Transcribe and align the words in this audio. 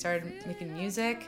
started 0.00 0.32
making 0.46 0.72
music. 0.72 1.26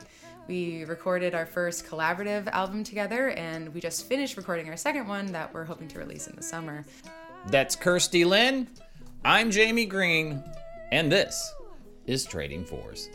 We 0.49 0.85
recorded 0.85 1.35
our 1.35 1.47
first 1.47 1.87
collaborative 1.87 2.49
album 2.49 2.83
together, 2.83 3.31
and 3.31 3.73
we 3.75 3.81
just 3.81 4.07
finished 4.07 4.37
recording 4.37 4.69
our 4.71 4.77
second 4.77 5.07
one 5.07 5.27
that 5.33 5.53
we're 5.53 5.65
hoping 5.65 5.89
to 5.89 5.99
release 5.99 6.27
in 6.27 6.35
the 6.35 6.43
summer. 6.43 6.85
That's 7.47 7.77
Kirstie 7.77 8.27
Lynn. 8.27 8.67
I'm 9.25 9.51
Jamie 9.51 9.85
Green, 9.85 10.43
and 10.91 11.13
this 11.13 11.55
is 12.07 12.25
Trading 12.25 12.65
Fours. 12.65 13.09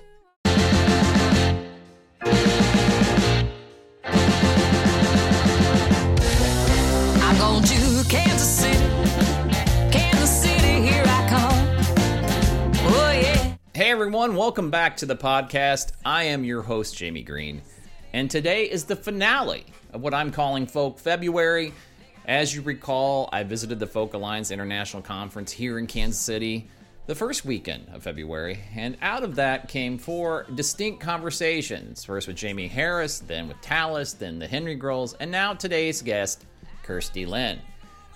Everyone, 14.08 14.38
welcome 14.38 14.72
back 14.72 14.96
to 14.96 15.06
the 15.06 15.18
podcast. 15.18 15.92
I 16.06 16.24
am 16.24 16.46
your 16.46 16.62
host, 16.62 16.96
Jamie 16.96 17.24
Green, 17.24 17.62
and 18.14 18.32
today 18.32 18.64
is 18.64 18.86
the 18.86 18.96
finale 18.96 19.66
of 19.92 20.00
what 20.00 20.14
I'm 20.14 20.32
calling 20.32 20.66
Folk 20.66 20.98
February. 20.98 21.74
As 22.26 22.56
you 22.56 22.62
recall, 22.62 23.28
I 23.34 23.44
visited 23.44 23.80
the 23.80 23.86
Folk 23.86 24.14
Alliance 24.14 24.50
International 24.50 25.04
Conference 25.04 25.52
here 25.52 25.78
in 25.78 25.88
Kansas 25.88 26.22
City 26.22 26.70
the 27.06 27.16
first 27.16 27.44
weekend 27.44 27.90
of 27.92 28.02
February, 28.02 28.60
and 28.74 28.96
out 29.02 29.24
of 29.24 29.36
that 29.36 29.68
came 29.68 29.98
four 29.98 30.46
distinct 30.56 31.02
conversations 31.02 32.06
first 32.06 32.30
with 32.30 32.38
Jamie 32.38 32.70
Harris, 32.70 33.20
then 33.20 33.50
with 33.50 33.60
Tallis, 33.60 34.14
then 34.14 34.40
the 34.40 34.48
Henry 34.48 34.76
Girls, 34.76 35.16
and 35.16 35.30
now 35.30 35.54
today's 35.54 36.02
guest, 36.02 36.46
Kirstie 36.86 37.28
Lynn. 37.28 37.60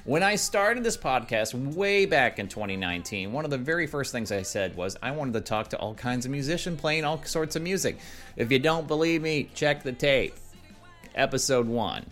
When 0.04 0.24
I 0.24 0.36
started 0.36 0.84
this 0.84 0.98
podcast 0.98 1.54
way 1.76 2.08
back 2.08 2.40
in 2.40 2.48
2019, 2.48 3.32
one 3.32 3.46
of 3.46 3.52
the 3.52 3.58
very 3.60 3.86
first 3.86 4.12
things 4.12 4.32
I 4.32 4.42
said 4.42 4.76
was 4.76 4.98
I 5.04 5.12
wanted 5.12 5.34
to 5.36 5.42
talk 5.42 5.70
to 5.70 5.78
all 5.78 5.94
kinds 5.94 6.26
of 6.26 6.32
musicians 6.32 6.82
playing 6.82 7.06
all 7.06 7.24
sorts 7.24 7.56
of 7.56 7.62
music. 7.62 8.00
If 8.36 8.52
you 8.52 8.58
don't 8.58 8.88
believe 8.88 9.22
me, 9.22 9.52
check 9.54 9.84
the 9.84 9.92
tape. 9.92 10.34
Episode 11.14 11.68
1. 11.68 12.04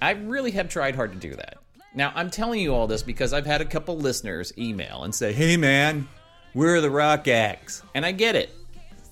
I 0.00 0.10
really 0.12 0.52
have 0.52 0.68
tried 0.68 0.94
hard 0.94 1.12
to 1.12 1.18
do 1.18 1.34
that. 1.34 1.58
Now, 1.96 2.12
I'm 2.14 2.30
telling 2.30 2.60
you 2.60 2.72
all 2.72 2.86
this 2.86 3.02
because 3.02 3.32
I've 3.32 3.44
had 3.44 3.60
a 3.60 3.64
couple 3.64 3.98
listeners 3.98 4.52
email 4.56 5.02
and 5.02 5.12
say, 5.12 5.32
hey 5.32 5.56
man, 5.56 6.06
we're 6.54 6.80
the 6.80 6.90
rock 6.90 7.26
acts. 7.26 7.82
And 7.96 8.06
I 8.06 8.12
get 8.12 8.36
it. 8.36 8.54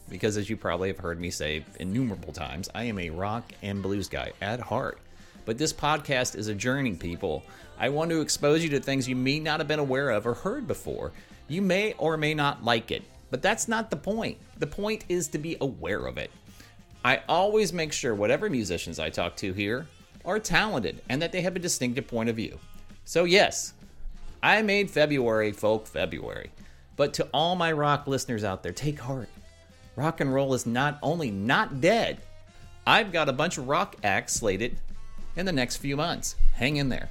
Because 0.09 0.37
as 0.37 0.49
you 0.49 0.57
probably 0.57 0.87
have 0.87 0.99
heard 0.99 1.21
me 1.21 1.31
say 1.31 1.65
innumerable 1.81 2.33
times, 2.33 2.69
I 2.77 2.85
am 2.85 3.01
a 3.01 3.11
rock 3.11 3.51
and 3.61 3.83
blues 3.83 4.09
guy 4.09 4.31
at 4.41 4.61
heart. 4.61 5.01
But 5.49 5.57
this 5.57 5.73
podcast 5.73 6.37
is 6.37 6.49
a 6.49 6.55
journey, 6.55 6.93
people. 6.93 7.43
I 7.79 7.89
want 7.89 8.11
to 8.11 8.21
expose 8.21 8.63
you 8.63 8.69
to 8.69 8.81
things 8.81 9.09
you 9.09 9.17
may 9.17 9.41
not 9.41 9.61
have 9.61 9.67
been 9.67 9.79
aware 9.79 10.11
of 10.11 10.27
or 10.27 10.35
heard 10.35 10.67
before. 10.67 11.11
You 11.49 11.63
may 11.63 11.95
or 11.95 12.19
may 12.19 12.35
not 12.35 12.63
like 12.63 12.91
it, 12.91 13.03
but 13.31 13.41
that's 13.41 13.67
not 13.67 13.89
the 13.89 13.97
point. 13.97 14.37
The 14.59 14.67
point 14.67 15.07
is 15.09 15.27
to 15.29 15.39
be 15.39 15.57
aware 15.63 16.05
of 16.05 16.19
it. 16.19 16.31
I 17.03 17.23
always 17.31 17.73
make 17.73 17.95
sure 17.95 18.15
whatever 18.15 18.51
musicians 18.51 18.99
I 18.99 19.09
talk 19.09 19.37
to 19.37 19.55
here 19.55 19.87
are 20.27 20.39
talented 20.39 21.01
and 21.09 21.23
that 21.23 21.33
they 21.33 21.41
have 21.41 21.57
a 21.57 21.61
distinctive 21.61 22.07
point 22.07 22.29
of 22.29 22.37
view. 22.37 22.59
So, 23.07 23.25
yes, 23.25 23.73
I 24.43 24.61
made 24.61 24.91
February 24.91 25.53
Folk 25.53 25.87
February. 25.87 26.51
But 26.95 27.15
to 27.15 27.29
all 27.33 27.57
my 27.57 27.73
rock 27.73 28.07
listeners 28.07 28.45
out 28.45 28.62
there, 28.62 28.73
take 28.73 29.01
heart. 29.01 29.31
Rock 29.97 30.21
and 30.21 30.31
roll 30.35 30.53
is 30.53 30.67
not 30.67 30.99
only 31.03 31.31
not 31.31 31.81
dead, 31.81 32.21
I've 32.87 33.12
got 33.12 33.31
a 33.31 33.33
bunch 33.33 33.56
of 33.56 33.67
rock 33.67 33.97
acts 34.05 34.34
slated 34.34 34.78
in 35.38 35.47
the 35.47 35.53
next 35.53 35.76
few 35.76 35.97
months. 35.97 36.37
Hang 36.53 36.76
in 36.76 36.91
there. 36.91 37.09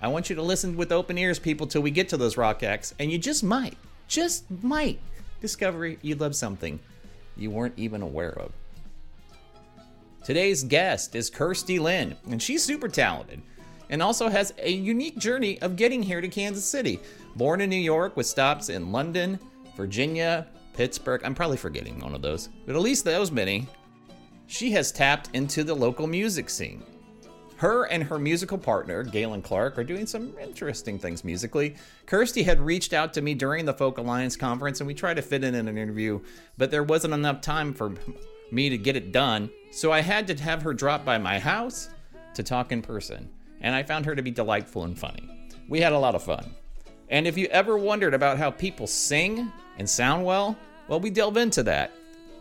I 0.00 0.08
want 0.08 0.30
you 0.30 0.36
to 0.36 0.42
listen 0.42 0.76
with 0.76 0.92
open 0.92 1.18
ears, 1.18 1.38
people, 1.38 1.66
till 1.66 1.82
we 1.82 1.90
get 1.90 2.08
to 2.10 2.16
those 2.16 2.36
rock 2.36 2.62
acts, 2.62 2.94
and 2.98 3.12
you 3.12 3.18
just 3.18 3.44
might, 3.44 3.76
just 4.08 4.50
might 4.62 5.00
discover 5.40 5.86
you 5.86 6.14
love 6.14 6.36
something 6.36 6.80
you 7.36 7.50
weren't 7.50 7.74
even 7.76 8.00
aware 8.00 8.38
of. 8.38 8.52
Today's 10.22 10.62
guest 10.62 11.14
is 11.14 11.30
Kirstie 11.30 11.80
Lynn, 11.80 12.16
and 12.30 12.40
she's 12.40 12.62
super 12.62 12.88
talented 12.88 13.42
and 13.90 14.02
also 14.02 14.28
has 14.28 14.54
a 14.58 14.70
unique 14.70 15.18
journey 15.18 15.60
of 15.60 15.76
getting 15.76 16.02
here 16.02 16.20
to 16.20 16.28
Kansas 16.28 16.64
City. 16.64 17.00
Born 17.36 17.60
in 17.60 17.68
New 17.70 17.76
York 17.76 18.16
with 18.16 18.26
stops 18.26 18.68
in 18.68 18.92
London, 18.92 19.38
Virginia, 19.76 20.46
Pittsburgh. 20.74 21.20
I'm 21.24 21.34
probably 21.34 21.56
forgetting 21.56 22.00
one 22.00 22.14
of 22.14 22.22
those, 22.22 22.48
but 22.66 22.74
at 22.74 22.80
least 22.80 23.04
those 23.04 23.30
many. 23.30 23.66
She 24.46 24.72
has 24.72 24.92
tapped 24.92 25.30
into 25.32 25.64
the 25.64 25.74
local 25.74 26.06
music 26.06 26.50
scene. 26.50 26.82
Her 27.56 27.84
and 27.84 28.02
her 28.02 28.18
musical 28.18 28.58
partner, 28.58 29.02
Galen 29.02 29.40
Clark, 29.40 29.78
are 29.78 29.84
doing 29.84 30.06
some 30.06 30.36
interesting 30.38 30.98
things 30.98 31.24
musically. 31.24 31.76
Kirstie 32.06 32.44
had 32.44 32.60
reached 32.60 32.92
out 32.92 33.14
to 33.14 33.22
me 33.22 33.34
during 33.34 33.64
the 33.64 33.72
Folk 33.72 33.98
Alliance 33.98 34.36
conference, 34.36 34.80
and 34.80 34.86
we 34.86 34.94
tried 34.94 35.14
to 35.14 35.22
fit 35.22 35.44
in 35.44 35.54
an 35.54 35.68
interview, 35.68 36.20
but 36.58 36.70
there 36.70 36.82
wasn't 36.82 37.14
enough 37.14 37.40
time 37.40 37.72
for 37.72 37.94
me 38.50 38.68
to 38.68 38.76
get 38.76 38.96
it 38.96 39.12
done, 39.12 39.50
so 39.70 39.92
I 39.92 40.00
had 40.00 40.26
to 40.26 40.42
have 40.42 40.62
her 40.62 40.74
drop 40.74 41.04
by 41.04 41.16
my 41.16 41.38
house 41.38 41.88
to 42.34 42.42
talk 42.42 42.72
in 42.72 42.82
person, 42.82 43.30
and 43.60 43.74
I 43.74 43.82
found 43.82 44.04
her 44.04 44.14
to 44.14 44.22
be 44.22 44.30
delightful 44.30 44.84
and 44.84 44.98
funny. 44.98 45.28
We 45.68 45.80
had 45.80 45.92
a 45.92 45.98
lot 45.98 46.14
of 46.14 46.22
fun. 46.22 46.54
And 47.08 47.26
if 47.26 47.38
you 47.38 47.46
ever 47.46 47.78
wondered 47.78 48.14
about 48.14 48.38
how 48.38 48.50
people 48.50 48.86
sing 48.86 49.50
and 49.78 49.88
sound 49.88 50.24
well, 50.24 50.56
well, 50.88 51.00
we 51.00 51.10
delve 51.10 51.36
into 51.36 51.62
that. 51.62 51.92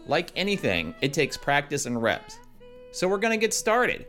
Like 0.05 0.31
anything, 0.35 0.93
it 1.01 1.13
takes 1.13 1.37
practice 1.37 1.85
and 1.85 2.01
reps. 2.01 2.39
So 2.91 3.07
we're 3.07 3.17
gonna 3.17 3.37
get 3.37 3.53
started. 3.53 4.05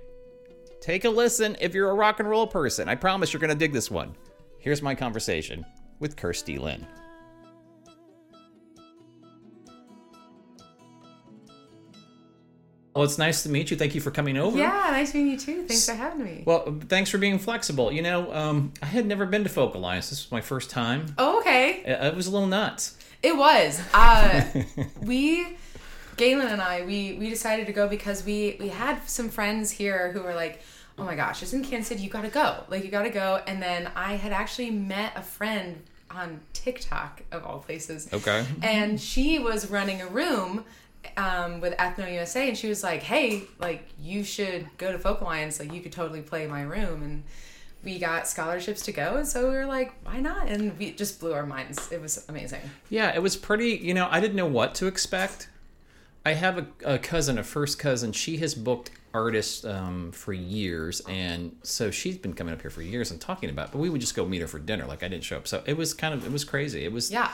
Take 0.81 1.05
a 1.05 1.11
listen 1.11 1.57
if 1.61 1.75
you're 1.75 1.91
a 1.91 1.95
rock 1.95 2.21
and 2.21 2.29
roll 2.29 2.47
person. 2.47 2.89
I 2.89 2.95
promise 2.95 3.33
you're 3.33 3.41
gonna 3.41 3.55
dig 3.55 3.73
this 3.73 3.91
one. 3.91 4.15
Here's 4.59 4.83
my 4.83 4.95
conversation 4.95 5.65
with 6.01 6.17
Kirstie 6.17 6.59
Lynn. 6.59 6.87
Well, 12.95 13.03
it's 13.03 13.19
nice 13.19 13.43
to 13.43 13.49
meet 13.49 13.73
you. 13.73 13.77
Thank 13.77 13.97
you 13.97 14.01
for 14.01 14.13
coming 14.13 14.37
over. 14.37 14.57
Yeah, 14.57 14.89
nice 14.93 15.15
meeting 15.15 15.33
you 15.33 15.37
too. 15.39 15.65
Thanks 15.67 15.85
for 15.85 15.95
having 15.95 16.23
me. 16.25 16.45
Well, 16.47 16.79
thanks 16.89 17.11
for 17.11 17.19
being 17.19 17.41
flexible. 17.41 17.91
You 17.91 18.03
know, 18.03 18.33
um, 18.33 18.73
I 18.83 18.87
had 18.87 19.05
never 19.07 19.27
been 19.27 19.43
to 19.43 19.49
Folk 19.51 19.75
Alliance. 19.75 20.11
This 20.11 20.25
was 20.25 20.31
my 20.31 20.41
first 20.41 20.71
time. 20.71 21.07
oh, 21.19 21.41
okay. 21.41 21.83
It 21.85 22.05
it 22.05 22.15
was 22.15 22.29
a 22.29 22.31
little 22.31 22.47
nuts. 22.47 22.97
It 23.21 23.37
was. 23.37 23.81
Uh, 23.93 24.45
we, 25.03 25.57
Galen 26.17 26.49
and 26.49 26.61
I, 26.61 26.85
we 26.85 27.15
we 27.15 27.29
decided 27.31 27.67
to 27.67 27.73
go 27.73 27.89
because 27.89 28.25
we 28.25 28.57
we 28.61 28.69
had 28.69 29.09
some 29.09 29.29
friends 29.29 29.71
here 29.71 30.13
who 30.13 30.23
were 30.23 30.35
like, 30.35 30.63
"Oh 30.99 31.05
my 31.05 31.15
gosh, 31.15 31.43
it's 31.43 31.53
in 31.53 31.63
Kansas 31.65 31.89
City. 31.89 32.03
You 32.03 32.11
got 32.11 32.23
to 32.23 32.29
go. 32.29 32.65
Like 32.69 32.85
you 32.85 32.91
got 32.91 33.03
to 33.03 33.11
go." 33.11 33.41
And 33.47 33.63
then 33.63 33.91
I 33.95 34.15
had 34.15 34.33
actually 34.33 34.71
met 34.71 35.13
a 35.17 35.23
friend 35.23 35.83
on 36.11 36.41
TikTok 36.53 37.23
of 37.33 37.45
all 37.45 37.59
places. 37.59 38.09
Okay. 38.13 38.47
And 38.63 39.01
she 39.01 39.39
was 39.39 39.71
running 39.71 40.01
a 40.01 40.07
room 40.07 40.65
um, 41.17 41.61
with 41.61 41.77
Ethno 41.77 42.13
USA, 42.13 42.49
and 42.49 42.57
she 42.57 42.69
was 42.69 42.83
like, 42.83 43.03
"Hey, 43.03 43.45
like 43.59 43.89
you 44.01 44.25
should 44.25 44.69
go 44.79 44.93
to 44.93 44.99
Folk 44.99 45.21
Alliance. 45.21 45.59
Like 45.59 45.73
you 45.73 45.81
could 45.81 45.93
totally 45.93 46.23
play 46.23 46.47
my 46.47 46.63
room." 46.63 47.03
And 47.03 47.25
we 47.83 47.99
got 47.99 48.27
scholarships 48.27 48.83
to 48.83 48.93
go, 48.93 49.17
and 49.17 49.29
so 49.29 49.49
we 49.49 49.55
were 49.55 49.67
like, 49.67 49.93
"Why 50.05 50.21
not?" 50.21 50.49
And 50.49 50.79
we 50.79 50.93
just 50.93 51.21
blew 51.21 51.33
our 51.35 51.47
minds. 51.47 51.91
It 51.93 52.01
was 52.01 52.25
amazing. 52.29 52.63
Yeah, 52.89 53.15
it 53.15 53.23
was 53.23 53.37
pretty. 53.37 53.71
You 53.71 53.95
know, 53.95 54.09
I 54.11 54.21
didn't 54.21 54.37
know 54.37 54.47
what 54.47 54.75
to 54.77 54.87
expect. 54.87 55.49
I 56.27 56.33
have 56.33 56.59
a, 56.59 56.67
a 56.95 56.99
cousin, 56.99 57.39
a 57.39 57.45
first 57.45 57.79
cousin. 57.79 58.13
She 58.13 58.39
has 58.39 58.55
booked 58.55 58.91
artists 59.13 59.65
um, 59.65 60.11
for 60.13 60.33
years, 60.33 61.01
and 61.09 61.57
so 61.63 61.91
she's 61.91 62.17
been 62.17 62.33
coming 62.33 62.55
up 62.55 62.63
here 62.63 62.71
for 62.71 62.83
years 62.83 63.11
and 63.11 63.21
talking 63.21 63.51
about. 63.51 63.73
But 63.73 63.79
we 63.79 63.91
would 63.91 64.01
just 64.01 64.17
go 64.17 64.25
meet 64.25 64.41
her 64.41 64.47
for 64.47 64.59
dinner. 64.59 64.87
Like 64.87 65.03
I 65.03 65.09
didn't 65.09 65.25
show 65.25 65.37
up, 65.37 65.47
so 65.47 65.63
it 65.67 65.77
was 65.77 65.93
kind 65.95 66.15
of 66.15 66.25
it 66.25 66.33
was 66.33 66.45
crazy. 66.45 66.85
It 66.85 66.93
was 66.93 67.11
Yeah. 67.11 67.31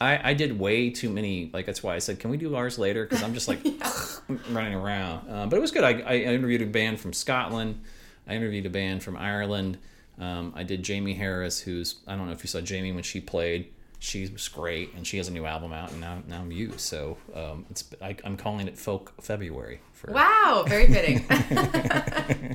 I, 0.00 0.30
I 0.30 0.34
did 0.34 0.60
way 0.60 0.90
too 0.90 1.10
many. 1.10 1.50
Like 1.52 1.66
that's 1.66 1.82
why 1.82 1.96
I 1.96 1.98
said, 1.98 2.20
"Can 2.20 2.30
we 2.30 2.36
do 2.36 2.54
ours 2.54 2.78
later?" 2.78 3.04
Because 3.04 3.22
I'm 3.22 3.34
just 3.34 3.48
like 3.48 3.60
running 4.50 4.74
around. 4.74 5.28
Uh, 5.28 5.46
but 5.46 5.56
it 5.56 5.60
was 5.60 5.72
good. 5.72 5.84
I, 5.84 6.00
I 6.00 6.16
interviewed 6.18 6.62
a 6.62 6.66
band 6.66 7.00
from 7.00 7.12
Scotland. 7.12 7.80
I 8.28 8.34
interviewed 8.34 8.66
a 8.66 8.70
band 8.70 9.02
from 9.02 9.16
Ireland. 9.16 9.78
Um, 10.20 10.52
I 10.56 10.62
did 10.62 10.82
Jamie 10.82 11.14
Harris, 11.14 11.60
who's 11.60 11.96
I 12.06 12.14
don't 12.16 12.26
know 12.26 12.32
if 12.32 12.44
you 12.44 12.48
saw 12.48 12.60
Jamie 12.60 12.92
when 12.92 13.02
she 13.02 13.20
played. 13.20 13.72
She 14.00 14.28
was 14.28 14.46
great, 14.48 14.94
and 14.94 15.06
she 15.06 15.16
has 15.16 15.28
a 15.28 15.32
new 15.32 15.44
album 15.44 15.72
out, 15.72 15.90
and 15.90 16.00
now 16.00 16.22
now 16.28 16.40
I'm 16.40 16.52
you. 16.52 16.74
So 16.76 17.16
um, 17.34 17.66
it's 17.70 17.84
I, 18.00 18.16
I'm 18.24 18.36
calling 18.36 18.68
it 18.68 18.78
Folk 18.78 19.12
February. 19.20 19.80
For, 19.92 20.12
Wow, 20.12 20.64
very 20.68 20.86
fitting. 20.86 21.26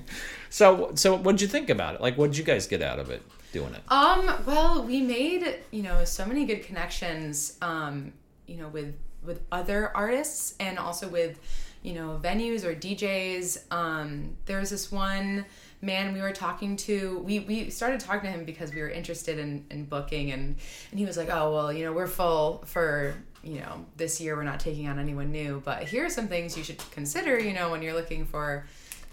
So 0.49 0.91
so 0.93 1.15
what 1.15 1.33
did 1.33 1.41
you 1.41 1.47
think 1.47 1.71
about 1.71 1.95
it? 1.95 2.01
Like, 2.01 2.15
what 2.15 2.27
did 2.27 2.37
you 2.37 2.43
guys 2.43 2.67
get 2.67 2.83
out 2.83 2.99
of 2.99 3.09
it 3.09 3.23
doing 3.51 3.73
it? 3.73 3.81
um, 3.91 4.31
well, 4.45 4.83
we 4.83 5.01
made, 5.01 5.57
you 5.71 5.81
know, 5.81 6.05
so 6.05 6.25
many 6.27 6.45
good 6.45 6.63
connections 6.63 7.57
um, 7.61 8.13
you 8.45 8.57
know, 8.57 8.67
with 8.67 8.93
with 9.23 9.41
other 9.51 9.91
artists 9.95 10.53
and 10.59 10.77
also 10.77 11.07
with, 11.07 11.39
you 11.81 11.93
know, 11.93 12.19
venues 12.21 12.63
or 12.63 12.75
DJs. 12.75 13.63
Um, 13.71 14.37
there 14.45 14.59
was 14.59 14.69
this 14.69 14.91
one 14.91 15.45
man 15.83 16.13
we 16.13 16.21
were 16.21 16.31
talking 16.31 16.77
to. 16.77 17.19
We 17.19 17.39
we 17.41 17.69
started 17.69 17.99
talking 17.99 18.31
to 18.31 18.37
him 18.37 18.45
because 18.45 18.73
we 18.73 18.81
were 18.81 18.89
interested 18.89 19.37
in, 19.37 19.65
in 19.69 19.85
booking 19.85 20.31
and 20.31 20.55
and 20.89 20.99
he 20.99 21.05
was 21.05 21.17
like, 21.17 21.29
"Oh, 21.29 21.53
well, 21.53 21.71
you 21.71 21.85
know, 21.85 21.93
we're 21.93 22.07
full 22.07 22.63
for 22.65 23.15
you 23.43 23.59
know, 23.59 23.85
this 23.97 24.21
year 24.21 24.35
we're 24.35 24.43
not 24.43 24.59
taking 24.59 24.87
on 24.87 24.97
anyone 24.97 25.31
new, 25.31 25.61
but 25.65 25.83
here 25.83 26.05
are 26.05 26.09
some 26.09 26.27
things 26.27 26.57
you 26.57 26.63
should 26.63 26.79
consider, 26.91 27.37
you 27.37 27.53
know, 27.53 27.69
when 27.69 27.81
you're 27.81 27.93
looking 27.93 28.25
for, 28.25 28.65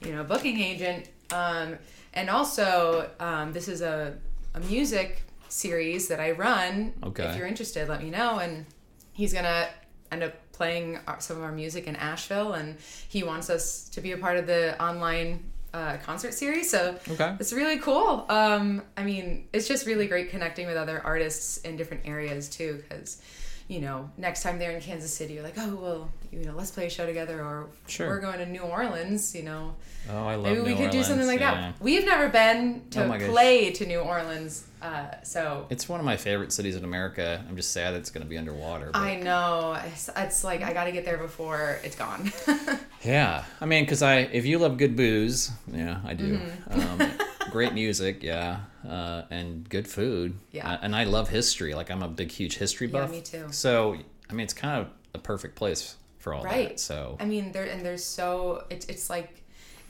you 0.04 0.12
know, 0.12 0.20
a 0.20 0.24
booking 0.24 0.60
agent. 0.60 1.08
Um, 1.32 1.76
and 2.14 2.30
also, 2.30 3.10
um, 3.18 3.52
this 3.52 3.66
is 3.66 3.82
a, 3.82 4.16
a 4.54 4.60
music 4.60 5.22
series 5.48 6.06
that 6.08 6.20
I 6.20 6.30
run. 6.30 6.92
Okay. 7.02 7.24
If 7.24 7.36
you're 7.36 7.48
interested, 7.48 7.88
let 7.88 8.02
me 8.02 8.10
know. 8.10 8.38
And 8.38 8.66
he's 9.12 9.32
gonna 9.32 9.68
end 10.12 10.22
up 10.22 10.34
playing 10.52 10.98
some 11.18 11.38
of 11.38 11.42
our 11.42 11.52
music 11.52 11.86
in 11.86 11.96
Asheville, 11.96 12.52
and 12.52 12.76
he 13.08 13.24
wants 13.24 13.50
us 13.50 13.88
to 13.90 14.00
be 14.00 14.12
a 14.12 14.18
part 14.18 14.36
of 14.36 14.46
the 14.46 14.80
online 14.82 15.49
uh, 15.72 15.96
concert 15.98 16.34
series. 16.34 16.70
So 16.70 16.96
Okay. 17.08 17.36
it's 17.38 17.52
really 17.52 17.78
cool. 17.78 18.26
Um, 18.28 18.82
I 18.96 19.04
mean, 19.04 19.48
it's 19.52 19.68
just 19.68 19.86
really 19.86 20.06
great 20.06 20.30
connecting 20.30 20.66
with 20.66 20.76
other 20.76 21.00
artists 21.04 21.58
in 21.58 21.76
different 21.76 22.06
areas 22.06 22.48
too, 22.48 22.82
because 22.82 23.22
you 23.70 23.80
know, 23.80 24.10
next 24.18 24.42
time 24.42 24.58
they're 24.58 24.72
in 24.72 24.80
Kansas 24.80 25.14
City, 25.14 25.34
you're 25.34 25.44
like, 25.44 25.54
oh 25.56 25.76
well, 25.76 26.10
you 26.32 26.44
know, 26.44 26.54
let's 26.56 26.72
play 26.72 26.86
a 26.86 26.90
show 26.90 27.06
together, 27.06 27.40
or 27.40 27.68
Sure. 27.86 28.08
we're 28.08 28.20
going 28.20 28.38
to 28.38 28.46
New 28.46 28.62
Orleans, 28.62 29.32
you 29.34 29.44
know. 29.44 29.74
Oh, 30.10 30.26
I 30.26 30.34
love. 30.34 30.44
Maybe 30.44 30.60
we 30.60 30.70
New 30.70 30.76
could 30.76 30.90
do 30.90 31.04
something 31.04 31.26
like 31.26 31.38
yeah. 31.40 31.54
that. 31.54 31.74
We've 31.80 32.04
never 32.04 32.28
been 32.28 32.82
Oh 32.96 33.02
to 33.02 33.18
gosh. 33.18 33.28
play 33.28 33.70
to 33.70 33.86
New 33.86 34.00
Orleans, 34.00 34.66
uh, 34.82 35.22
so 35.22 35.66
It's 35.70 35.88
one 35.88 36.00
of 36.00 36.06
my 36.06 36.16
favorite 36.16 36.52
cities 36.52 36.74
in 36.74 36.82
America. 36.82 37.44
I'm 37.48 37.54
just 37.56 37.70
sad 37.72 37.94
it's 37.94 38.10
going 38.10 38.24
to 38.24 38.28
be 38.28 38.36
underwater. 38.38 38.90
but- 38.92 38.98
I 38.98 39.20
know 39.20 39.78
it's, 39.86 40.10
it's 40.16 40.42
like 40.42 40.62
I 40.62 40.72
got 40.72 40.84
to 40.84 40.92
get 40.92 41.04
there 41.04 41.18
before 41.18 41.78
it's 41.84 41.96
gone. 41.96 42.32
Yeah, 43.02 43.44
I 43.62 43.64
mean, 43.64 43.84
because 43.84 44.02
I 44.02 44.16
if 44.18 44.44
you 44.44 44.58
love 44.58 44.76
good 44.76 44.94
booze, 44.94 45.50
yeah, 45.72 46.00
I 46.04 46.12
do. 46.12 46.36
Mm-hmm. 46.36 47.00
Um, 47.02 47.10
great 47.50 47.72
music, 47.72 48.22
yeah, 48.22 48.58
uh, 48.88 49.22
and 49.30 49.68
good 49.68 49.86
food. 49.88 50.36
Yeah. 50.52 50.70
Uh, 50.72 50.78
and 50.82 50.94
I 50.96 51.04
love 51.04 51.28
history. 51.28 51.74
Like 51.74 51.90
I'm 51.90 52.02
a 52.02 52.08
big, 52.08 52.30
huge 52.30 52.56
history 52.56 52.86
buff. 52.86 53.10
Yeah, 53.10 53.16
me 53.16 53.22
too. 53.22 53.46
So 53.50 53.96
I 54.28 54.32
mean, 54.32 54.44
it's 54.44 54.54
kind 54.54 54.80
of 54.80 54.88
a 55.14 55.18
perfect 55.18 55.56
place 55.56 55.96
for 56.18 56.34
all 56.34 56.44
right. 56.44 56.70
that. 56.70 56.80
So 56.80 57.16
I 57.20 57.24
mean, 57.24 57.52
there 57.52 57.64
and 57.64 57.84
there's 57.84 58.04
so 58.04 58.64
it's 58.70 58.86
it's 58.86 59.10
like. 59.10 59.36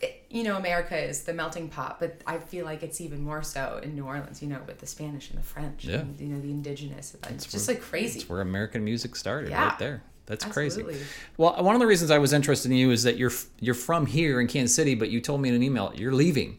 It, 0.03 0.25
you 0.31 0.45
know, 0.45 0.57
America 0.57 0.97
is 0.99 1.25
the 1.25 1.35
melting 1.35 1.69
pot, 1.69 2.01
but 2.01 2.23
I 2.27 2.39
feel 2.39 2.65
like 2.65 2.83
it's 2.83 3.03
even 3.03 3.21
more 3.23 3.43
so 3.43 3.81
in 3.83 3.95
New 3.95 4.07
Orleans. 4.07 4.41
You 4.41 4.49
know, 4.49 4.59
with 4.67 4.79
the 4.79 4.87
Spanish 4.87 5.29
and 5.29 5.39
the 5.39 5.43
French, 5.43 5.85
Yeah. 5.85 5.97
and, 5.97 6.19
you 6.19 6.29
know, 6.29 6.41
the 6.41 6.49
indigenous. 6.51 7.15
It's, 7.29 7.45
just 7.45 7.69
where- 7.69 7.77
like 7.77 7.85
crazy. 7.85 8.21
It's 8.21 8.29
where 8.31 8.41
American 8.41 8.83
music 8.83 9.15
started, 9.15 9.51
Yeah. 9.51 9.63
right 9.69 9.79
there. 9.79 10.03
That's 10.25 10.47
Absolutely. 10.47 10.95
crazy. 10.95 11.07
Well, 11.37 11.63
one 11.63 11.75
of 11.75 11.81
the 11.83 11.87
reasons 11.87 12.11
I 12.11 12.17
was 12.17 12.33
interested 12.33 12.71
in 12.71 12.79
you 12.79 12.93
is 12.93 13.03
that 13.03 13.19
you're 13.19 13.33
you're 13.59 13.75
from 13.75 14.07
here 14.07 14.41
in 14.41 14.47
Kansas 14.47 14.75
City, 14.75 14.95
but 14.95 15.11
you 15.11 15.21
told 15.21 15.43
me 15.43 15.51
in 15.51 15.55
an 15.55 15.63
email 15.63 15.93
you're 15.95 16.15
leaving. 16.15 16.57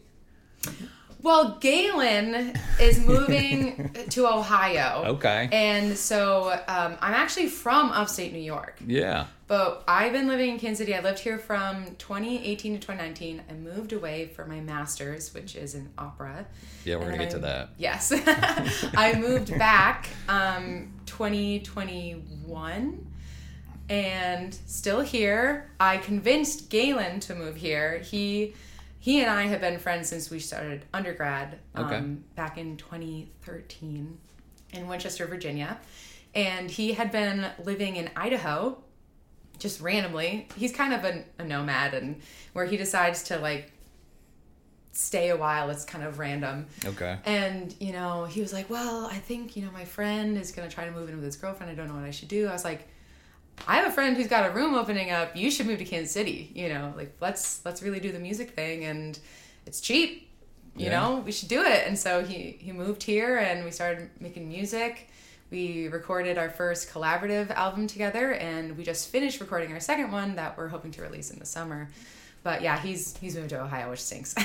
Well, 1.22 1.56
Galen 1.60 2.54
is 2.80 2.98
moving 2.98 3.92
to 4.10 4.26
Ohio. 4.26 5.04
Okay. 5.12 5.48
And 5.52 5.96
so 5.96 6.50
um, 6.68 6.96
I'm 7.00 7.14
actually 7.14 7.48
from 7.48 7.90
upstate 7.90 8.32
New 8.32 8.40
York. 8.40 8.78
Yeah. 8.86 9.26
But 9.46 9.84
I've 9.86 10.12
been 10.12 10.26
living 10.26 10.50
in 10.50 10.58
Kansas 10.58 10.78
City. 10.78 10.94
I 10.94 11.00
lived 11.00 11.18
here 11.18 11.38
from 11.38 11.94
2018 11.96 12.74
to 12.74 12.78
2019. 12.78 13.42
I 13.48 13.52
moved 13.52 13.92
away 13.92 14.28
for 14.28 14.46
my 14.46 14.60
master's, 14.60 15.34
which 15.34 15.54
is 15.54 15.74
in 15.74 15.90
opera. 15.98 16.46
Yeah, 16.84 16.96
we're 16.96 17.06
gonna 17.06 17.18
get 17.18 17.30
to 17.30 17.38
that. 17.40 17.70
Yes. 17.76 18.12
I 18.96 19.14
moved 19.18 19.56
back 19.58 20.08
um, 20.28 20.92
2021 21.06 23.06
and 23.90 24.54
still 24.66 25.00
here. 25.00 25.70
I 25.78 25.98
convinced 25.98 26.70
Galen 26.70 27.20
to 27.20 27.34
move 27.34 27.56
here. 27.56 27.98
He 27.98 28.54
he 29.02 29.20
and 29.20 29.28
I 29.28 29.42
have 29.48 29.60
been 29.60 29.80
friends 29.80 30.08
since 30.08 30.30
we 30.30 30.38
started 30.38 30.84
undergrad 30.94 31.58
um, 31.74 31.84
Okay. 31.86 32.00
back 32.36 32.56
in 32.56 32.76
2013 32.76 34.16
in 34.74 34.86
Winchester, 34.86 35.26
Virginia. 35.26 35.80
And 36.36 36.70
he 36.70 36.92
had 36.92 37.10
been 37.10 37.46
living 37.64 37.96
in 37.96 38.10
Idaho 38.14 38.78
just 39.58 39.80
randomly. 39.80 40.46
He's 40.56 40.72
kind 40.72 40.94
of 40.94 41.04
a, 41.04 41.24
a 41.40 41.44
nomad, 41.44 41.94
and 41.94 42.20
where 42.52 42.64
he 42.64 42.76
decides 42.76 43.24
to 43.24 43.38
like 43.40 43.72
stay 44.92 45.30
a 45.30 45.36
while, 45.36 45.68
it's 45.70 45.84
kind 45.84 46.04
of 46.04 46.20
random. 46.20 46.66
Okay. 46.84 47.18
And, 47.24 47.74
you 47.80 47.92
know, 47.92 48.24
he 48.24 48.40
was 48.40 48.52
like, 48.52 48.70
Well, 48.70 49.06
I 49.06 49.16
think, 49.16 49.56
you 49.56 49.64
know, 49.64 49.72
my 49.72 49.84
friend 49.84 50.38
is 50.38 50.52
going 50.52 50.68
to 50.68 50.72
try 50.72 50.84
to 50.84 50.92
move 50.92 51.08
in 51.08 51.16
with 51.16 51.24
his 51.24 51.34
girlfriend. 51.36 51.72
I 51.72 51.74
don't 51.74 51.88
know 51.88 51.94
what 51.94 52.04
I 52.04 52.10
should 52.12 52.28
do. 52.28 52.46
I 52.46 52.52
was 52.52 52.64
like, 52.64 52.86
I 53.66 53.76
have 53.76 53.86
a 53.86 53.92
friend 53.92 54.16
who's 54.16 54.26
got 54.28 54.50
a 54.50 54.52
room 54.52 54.74
opening 54.74 55.10
up. 55.10 55.36
You 55.36 55.50
should 55.50 55.66
move 55.66 55.78
to 55.78 55.84
Kansas 55.84 56.12
City. 56.12 56.50
You 56.54 56.68
know, 56.68 56.92
like 56.96 57.14
let's 57.20 57.64
let's 57.64 57.82
really 57.82 58.00
do 58.00 58.10
the 58.12 58.18
music 58.18 58.50
thing, 58.52 58.84
and 58.84 59.18
it's 59.66 59.80
cheap. 59.80 60.28
You 60.76 60.86
Yeah. 60.86 61.00
know, 61.00 61.16
we 61.18 61.32
should 61.32 61.48
do 61.48 61.62
it. 61.62 61.86
And 61.86 61.98
so 61.98 62.24
he 62.24 62.56
he 62.60 62.72
moved 62.72 63.02
here, 63.02 63.38
and 63.38 63.64
we 63.64 63.70
started 63.70 64.10
making 64.20 64.48
music. 64.48 65.08
We 65.50 65.88
recorded 65.88 66.38
our 66.38 66.48
first 66.48 66.90
collaborative 66.90 67.50
album 67.50 67.86
together, 67.86 68.32
and 68.32 68.76
we 68.76 68.84
just 68.84 69.10
finished 69.10 69.38
recording 69.40 69.72
our 69.72 69.80
second 69.80 70.10
one 70.10 70.36
that 70.36 70.56
we're 70.56 70.68
hoping 70.68 70.90
to 70.92 71.02
release 71.02 71.30
in 71.30 71.38
the 71.38 71.44
summer. 71.46 71.88
But 72.42 72.62
yeah, 72.62 72.78
he's 72.80 73.16
he's 73.18 73.36
moved 73.36 73.50
to 73.50 73.60
Ohio, 73.60 73.90
which 73.90 74.00
stinks. 74.02 74.34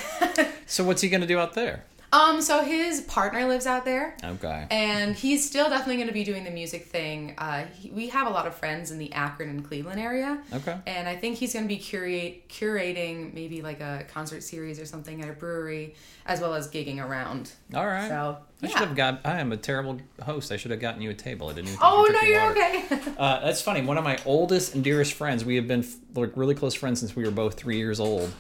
So 0.70 0.84
what's 0.84 1.02
he 1.02 1.08
gonna 1.08 1.26
do 1.26 1.40
out 1.40 1.54
there? 1.54 1.86
Um, 2.12 2.42
so 2.42 2.64
his 2.64 3.02
partner 3.02 3.46
lives 3.46 3.66
out 3.68 3.84
there. 3.84 4.16
Okay. 4.24 4.68
And 4.72 5.16
he's 5.16 5.46
still 5.46 5.70
definitely 5.70 5.96
going 5.98 6.08
to 6.08 6.14
be 6.14 6.24
doing 6.24 6.44
the 6.46 6.52
music 6.52 6.86
thing. 6.86 7.36
Uh, 7.38 7.66
he, 7.66 7.90
we 7.92 8.08
have 8.10 8.28
a 8.28 8.30
lot 8.30 8.48
of 8.48 8.56
friends 8.56 8.92
in 8.92 8.98
the 8.98 9.12
Akron 9.14 9.50
and 9.50 9.66
Cleveland 9.66 10.00
area. 10.00 10.42
Okay. 10.54 10.78
And 10.88 11.08
I 11.08 11.16
think 11.18 11.38
he's 11.38 11.54
going 11.54 11.66
to 11.66 11.70
be 11.70 11.78
curate, 11.78 12.48
curating 12.50 13.34
maybe 13.34 13.62
like 13.62 13.82
a 13.82 14.06
concert 14.08 14.42
series 14.42 14.80
or 14.80 14.86
something 14.86 15.22
at 15.22 15.30
a 15.30 15.34
brewery, 15.34 15.96
as 16.26 16.40
well 16.40 16.54
as 16.54 16.70
gigging 16.70 17.06
around. 17.06 17.52
All 17.74 17.86
right. 17.86 18.08
So, 18.08 18.38
I 18.64 18.68
should 18.68 18.80
have 18.80 18.96
got. 18.96 19.22
I 19.24 19.40
am 19.40 19.52
a 19.52 19.58
terrible 19.58 20.00
host. 20.24 20.52
I 20.52 20.58
should 20.58 20.72
have 20.72 20.80
gotten 20.80 21.02
you 21.02 21.12
a 21.12 21.14
table. 21.14 21.50
I 21.50 21.54
didn't. 21.54 21.68
Even 21.68 21.80
Oh, 21.82 22.08
no, 22.12 22.22
you 22.22 22.28
you're 22.34 22.42
your 22.42 22.52
okay. 22.52 22.86
Uh, 23.18 23.42
that's 23.46 23.62
funny. 23.62 23.82
One 23.82 23.98
of 23.98 24.04
my 24.04 24.18
oldest 24.26 24.74
and 24.76 24.84
dearest 24.84 25.14
friends. 25.14 25.44
We 25.46 25.56
have 25.58 25.68
been 25.68 25.82
f- 25.82 25.96
like 26.16 26.32
really 26.36 26.56
close 26.56 26.74
friends 26.74 27.00
since 27.00 27.16
we 27.16 27.24
were 27.24 27.32
both 27.32 27.56
three 27.56 27.78
years 27.78 28.00
old. 28.00 28.32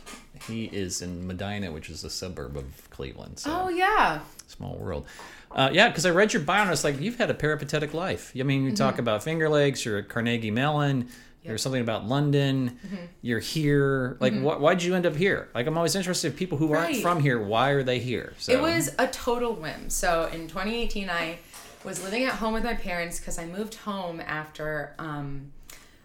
He 0.43 0.65
is 0.65 1.01
in 1.01 1.25
Medina, 1.27 1.71
which 1.71 1.89
is 1.89 2.03
a 2.03 2.09
suburb 2.09 2.57
of 2.57 2.89
Cleveland. 2.89 3.39
So 3.39 3.63
oh, 3.65 3.69
yeah. 3.69 4.19
small 4.47 4.75
world. 4.75 5.05
Uh, 5.51 5.69
yeah, 5.71 5.87
because 5.87 6.05
I 6.05 6.09
read 6.11 6.33
your 6.33 6.41
bio 6.43 6.63
and 6.63 6.71
it's 6.71 6.83
like 6.83 6.99
you've 6.99 7.17
had 7.17 7.29
a 7.29 7.33
peripatetic 7.33 7.93
life. 7.93 8.33
I 8.37 8.43
mean, 8.43 8.63
you 8.63 8.67
Mm-hmm. 8.69 8.75
talk 8.75 8.99
about 8.99 9.23
Finger 9.23 9.47
Lakes. 9.49 9.85
You're 9.85 9.99
at 9.99 10.09
Carnegie 10.09 10.51
Mellon. 10.51 11.07
There's 11.45 11.61
something 11.61 11.79
about 11.81 12.05
London. 12.05 12.77
Mm-hmm. 12.85 12.95
You're 13.21 13.39
here. 13.39 14.17
Like, 14.19 14.33
wh- 14.33 14.59
why'd 14.59 14.83
you 14.83 14.95
end 14.95 15.05
up 15.05 15.15
here? 15.15 15.47
Like, 15.55 15.65
I'm 15.65 15.77
always 15.77 15.95
interested. 15.95 16.33
in 16.33 16.37
People 16.37 16.57
who 16.57 16.73
aren't 16.73 16.97
from 16.97 17.21
here, 17.21 17.39
why 17.41 17.69
are 17.69 17.83
they 17.83 17.99
here? 17.99 18.33
So, 18.37 18.51
It 18.51 18.59
was 18.61 18.93
a 18.99 19.07
total 19.07 19.53
whim. 19.53 19.89
So 19.89 20.25
in 20.33 20.49
2018, 20.49 21.09
I 21.09 21.37
was 21.85 22.03
living 22.03 22.25
at 22.25 22.33
home 22.33 22.53
with 22.53 22.65
my 22.65 22.73
parents 22.73 23.17
because 23.19 23.39
I 23.39 23.45
moved 23.45 23.75
home 23.75 24.19
after 24.19 24.93
um, 24.99 25.53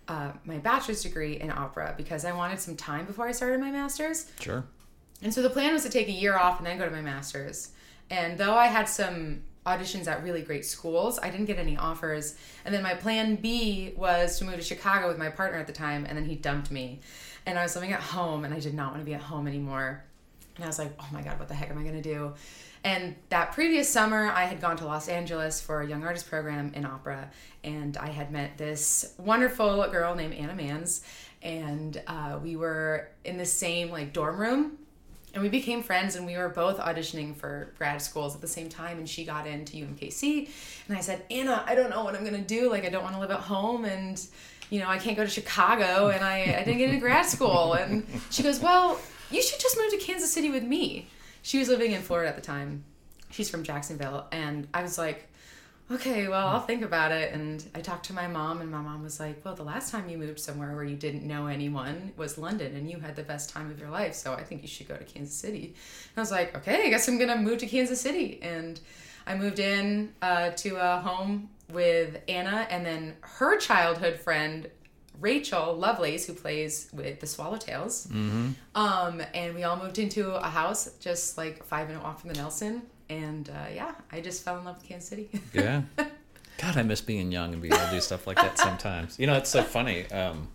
uh, 0.09 0.33
my 0.45 0.59
bachelor's 0.59 1.03
degree 1.03 1.41
in 1.41 1.51
opera 1.51 1.95
because 1.97 2.25
I 2.25 2.33
wanted 2.33 2.61
some 2.61 2.77
time 2.77 3.07
before 3.07 3.27
I 3.27 3.33
started 3.33 3.61
my 3.61 3.71
master's. 3.71 4.31
sure. 4.41 4.65
And 5.23 5.33
so 5.33 5.41
the 5.41 5.51
plan 5.51 5.73
was 5.73 5.85
to 5.85 5.91
take 5.91 6.09
a 6.09 6.13
year 6.13 6.37
off 6.37 6.59
and 6.59 6.67
then 6.67 6.79
go 6.79 6.85
to 6.85 6.91
my 6.91 7.01
master's. 7.01 7.71
And 8.11 8.37
though 8.37 8.55
I 8.55 8.67
had 8.67 8.89
some 8.89 9.43
auditions 9.65 10.09
at 10.09 10.23
really 10.25 10.43
great 10.43 10.65
schools, 10.65 11.19
I 11.23 11.31
didn't 11.31 11.47
get 11.47 11.59
any 11.59 11.77
offers. 11.77 12.35
And 12.65 12.75
then 12.75 12.83
my 12.83 12.95
plan 12.95 13.37
B 13.37 13.95
was 13.97 14.39
to 14.39 14.45
move 14.45 14.57
to 14.57 14.63
Chicago 14.63 15.09
with 15.09 15.19
my 15.19 15.29
partner 15.29 15.59
at 15.59 15.67
the 15.67 15.73
time, 15.73 16.05
and 16.07 16.19
then 16.19 16.25
he 16.25 16.35
dumped 16.35 16.71
me. 16.71 17.01
And 17.47 17.59
I 17.59 17.63
was 17.63 17.75
living 17.75 17.93
at 17.93 18.01
home, 18.01 18.45
and 18.45 18.53
I 18.53 18.59
did 18.59 18.75
not 18.75 18.91
want 18.91 19.01
to 19.01 19.07
be 19.07 19.15
at 19.15 19.21
home 19.21 19.47
anymore. 19.47 20.05
And 20.57 20.65
I 20.65 20.67
was 20.67 20.79
like, 20.79 20.93
oh 20.99 21.07
my 21.13 21.23
God, 21.23 21.39
what 21.39 21.49
the 21.49 21.55
heck 21.55 21.71
am 21.71 21.79
I 21.79 21.83
going 21.83 22.01
to 22.01 22.03
do? 22.03 22.35
And 22.85 23.15
that 23.29 23.53
previous 23.53 23.89
summer, 23.89 24.31
I 24.31 24.45
had 24.45 24.61
gone 24.61 24.77
to 24.79 24.87
Los 24.87 25.09
Angeles 25.09 25.61
for 25.61 25.83
a 25.83 25.87
young 25.87 26.03
artist 26.05 26.29
program 26.29 26.73
in 26.75 26.85
opera. 26.85 27.31
And 27.63 27.97
I 27.97 28.09
had 28.09 28.33
met 28.33 28.59
this 28.59 29.15
wonderful 29.19 29.87
girl 29.89 30.15
named 30.15 30.35
Anna 30.35 30.55
Mans. 30.55 31.05
And 31.43 32.03
uh, 32.07 32.41
we 32.43 32.57
were 32.57 33.09
in 33.25 33.39
the 33.39 33.47
same 33.47 33.91
like 33.91 34.13
dorm 34.13 34.39
room 34.39 34.79
and 35.35 35.43
we 35.43 35.49
became 35.49 35.83
friends 35.83 36.17
and 36.17 36.27
we 36.27 36.37
were 36.37 36.49
both 36.49 36.79
auditioning 36.79 37.35
for 37.35 37.73
grad 37.79 38.03
schools 38.03 38.35
at 38.35 38.41
the 38.41 38.49
same 38.49 38.69
time 38.69 38.99
and 38.99 39.09
she 39.09 39.25
got 39.25 39.47
into 39.47 39.77
UMKC 39.77 40.49
and 40.89 40.97
I 40.97 41.01
said 41.01 41.25
Anna 41.31 41.65
I 41.67 41.75
don't 41.75 41.91
know 41.91 42.05
what 42.05 42.15
I'm 42.15 42.25
gonna 42.25 42.41
do 42.41 42.71
like 42.71 42.85
I 42.85 42.91
don't 42.91 43.03
want 43.03 43.15
to 43.15 43.21
live 43.21 43.31
at 43.31 43.41
home 43.41 43.85
and 43.85 44.25
you 44.71 44.79
know 44.81 44.89
I 44.89 44.99
can't 44.99 45.17
go 45.17 45.25
to 45.25 45.31
Chicago 45.31 46.09
and 46.09 46.25
I, 46.25 46.57
I 46.59 46.65
didn't 46.65 46.79
get 46.79 46.89
into 46.91 47.01
grad 47.01 47.27
school 47.27 47.75
and 47.75 48.07
she 48.31 48.43
goes 48.43 48.61
well 48.61 48.99
you 49.31 49.43
should 49.43 49.61
just 49.61 49.77
move 49.79 49.91
to 49.93 49.99
Kansas 49.99 50.33
City 50.33 50.51
with 50.51 50.65
me 50.65 51.09
she 51.43 51.59
was 51.59 51.69
living 51.69 51.93
in 51.93 52.03
Florida 52.03 52.29
at 52.29 52.37
the 52.37 52.43
time 52.43 52.85
she's 53.31 53.51
from 53.51 53.63
Jacksonville 53.63 54.27
and 54.33 54.67
I 54.73 54.83
was 54.83 54.99
like 54.99 55.29
okay, 55.91 56.29
well, 56.29 56.47
I'll 56.47 56.61
think 56.61 56.83
about 56.83 57.13
it. 57.13 57.33
And 57.35 57.65
I 57.75 57.81
talked 57.81 58.07
to 58.07 58.13
my 58.13 58.27
mom, 58.27 58.61
and 58.61 58.71
my 58.71 58.81
mom 58.81 59.03
was 59.03 59.21
like, 59.21 59.45
well, 59.45 59.55
the 59.55 59.63
last 59.63 59.91
time 59.91 60.09
you 60.09 60.17
moved 60.17 60.41
somewhere 60.41 60.75
where 60.75 60.85
you 60.85 60.97
didn't 60.97 61.25
know 61.27 61.47
anyone 61.47 62.13
was 62.17 62.39
London, 62.39 62.75
and 62.77 62.91
you 62.91 62.99
had 63.01 63.17
the 63.17 63.23
best 63.23 63.51
time 63.51 63.71
of 63.71 63.79
your 63.79 63.91
life. 63.91 64.15
So 64.15 64.33
I 64.33 64.43
think 64.43 64.63
you 64.63 64.69
should 64.69 64.89
go 64.89 64.97
to 64.97 65.05
Kansas 65.05 65.35
City. 65.35 65.67
And 65.67 66.19
I 66.19 66.21
was 66.21 66.31
like, 66.31 66.57
okay, 66.57 66.87
I 66.87 66.89
guess 66.89 67.09
I'm 67.09 67.19
going 67.19 67.31
to 67.31 67.37
move 67.37 67.59
to 67.59 67.67
Kansas 67.67 68.01
City. 68.01 68.41
And 68.43 68.81
I 69.27 69.37
moved 69.37 69.59
in 69.59 70.13
uh, 70.23 70.51
to 70.51 70.77
a 70.77 71.01
home 71.01 71.51
with 71.71 72.21
Anna 72.29 72.67
and 72.71 72.85
then 72.85 73.17
her 73.21 73.57
childhood 73.59 74.19
friend. 74.19 74.71
Rachel 75.21 75.75
Lovelace, 75.77 76.27
who 76.27 76.35
plays 76.35 76.89
with 76.93 77.21
the 77.21 77.27
Swallowtails, 77.27 78.11
um, 78.75 79.23
and 79.35 79.55
we 79.55 79.63
all 79.65 79.77
moved 79.77 79.99
into 79.99 80.33
a 80.35 80.49
house 80.49 80.91
just 81.01 81.39
like 81.39 81.65
five 81.65 81.89
minute 81.89 82.03
walk 82.03 82.19
from 82.21 82.31
the 82.33 82.37
Nelson, 82.37 82.83
and 83.09 83.49
uh, 83.51 83.67
yeah, 83.75 83.95
I 84.11 84.21
just 84.21 84.43
fell 84.45 84.59
in 84.59 84.65
love 84.65 84.77
with 84.79 84.89
Kansas 84.89 85.09
City. 85.09 85.29
Yeah. 85.53 85.83
God, 86.59 86.77
I 86.77 86.83
miss 86.83 87.01
being 87.01 87.33
young 87.33 87.53
and 87.55 87.61
being 87.63 87.75
able 87.75 87.85
to 87.87 87.91
do 87.91 88.01
stuff 88.01 88.27
like 88.27 88.37
that 88.37 88.57
sometimes. 88.59 89.19
You 89.19 89.27
know, 89.27 89.35
it's 89.35 89.51
so 89.51 89.63
funny. 89.63 90.09
Um, 90.13 90.49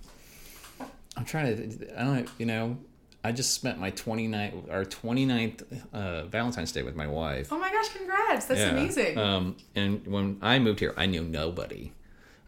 I'm 1.18 1.26
trying 1.26 1.80
to, 1.80 2.00
I 2.00 2.04
don't, 2.06 2.30
you 2.38 2.46
know, 2.46 2.78
I 3.24 3.32
just 3.34 3.54
spent 3.54 3.78
my 3.80 3.92
29th, 3.92 4.72
our 4.72 4.86
29th 4.86 5.64
uh, 5.92 6.26
Valentine's 6.28 6.72
Day 6.72 6.84
with 6.84 6.96
my 6.96 7.08
wife. 7.08 7.52
Oh 7.52 7.58
my 7.60 7.70
gosh, 7.72 7.90
congrats. 7.90 8.46
That's 8.46 8.62
amazing. 8.62 9.18
Um, 9.18 9.58
and 9.76 10.06
when 10.08 10.38
I 10.42 10.60
moved 10.60 10.80
here, 10.80 10.94
I 10.96 11.08
knew 11.08 11.24
nobody. 11.24 11.92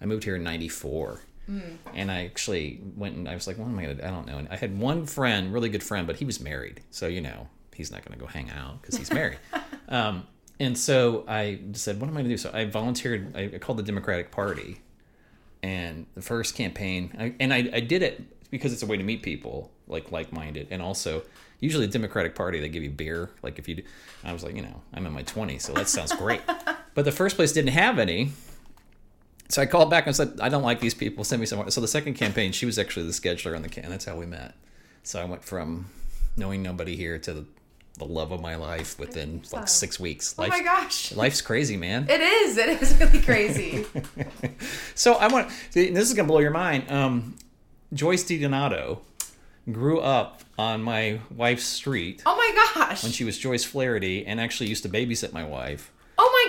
I 0.01 0.05
moved 0.05 0.23
here 0.23 0.37
in 0.37 0.43
'94, 0.43 1.19
And 1.93 2.11
I 2.11 2.25
actually 2.25 2.79
went 2.95 3.15
and 3.15 3.27
I 3.27 3.33
was 3.33 3.47
like, 3.47 3.57
what 3.57 3.67
am 3.67 3.77
I 3.79 3.83
gonna? 3.83 3.95
do? 3.95 4.03
I 4.03 4.07
don't 4.07 4.27
know. 4.27 4.37
And 4.37 4.47
I 4.49 4.55
had 4.55 4.77
one 4.77 5.05
friend, 5.05 5.53
really 5.53 5.69
good 5.69 5.83
friend, 5.83 6.05
but 6.05 6.17
he 6.17 6.25
was 6.25 6.39
married, 6.39 6.81
so 6.91 7.07
you 7.07 7.21
know 7.21 7.47
he's 7.75 7.91
not 7.91 8.05
gonna 8.05 8.19
go 8.19 8.27
hang 8.27 8.49
out 8.51 8.81
because 8.81 8.97
he's 8.97 9.11
married. 9.11 9.39
um, 9.89 10.27
and 10.59 10.77
so 10.77 11.23
I 11.27 11.59
said, 11.73 11.99
what 11.99 12.09
am 12.09 12.17
I 12.17 12.21
gonna 12.21 12.29
do? 12.29 12.37
So 12.37 12.51
I 12.53 12.65
volunteered. 12.65 13.35
I, 13.35 13.51
I 13.55 13.57
called 13.57 13.79
the 13.79 13.83
Democratic 13.83 14.31
Party, 14.31 14.81
and 15.63 16.05
the 16.15 16.21
first 16.21 16.55
campaign, 16.55 17.15
I, 17.17 17.33
and 17.39 17.53
I, 17.53 17.69
I 17.73 17.79
did 17.79 18.03
it 18.03 18.21
because 18.51 18.73
it's 18.73 18.83
a 18.83 18.85
way 18.85 18.97
to 18.97 19.03
meet 19.03 19.21
people 19.23 19.71
like 19.87 20.11
like-minded, 20.11 20.67
and 20.71 20.81
also 20.81 21.23
usually 21.59 21.85
the 21.85 21.91
Democratic 21.91 22.35
Party 22.35 22.59
they 22.59 22.69
give 22.69 22.83
you 22.83 22.89
beer. 22.89 23.29
Like 23.41 23.59
if 23.59 23.67
you, 23.67 23.75
do, 23.75 23.83
I 24.23 24.33
was 24.33 24.43
like, 24.43 24.55
you 24.55 24.61
know, 24.61 24.81
I'm 24.93 25.05
in 25.05 25.13
my 25.13 25.23
20s, 25.23 25.61
so 25.61 25.73
that 25.73 25.89
sounds 25.89 26.13
great. 26.13 26.41
but 26.93 27.05
the 27.05 27.11
first 27.11 27.35
place 27.35 27.51
didn't 27.51 27.71
have 27.71 27.99
any, 27.99 28.31
so 29.49 29.61
I 29.61 29.65
called 29.65 29.89
back 29.89 30.05
and 30.05 30.15
said, 30.15 30.39
I 30.39 30.49
don't 30.49 30.63
like 30.63 30.79
these 30.79 30.93
people. 30.93 31.23
Send 31.23 31.39
me 31.39 31.45
somewhere. 31.47 31.69
So 31.71 31.81
the 31.81 31.87
second 31.87 32.13
campaign, 32.13 32.51
she 32.51 32.65
was 32.67 32.77
actually 32.77 33.07
the 33.07 33.11
scheduler 33.11 33.55
on 33.55 33.63
the 33.63 33.69
can. 33.69 33.89
That's 33.89 34.05
how 34.05 34.15
we 34.15 34.27
met. 34.27 34.53
So 35.03 35.19
I 35.19 35.25
went 35.25 35.43
from 35.43 35.87
knowing 36.37 36.61
nobody 36.61 36.95
here 36.95 37.17
to 37.17 37.33
the, 37.33 37.45
the 37.97 38.05
love 38.05 38.31
of 38.31 38.41
my 38.41 38.55
life 38.55 38.99
within 38.99 39.41
like 39.51 39.67
six 39.67 39.99
weeks. 39.99 40.35
Oh 40.37 40.47
my 40.47 40.61
gosh. 40.61 41.11
Life's 41.13 41.41
crazy, 41.41 41.77
man. 41.77 42.07
It 42.07 42.21
is. 42.21 42.57
It 42.57 42.81
is 42.81 42.97
really 42.99 43.21
crazy. 43.21 43.85
So 44.95 45.13
I 45.13 45.27
want 45.27 45.49
this 45.71 46.09
is 46.09 46.13
gonna 46.13 46.27
blow 46.27 46.39
your 46.39 46.51
mind. 46.51 46.91
Um, 46.91 47.35
Joyce 47.93 48.25
DiDonato 48.25 48.99
grew 49.71 50.01
up 50.01 50.41
on 50.57 50.81
my 50.83 51.21
wife's 51.33 51.63
street 51.63 52.21
oh 52.25 52.35
my 52.35 52.75
gosh. 52.75 53.01
when 53.01 53.13
she 53.13 53.23
was 53.23 53.37
Joyce 53.37 53.63
Flaherty, 53.63 54.25
and 54.25 54.41
actually 54.41 54.67
used 54.67 54.83
to 54.83 54.89
babysit 54.89 55.31
my 55.31 55.45
wife. 55.45 55.91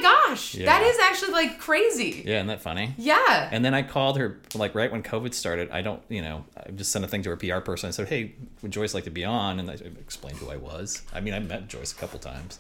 My 0.00 0.26
gosh. 0.28 0.54
Yeah. 0.54 0.66
That 0.66 0.83
is 0.83 0.99
actually 0.99 1.33
like 1.33 1.59
crazy. 1.59 2.23
Yeah, 2.26 2.37
isn't 2.37 2.47
that 2.49 2.61
funny? 2.62 2.95
Yeah. 2.99 3.49
And 3.52 3.64
then 3.64 3.75
I 3.75 3.83
called 3.83 4.19
her 4.19 4.40
like 4.54 4.75
right 4.75 4.90
when 4.90 5.02
COVID 5.02 5.35
started. 5.35 5.71
I 5.71 5.83
don't, 5.83 6.02
you 6.09 6.23
know, 6.23 6.45
I 6.57 6.71
just 6.71 6.92
sent 6.92 7.04
a 7.04 7.09
thing 7.09 7.23
to 7.23 7.30
her 7.30 7.37
PR 7.37 7.59
person. 7.61 7.88
I 7.88 7.90
said, 7.90 8.09
"Hey, 8.09 8.35
would 8.62 8.71
Joyce 8.73 8.95
like 8.95 9.04
to 9.04 9.11
be 9.11 9.25
on?" 9.25 9.59
And 9.61 9.71
I 9.71 9.75
explained 9.75 10.38
who 10.38 10.50
I 10.50 10.57
was. 10.57 11.02
I 11.12 11.21
mean, 11.21 11.35
I 11.35 11.38
met 11.40 11.69
Joyce 11.69 11.92
a 11.92 11.97
couple 11.97 12.19
times, 12.19 12.59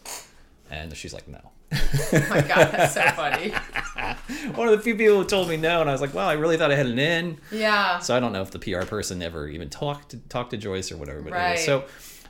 and 0.70 0.96
she's 0.96 1.12
like, 1.14 1.26
"No." 1.28 1.40
oh 1.72 2.26
my 2.28 2.40
god, 2.40 2.72
that's 2.72 2.94
so 2.94 3.02
funny. 3.12 3.50
One 4.56 4.66
of 4.68 4.76
the 4.76 4.82
few 4.82 4.96
people 4.96 5.18
who 5.18 5.24
told 5.24 5.48
me 5.48 5.56
no, 5.56 5.80
and 5.80 5.88
I 5.88 5.92
was 5.92 6.00
like, 6.00 6.14
"Wow, 6.14 6.28
I 6.28 6.32
really 6.34 6.56
thought 6.56 6.72
I 6.72 6.76
had 6.76 6.86
an 6.86 6.98
in." 6.98 7.38
Yeah. 7.52 7.98
So 8.00 8.16
I 8.16 8.20
don't 8.20 8.32
know 8.32 8.42
if 8.42 8.50
the 8.50 8.58
PR 8.58 8.84
person 8.86 9.22
ever 9.22 9.46
even 9.48 9.68
talked 9.70 10.10
to 10.10 10.16
talked 10.28 10.50
to 10.50 10.56
Joyce 10.56 10.90
or 10.90 10.96
whatever. 10.96 11.20
But 11.22 11.32
anyway, 11.34 11.50
Right. 11.50 11.58
so 11.58 11.84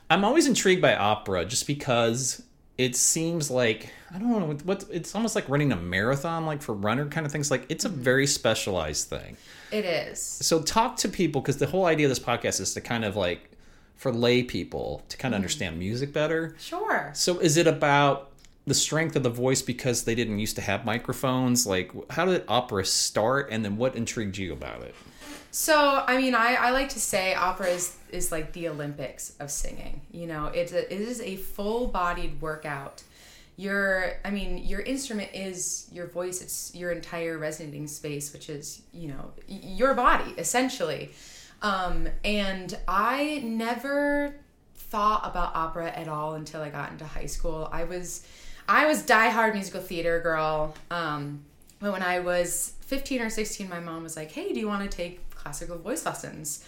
I'm 0.09 0.23
always 0.23 0.45
intrigued 0.47 0.81
by 0.81 0.95
opera 0.95 1.45
just 1.45 1.65
because 1.67 2.43
it 2.77 2.95
seems 2.95 3.51
like 3.51 3.91
I 4.13 4.17
don't 4.17 4.29
know 4.29 4.57
what 4.63 4.85
it's 4.91 5.15
almost 5.15 5.35
like 5.35 5.47
running 5.47 5.71
a 5.71 5.75
marathon, 5.75 6.45
like 6.45 6.61
for 6.61 6.73
runner 6.73 7.05
kind 7.07 7.25
of 7.25 7.31
things. 7.31 7.51
Like 7.51 7.65
it's 7.69 7.85
a 7.85 7.89
mm-hmm. 7.89 8.01
very 8.01 8.27
specialized 8.27 9.07
thing. 9.07 9.37
It 9.71 9.85
is. 9.85 10.21
So 10.21 10.61
talk 10.61 10.97
to 10.97 11.09
people 11.09 11.41
because 11.41 11.57
the 11.57 11.67
whole 11.67 11.85
idea 11.85 12.07
of 12.07 12.09
this 12.09 12.19
podcast 12.19 12.59
is 12.59 12.73
to 12.73 12.81
kind 12.81 13.05
of 13.05 13.15
like 13.15 13.51
for 13.95 14.11
lay 14.11 14.43
people 14.43 15.03
to 15.09 15.17
kind 15.17 15.33
of 15.33 15.37
mm-hmm. 15.37 15.43
understand 15.43 15.79
music 15.79 16.11
better. 16.11 16.55
Sure. 16.59 17.11
So 17.13 17.39
is 17.39 17.57
it 17.57 17.67
about 17.67 18.31
the 18.65 18.73
strength 18.73 19.15
of 19.15 19.23
the 19.23 19.29
voice 19.29 19.61
because 19.61 20.03
they 20.03 20.15
didn't 20.15 20.39
used 20.39 20.55
to 20.55 20.61
have 20.61 20.85
microphones? 20.85 21.67
Like 21.67 21.91
how 22.11 22.25
did 22.25 22.43
opera 22.47 22.85
start 22.85 23.49
and 23.51 23.63
then 23.63 23.77
what 23.77 23.95
intrigued 23.95 24.37
you 24.37 24.53
about 24.53 24.81
it? 24.81 24.95
So, 25.51 26.03
I 26.07 26.15
mean, 26.15 26.33
I, 26.33 26.55
I 26.55 26.71
like 26.71 26.87
to 26.89 26.99
say 26.99 27.33
opera 27.33 27.67
is, 27.67 27.97
is 28.09 28.31
like 28.31 28.53
the 28.53 28.69
Olympics 28.69 29.35
of 29.41 29.51
singing. 29.51 29.99
You 30.11 30.27
know, 30.27 30.45
it's 30.45 30.71
a, 30.71 30.91
it 30.91 31.01
is 31.01 31.19
a 31.19 31.35
full 31.35 31.87
bodied 31.87 32.41
workout. 32.41 33.03
Your, 33.57 34.13
I 34.23 34.31
mean, 34.31 34.59
your 34.59 34.79
instrument 34.79 35.29
is 35.33 35.87
your 35.91 36.07
voice. 36.07 36.41
It's 36.41 36.73
your 36.73 36.93
entire 36.93 37.37
resonating 37.37 37.85
space, 37.87 38.31
which 38.31 38.49
is, 38.49 38.81
you 38.93 39.09
know, 39.09 39.31
your 39.47 39.93
body 39.93 40.33
essentially. 40.37 41.11
Um, 41.61 42.07
and 42.23 42.75
I 42.87 43.41
never 43.43 44.35
thought 44.73 45.27
about 45.29 45.53
opera 45.53 45.89
at 45.91 46.07
all 46.07 46.35
until 46.35 46.61
I 46.61 46.69
got 46.69 46.91
into 46.91 47.05
high 47.05 47.25
school. 47.25 47.67
I 47.73 47.83
was, 47.83 48.25
I 48.69 48.87
was 48.87 49.03
diehard 49.03 49.53
musical 49.53 49.81
theater 49.81 50.21
girl. 50.21 50.73
Um, 50.89 51.43
but 51.79 51.91
when 51.91 52.03
I 52.03 52.19
was 52.19 52.73
15 52.81 53.21
or 53.21 53.29
16, 53.29 53.67
my 53.67 53.79
mom 53.79 54.03
was 54.03 54.15
like, 54.15 54.31
"Hey, 54.31 54.53
do 54.53 54.59
you 54.59 54.67
want 54.67 54.89
to 54.89 54.95
take 54.95 55.19
classical 55.41 55.77
voice 55.77 56.05
lessons?" 56.05 56.63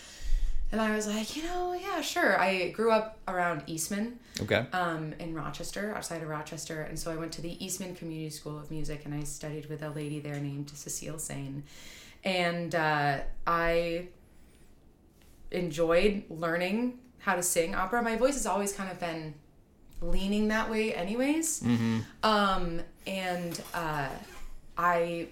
And 0.71 0.81
I 0.81 0.95
was 0.95 1.05
like, 1.07 1.35
"You 1.35 1.43
know, 1.43 1.73
yeah, 1.73 2.01
sure." 2.01 2.39
I 2.39 2.69
grew 2.69 2.91
up 2.91 3.19
around 3.27 3.61
Eastman, 3.67 4.17
Okay. 4.41 4.65
um, 4.73 5.13
in 5.19 5.33
Rochester, 5.35 5.93
outside 5.95 6.21
of 6.23 6.29
Rochester, 6.29 6.81
and 6.81 6.97
so 6.97 7.11
I 7.11 7.15
went 7.15 7.31
to 7.33 7.41
the 7.41 7.53
Eastman 7.63 7.93
Community 7.95 8.31
School 8.31 8.57
of 8.57 8.71
Music, 8.71 9.01
and 9.05 9.13
I 9.13 9.23
studied 9.23 9.67
with 9.67 9.83
a 9.83 9.89
lady 9.91 10.19
there 10.19 10.39
named 10.39 10.71
Cecile 10.73 11.19
Sane, 11.19 11.63
and 12.23 12.73
uh, 12.73 13.19
I 13.45 14.07
enjoyed 15.51 16.23
learning 16.29 16.99
how 17.19 17.35
to 17.35 17.43
sing 17.43 17.75
opera. 17.75 18.01
My 18.01 18.15
voice 18.17 18.33
has 18.33 18.45
always 18.45 18.73
kind 18.73 18.89
of 18.91 18.99
been 18.99 19.35
leaning 20.01 20.47
that 20.49 20.69
way, 20.69 20.93
anyways. 20.93 21.63
Um, 22.23 22.81
and 23.07 23.61
uh, 23.73 24.09
I 24.77 25.27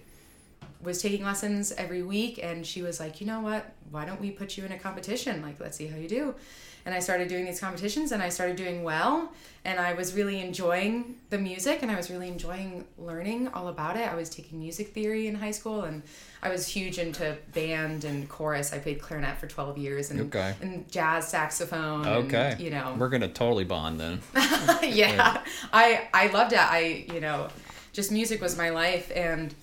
was 0.83 1.01
taking 1.01 1.23
lessons 1.23 1.71
every 1.73 2.03
week, 2.03 2.39
and 2.41 2.65
she 2.65 2.81
was 2.81 2.99
like, 2.99 3.21
you 3.21 3.27
know 3.27 3.41
what? 3.41 3.71
Why 3.91 4.05
don't 4.05 4.19
we 4.21 4.31
put 4.31 4.57
you 4.57 4.65
in 4.65 4.71
a 4.71 4.79
competition? 4.79 5.41
Like, 5.41 5.59
let's 5.59 5.77
see 5.77 5.87
how 5.87 5.97
you 5.97 6.07
do. 6.09 6.35
And 6.83 6.95
I 6.95 6.99
started 6.99 7.27
doing 7.27 7.45
these 7.45 7.59
competitions, 7.59 8.11
and 8.11 8.23
I 8.23 8.29
started 8.29 8.55
doing 8.55 8.83
well. 8.83 9.31
And 9.63 9.79
I 9.79 9.93
was 9.93 10.15
really 10.15 10.39
enjoying 10.41 11.17
the 11.29 11.37
music, 11.37 11.83
and 11.83 11.91
I 11.91 11.95
was 11.95 12.09
really 12.09 12.27
enjoying 12.27 12.85
learning 12.97 13.49
all 13.49 13.67
about 13.67 13.95
it. 13.97 14.11
I 14.11 14.15
was 14.15 14.29
taking 14.31 14.57
music 14.59 14.87
theory 14.91 15.27
in 15.27 15.35
high 15.35 15.51
school, 15.51 15.83
and 15.83 16.01
I 16.41 16.49
was 16.49 16.65
huge 16.67 16.97
into 16.97 17.37
band 17.53 18.03
and 18.03 18.27
chorus. 18.27 18.73
I 18.73 18.79
played 18.79 18.99
clarinet 18.99 19.37
for 19.37 19.45
12 19.45 19.77
years, 19.77 20.09
and, 20.09 20.21
Okay. 20.21 20.55
and 20.63 20.89
jazz 20.91 21.27
saxophone. 21.27 22.07
Okay. 22.07 22.53
And, 22.53 22.59
you 22.59 22.71
know, 22.71 22.95
We're 22.97 23.09
gonna 23.09 23.27
totally 23.27 23.65
bond 23.65 23.99
then. 23.99 24.21
yeah 24.83 25.41
i 25.71 26.07
i 26.13 26.27
loved 26.27 26.53
it 26.53 26.59
i 26.59 27.05
you 27.13 27.19
know 27.21 27.47
just 27.93 28.11
music 28.11 28.41
was 28.41 28.57
my 28.57 28.69
life 28.69 29.11
and 29.15 29.53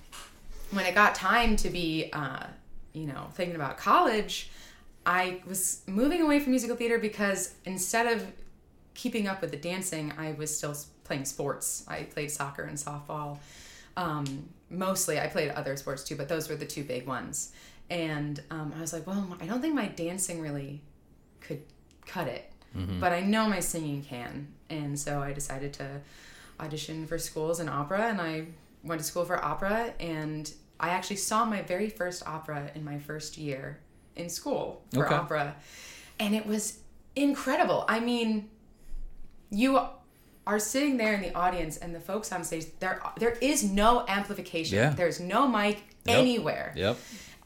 when 0.71 0.87
it 0.87 0.95
got 0.95 1.15
time 1.15 1.57
to 1.57 1.71
be 1.71 2.11
uh 2.13 2.45
you 2.93 3.07
know 3.07 3.27
thinking 3.35 3.57
about 3.57 3.77
college 3.77 4.51
i 5.07 5.41
was 5.47 5.83
moving 5.87 6.23
away 6.23 6.41
from 6.41 6.51
musical 6.51 6.77
theater 6.77 6.99
because 6.99 7.55
instead 7.65 8.07
of 8.07 8.27
keeping 8.95 9.27
up 9.27 9.41
with 9.41 9.51
the 9.51 9.57
dancing 9.57 10.13
i 10.19 10.33
was 10.33 10.55
still 10.57 10.75
playing 11.09 11.25
sports. 11.25 11.85
I 11.89 12.03
played 12.03 12.31
soccer 12.31 12.63
and 12.63 12.77
softball. 12.77 13.39
Um, 13.97 14.51
mostly 14.71 15.19
i 15.19 15.27
played 15.27 15.49
other 15.53 15.75
sports 15.79 16.05
too 16.05 16.15
but 16.15 16.29
those 16.29 16.51
were 16.51 16.55
the 16.55 16.67
two 16.67 16.85
big 16.85 17.07
ones. 17.07 17.53
And 17.91 18.41
um, 18.51 18.73
i 18.77 18.81
was 18.81 18.93
like 18.93 19.07
well 19.07 19.37
i 19.41 19.47
don't 19.47 19.63
think 19.63 19.75
my 19.75 19.87
dancing 19.87 20.41
really 20.41 20.83
could 21.41 21.63
cut 22.07 22.29
it 22.29 22.53
but 23.01 23.13
i 23.13 23.21
know 23.21 23.49
my 23.49 23.61
singing 23.61 24.03
can. 24.03 24.49
And 24.71 24.97
so 24.99 25.21
i 25.21 25.33
decided 25.33 25.73
to 25.75 26.01
audition 26.61 27.07
for 27.07 27.19
schools 27.19 27.61
in 27.61 27.69
opera 27.69 28.09
and 28.09 28.21
i 28.21 28.47
went 28.83 29.01
to 29.01 29.05
school 29.07 29.25
for 29.25 29.43
opera 29.45 29.93
and 30.01 30.53
i 30.81 30.91
actually 30.91 31.17
saw 31.17 31.45
my 31.45 31.63
very 31.63 31.89
first 31.89 32.27
opera 32.27 32.71
in 32.75 32.85
my 32.85 32.99
first 32.99 33.37
year 33.39 33.79
in 34.17 34.29
school 34.29 34.83
for 34.95 35.05
Okay. 35.07 35.15
opera 35.15 35.57
and 36.21 36.35
it 36.35 36.47
was 36.47 36.79
incredible 37.17 37.85
i 37.89 37.99
mean 38.01 38.49
you 39.51 39.79
are 40.47 40.59
sitting 40.59 40.97
there 40.97 41.13
in 41.15 41.21
the 41.23 41.35
audience 41.35 41.77
and 41.77 41.95
the 41.95 42.01
folks 42.01 42.33
on 42.33 42.45
stage 42.45 42.67
there 42.81 43.03
there 43.19 43.37
is 43.41 43.65
no 43.65 44.05
amplification 44.09 44.77
Yeah. 44.79 44.91
there's 44.91 45.21
no 45.21 45.49
mic 45.49 45.83
Yep. 46.07 46.17
anywhere 46.19 46.73
Yep. 46.77 46.97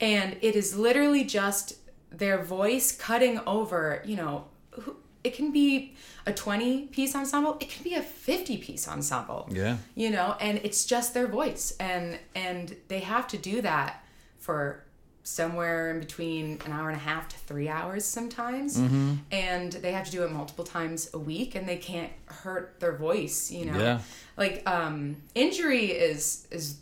and 0.01 0.37
it 0.41 0.55
is 0.55 0.77
literally 0.77 1.25
just 1.25 1.75
their 2.11 2.45
voice 2.45 2.93
cutting 2.93 3.41
over 3.47 4.03
you 4.05 4.17
know 4.17 4.45
who- 4.71 4.97
it 5.25 5.35
can 5.35 5.53
be 5.53 5.95
a 6.27 6.33
20 6.33 6.87
piece 6.87 7.15
ensemble 7.15 7.57
it 7.61 7.69
can 7.69 7.83
be 7.85 7.95
a 7.95 8.03
50 8.03 8.57
piece 8.59 8.89
ensemble 8.89 9.49
Yeah. 9.51 9.77
you 9.95 10.11
know 10.11 10.37
and 10.41 10.59
it's 10.63 10.85
just 10.85 11.15
their 11.15 11.27
voice 11.27 11.75
and 11.81 12.19
and 12.35 12.75
they 12.89 13.01
have 13.01 13.27
to 13.29 13.39
do 13.39 13.61
that 13.63 14.05
for 14.39 14.83
somewhere 15.25 15.91
in 15.93 16.01
between 16.01 16.59
an 16.67 16.73
hour 16.73 16.89
and 16.89 16.97
a 16.97 17.01
half 17.01 17.29
to 17.29 17.37
three 17.39 17.69
hours 17.69 18.05
sometimes 18.05 18.77
Mm-hmm. 18.79 19.15
and 19.31 19.73
they 19.73 19.93
have 19.93 20.05
to 20.07 20.11
do 20.11 20.25
it 20.25 20.33
multiple 20.33 20.65
times 20.65 21.09
a 21.15 21.19
week 21.19 21.55
and 21.55 21.69
they 21.69 21.77
can't 21.77 22.11
hurt 22.27 22.81
their 22.81 22.97
voice 22.97 23.51
you 23.51 23.67
know 23.67 23.79
Yeah. 23.79 24.01
like 24.37 24.69
um 24.69 25.17
injury 25.35 25.87
is 25.93 26.49
is 26.51 26.77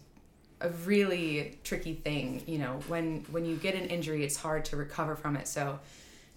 a 0.62 0.70
really 0.86 1.58
tricky 1.64 1.94
thing 1.94 2.42
you 2.46 2.58
know 2.58 2.80
when 2.88 3.24
when 3.30 3.44
you 3.44 3.56
get 3.56 3.74
an 3.74 3.86
injury 3.86 4.24
it's 4.24 4.36
hard 4.36 4.64
to 4.66 4.76
recover 4.76 5.16
from 5.16 5.36
it 5.36 5.46
so 5.48 5.78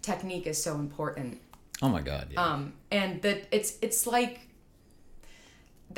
technique 0.01 0.45
is 0.47 0.61
so 0.61 0.75
important 0.75 1.39
Oh 1.83 1.89
my 1.89 2.01
God. 2.01 2.29
Yeah. 2.31 2.43
um 2.43 2.73
and 2.89 3.21
that 3.21 3.47
it's 3.51 3.77
it's 3.81 4.07
like 4.07 4.47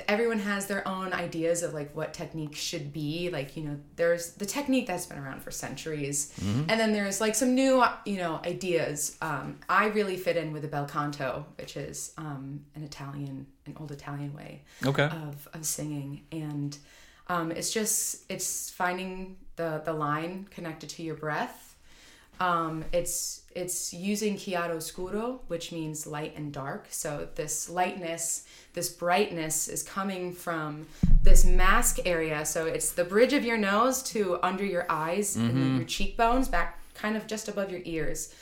everyone 0.08 0.39
has 0.39 0.68
their 0.68 0.86
own 0.88 1.13
ideas 1.13 1.63
of 1.63 1.74
like 1.74 1.96
what 1.96 2.13
technique 2.13 2.56
should 2.56 2.92
be 2.92 3.30
like 3.30 3.56
you 3.56 3.63
know 3.63 3.80
there's 3.96 4.32
the 4.34 4.46
technique 4.46 4.88
that's 4.88 5.06
been 5.06 5.18
around 5.18 5.42
for 5.42 5.51
centuries 5.51 6.34
and 6.42 6.70
then 6.70 6.92
there's 6.92 7.22
like 7.22 7.34
some 7.34 7.56
new 7.56 7.82
you 8.06 8.18
know 8.18 8.42
ideas 8.46 9.18
um 9.22 9.58
i 9.70 9.86
really 9.86 10.18
fit 10.18 10.36
in 10.36 10.51
with 10.51 10.63
the 10.63 10.68
bel 10.68 10.86
canto 10.86 11.46
which 11.58 11.77
is 11.77 12.13
um 12.18 12.60
an 12.75 12.84
italian 12.84 13.46
an 13.68 13.74
old 13.80 13.92
italian 13.92 14.34
way 14.34 14.62
okay. 14.86 15.06
of, 15.06 15.48
of 15.54 15.65
singing 15.65 16.22
and 16.32 16.77
um, 17.27 17.51
it's 17.51 17.72
just 17.72 18.24
it's 18.30 18.70
finding 18.70 19.38
the 19.56 19.82
the 19.84 19.94
line 19.94 20.48
connected 20.51 20.89
to 20.92 21.04
your 21.04 21.15
breath 21.15 21.64
Um, 22.39 22.84
it's 22.92 23.42
it's 23.56 23.94
using 23.94 24.36
chiaroscuro, 24.36 25.39
which 25.48 25.72
means 25.72 26.06
light 26.06 26.34
and 26.36 26.51
dark. 26.51 26.88
So 26.89 27.27
this 27.36 27.70
lightness, 27.70 28.46
this 28.74 28.89
brightness 28.89 29.70
is 29.70 29.82
coming 29.82 30.34
from 30.34 30.88
this 31.24 31.46
mask 31.46 32.00
area. 32.06 32.46
So 32.46 32.65
it's 32.65 32.92
the 32.92 33.06
bridge 33.06 33.32
of 33.32 33.46
your 33.46 33.58
nose 33.58 34.04
to 34.04 34.39
under 34.44 34.65
your 34.65 34.86
eyes 34.89 35.38
and 35.38 35.77
your 35.77 35.86
cheekbones, 35.86 36.50
back 36.50 36.80
kind 36.96 37.15
of 37.15 37.27
just 37.27 37.48
above 37.48 37.72
your 37.72 37.82
ears 37.86 38.34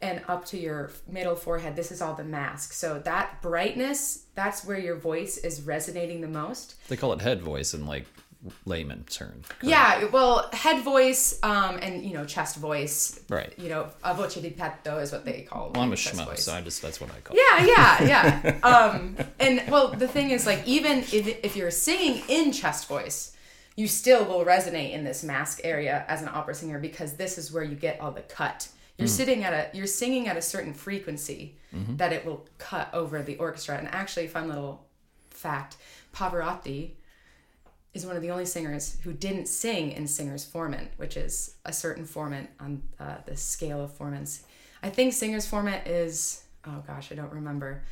and 0.00 0.20
up 0.28 0.44
to 0.44 0.58
your 0.58 0.90
middle 1.08 1.36
forehead. 1.36 1.76
This 1.76 1.92
is 1.92 2.02
all 2.02 2.14
the 2.14 2.24
mask. 2.24 2.72
So 2.72 2.98
that 3.00 3.40
brightness, 3.40 4.24
that's 4.34 4.64
where 4.64 4.78
your 4.78 4.96
voice 4.96 5.38
is 5.38 5.62
resonating 5.62 6.20
the 6.20 6.28
most. 6.28 6.74
They 6.88 6.96
call 6.96 7.12
it 7.12 7.20
head 7.20 7.40
voice 7.40 7.72
in 7.74 7.86
like 7.86 8.06
layman 8.64 9.04
term. 9.04 9.42
Yeah, 9.62 10.06
well, 10.06 10.48
head 10.52 10.82
voice 10.82 11.38
um, 11.42 11.78
and 11.80 12.04
you 12.04 12.12
know 12.12 12.24
chest 12.24 12.56
voice. 12.56 13.20
Right. 13.28 13.52
You 13.58 13.68
know, 13.68 13.90
a 14.02 14.14
voce 14.14 14.34
di 14.34 14.50
petto 14.50 14.98
is 14.98 15.12
what 15.12 15.24
they 15.24 15.42
call. 15.42 15.68
It. 15.68 15.74
Well, 15.74 15.82
I'm 15.84 15.92
a 15.92 15.96
schmo, 15.96 16.26
voice. 16.26 16.44
so 16.44 16.54
I 16.54 16.60
just 16.60 16.82
that's 16.82 17.00
what 17.00 17.10
I 17.10 17.20
call. 17.20 17.36
Yeah, 17.36 17.64
yeah, 17.64 18.02
yeah. 18.04 18.58
um, 18.62 19.16
and 19.38 19.62
well, 19.70 19.88
the 19.88 20.08
thing 20.08 20.30
is, 20.30 20.46
like, 20.46 20.66
even 20.66 20.98
if, 20.98 21.44
if 21.44 21.56
you're 21.56 21.70
singing 21.70 22.22
in 22.28 22.52
chest 22.52 22.88
voice, 22.88 23.36
you 23.76 23.86
still 23.86 24.24
will 24.24 24.44
resonate 24.44 24.92
in 24.92 25.04
this 25.04 25.22
mask 25.22 25.60
area 25.64 26.04
as 26.08 26.22
an 26.22 26.28
opera 26.28 26.54
singer 26.54 26.78
because 26.78 27.14
this 27.14 27.38
is 27.38 27.52
where 27.52 27.64
you 27.64 27.76
get 27.76 28.00
all 28.00 28.10
the 28.10 28.22
cut. 28.22 28.68
You're 28.98 29.08
sitting 29.08 29.42
at 29.42 29.52
a, 29.52 29.76
you're 29.76 29.88
singing 29.88 30.28
at 30.28 30.36
a 30.36 30.42
certain 30.42 30.72
frequency 30.72 31.56
that 31.72 32.12
it 32.12 32.24
will 32.24 32.46
cut 32.58 32.88
over 32.92 33.20
the 33.20 33.36
orchestra. 33.36 33.76
And 33.76 33.88
actually, 33.88 34.28
fun 34.28 34.48
little 34.48 34.86
fact: 35.30 35.76
Pavarotti 36.14 36.92
is 37.94 38.06
one 38.06 38.16
of 38.16 38.22
the 38.22 38.30
only 38.30 38.46
singers 38.46 38.96
who 39.02 39.12
didn't 39.12 39.46
sing 39.46 39.92
in 39.92 40.06
singer's 40.06 40.46
formant, 40.50 40.88
which 40.96 41.16
is 41.16 41.54
a 41.64 41.72
certain 41.72 42.04
formant 42.04 42.48
on 42.58 42.82
uh, 42.98 43.16
the 43.26 43.36
scale 43.36 43.82
of 43.82 43.96
formants. 43.96 44.40
I 44.82 44.90
think 44.90 45.12
singer's 45.12 45.48
formant 45.50 45.82
is 45.86 46.42
oh 46.66 46.82
gosh, 46.86 47.10
I 47.12 47.14
don't 47.14 47.32
remember. 47.32 47.82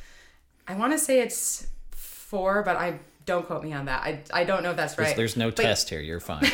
I 0.67 0.75
want 0.75 0.93
to 0.93 0.99
say 0.99 1.19
it's 1.21 1.67
four, 1.91 2.63
but 2.63 2.77
I 2.77 2.99
don't 3.25 3.45
quote 3.45 3.63
me 3.63 3.73
on 3.73 3.85
that. 3.85 4.01
I, 4.03 4.21
I 4.33 4.43
don't 4.45 4.63
know 4.63 4.71
if 4.71 4.77
that's 4.77 4.97
right. 4.97 5.15
There's 5.15 5.37
no 5.37 5.49
But- 5.51 5.63
test 5.63 5.89
here. 5.89 5.99
You're 6.01 6.19
fine. 6.19 6.43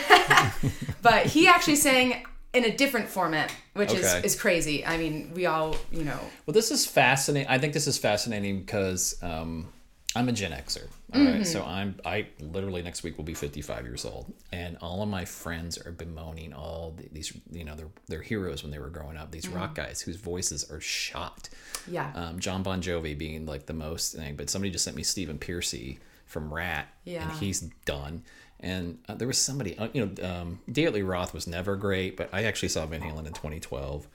But 1.02 1.26
he 1.28 1.48
actually 1.48 1.76
sang 1.78 2.26
in 2.54 2.66
a 2.66 2.76
different 2.76 3.08
formant, 3.08 3.50
which 3.74 3.92
Okay. 3.92 4.00
is, 4.02 4.34
is 4.34 4.36
crazy. 4.40 4.86
I 4.86 4.98
mean, 4.98 5.32
we 5.34 5.46
all, 5.46 5.76
you 5.92 6.04
know, 6.04 6.20
Well, 6.46 6.54
this 6.54 6.72
is 6.72 6.86
fascinating. 6.86 7.48
I 7.48 7.60
think 7.60 7.72
this 7.74 7.88
is 7.88 7.98
fascinating 7.98 8.60
because 8.62 9.16
um, 9.22 9.70
I'm 10.16 10.28
a 10.28 10.32
Gen 10.34 10.52
Xer. 10.52 10.88
All 11.14 11.24
right, 11.24 11.48
so 11.48 11.64
I'm 11.64 12.00
I 12.04 12.28
literally 12.42 12.82
next 12.82 13.02
week 13.04 13.16
will 13.18 13.24
be 13.24 13.34
55 13.34 13.86
years 13.86 14.04
old, 14.04 14.34
and 14.52 14.78
all 14.82 15.02
of 15.02 15.08
my 15.08 15.24
friends 15.24 15.78
are 15.78 15.92
bemoaning 15.94 16.54
all 16.54 16.96
the, 16.98 17.08
these 17.12 17.32
you 17.50 17.64
know 17.64 17.76
their 17.76 17.88
their 18.08 18.22
heroes 18.22 18.62
when 18.62 18.72
they 18.74 18.80
were 18.80 18.90
growing 18.90 19.16
up. 19.16 19.32
These 19.32 19.48
rock 19.48 19.74
guys 19.76 20.02
whose 20.02 20.18
voices 20.18 20.70
are 20.70 20.82
shot. 20.82 21.48
yeah. 21.88 22.12
Um, 22.14 22.40
Jon 22.40 22.62
Bon 22.62 22.82
Jovi 22.82 23.18
being 23.18 23.46
like 23.46 23.68
the 23.68 23.74
most 23.74 24.16
thing, 24.16 24.36
but 24.36 24.50
somebody 24.50 24.70
just 24.70 24.84
sent 24.84 24.98
me 24.98 25.04
Stephen 25.04 25.38
Pearcy 25.40 26.00
from 26.26 26.54
Ratt, 26.54 26.88
and 27.24 27.32
he's 27.40 27.62
done. 27.86 28.24
And 28.60 28.98
uh, 29.08 29.14
there 29.16 29.28
was 29.28 29.38
somebody, 29.38 29.78
uh, 29.78 29.88
you 29.94 30.04
know, 30.06 30.28
um, 30.30 30.60
David 30.70 30.96
Lee 30.96 31.02
Roth 31.04 31.34
was 31.34 31.46
never 31.48 31.76
great, 31.78 32.18
but 32.18 32.28
I 32.34 32.44
actually 32.44 32.70
saw 32.70 32.86
Van 32.88 33.02
Halen 33.02 33.28
in 33.28 33.34
2012, 33.34 34.08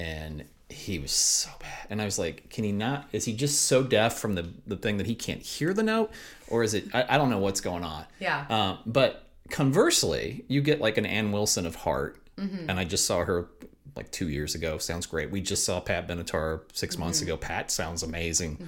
and 0.00 0.44
he 0.68 0.98
was 0.98 1.12
so 1.12 1.50
bad. 1.60 1.86
And 1.90 2.02
I 2.02 2.04
was 2.04 2.18
like, 2.18 2.50
can 2.50 2.64
he 2.64 2.72
not? 2.72 3.08
Is 3.12 3.24
he 3.24 3.32
just 3.32 3.62
so 3.62 3.82
deaf 3.82 4.18
from 4.18 4.34
the 4.34 4.48
the 4.66 4.76
thing 4.76 4.96
that 4.98 5.06
he 5.06 5.14
can't 5.14 5.40
hear 5.42 5.72
the 5.72 5.82
note, 5.82 6.10
or 6.48 6.62
is 6.64 6.74
it? 6.74 6.86
I, 6.94 7.04
I 7.10 7.18
don't 7.18 7.30
know 7.30 7.38
what's 7.38 7.60
going 7.60 7.84
on. 7.84 8.04
Yeah. 8.18 8.44
Uh, 8.50 8.76
but 8.86 9.26
conversely, 9.50 10.44
you 10.48 10.60
get 10.62 10.80
like 10.80 10.96
an 10.98 11.06
Ann 11.06 11.32
Wilson 11.32 11.66
of 11.66 11.74
Heart, 11.76 12.22
Mm-hmm. 12.36 12.68
and 12.68 12.78
I 12.78 12.84
just 12.84 13.06
saw 13.06 13.24
her 13.24 13.48
like 13.94 14.10
two 14.10 14.28
years 14.28 14.54
ago. 14.54 14.76
Sounds 14.76 15.06
great. 15.06 15.30
We 15.30 15.40
just 15.40 15.64
saw 15.64 15.80
Pat 15.80 16.06
Benatar 16.06 16.60
6 16.74 16.98
months 16.98 17.20
Mm-hmm. 17.20 17.28
ago. 17.28 17.36
Pat 17.38 17.70
sounds 17.70 18.02
amazing. 18.02 18.58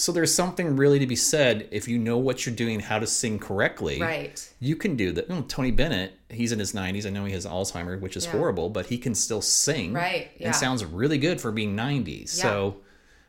So 0.00 0.12
there's 0.12 0.32
something 0.32 0.76
really 0.76 0.98
to 0.98 1.06
be 1.06 1.14
said 1.14 1.68
if 1.70 1.86
you 1.86 1.98
know 1.98 2.16
what 2.16 2.46
you're 2.46 2.54
doing, 2.54 2.80
how 2.80 2.98
to 2.98 3.06
sing 3.06 3.38
correctly. 3.38 4.00
Right. 4.00 4.50
You 4.58 4.74
can 4.74 4.96
do 4.96 5.12
that. 5.12 5.28
Mm, 5.28 5.46
Tony 5.46 5.70
Bennett, 5.70 6.14
he's 6.30 6.52
in 6.52 6.58
his 6.58 6.72
90s. 6.72 7.04
I 7.04 7.10
know 7.10 7.26
he 7.26 7.34
has 7.34 7.44
Alzheimer's, 7.44 8.00
which 8.00 8.16
is 8.16 8.24
Yeah. 8.24 8.32
horrible, 8.32 8.70
but 8.70 8.86
he 8.86 8.96
can 8.96 9.14
still 9.14 9.42
sing. 9.42 9.92
Right, 9.92 10.30
yeah. 10.38 10.46
And 10.46 10.56
sounds 10.56 10.82
really 10.86 11.18
good 11.18 11.38
for 11.38 11.52
being 11.52 11.76
90s. 11.76 12.30
So 12.30 12.76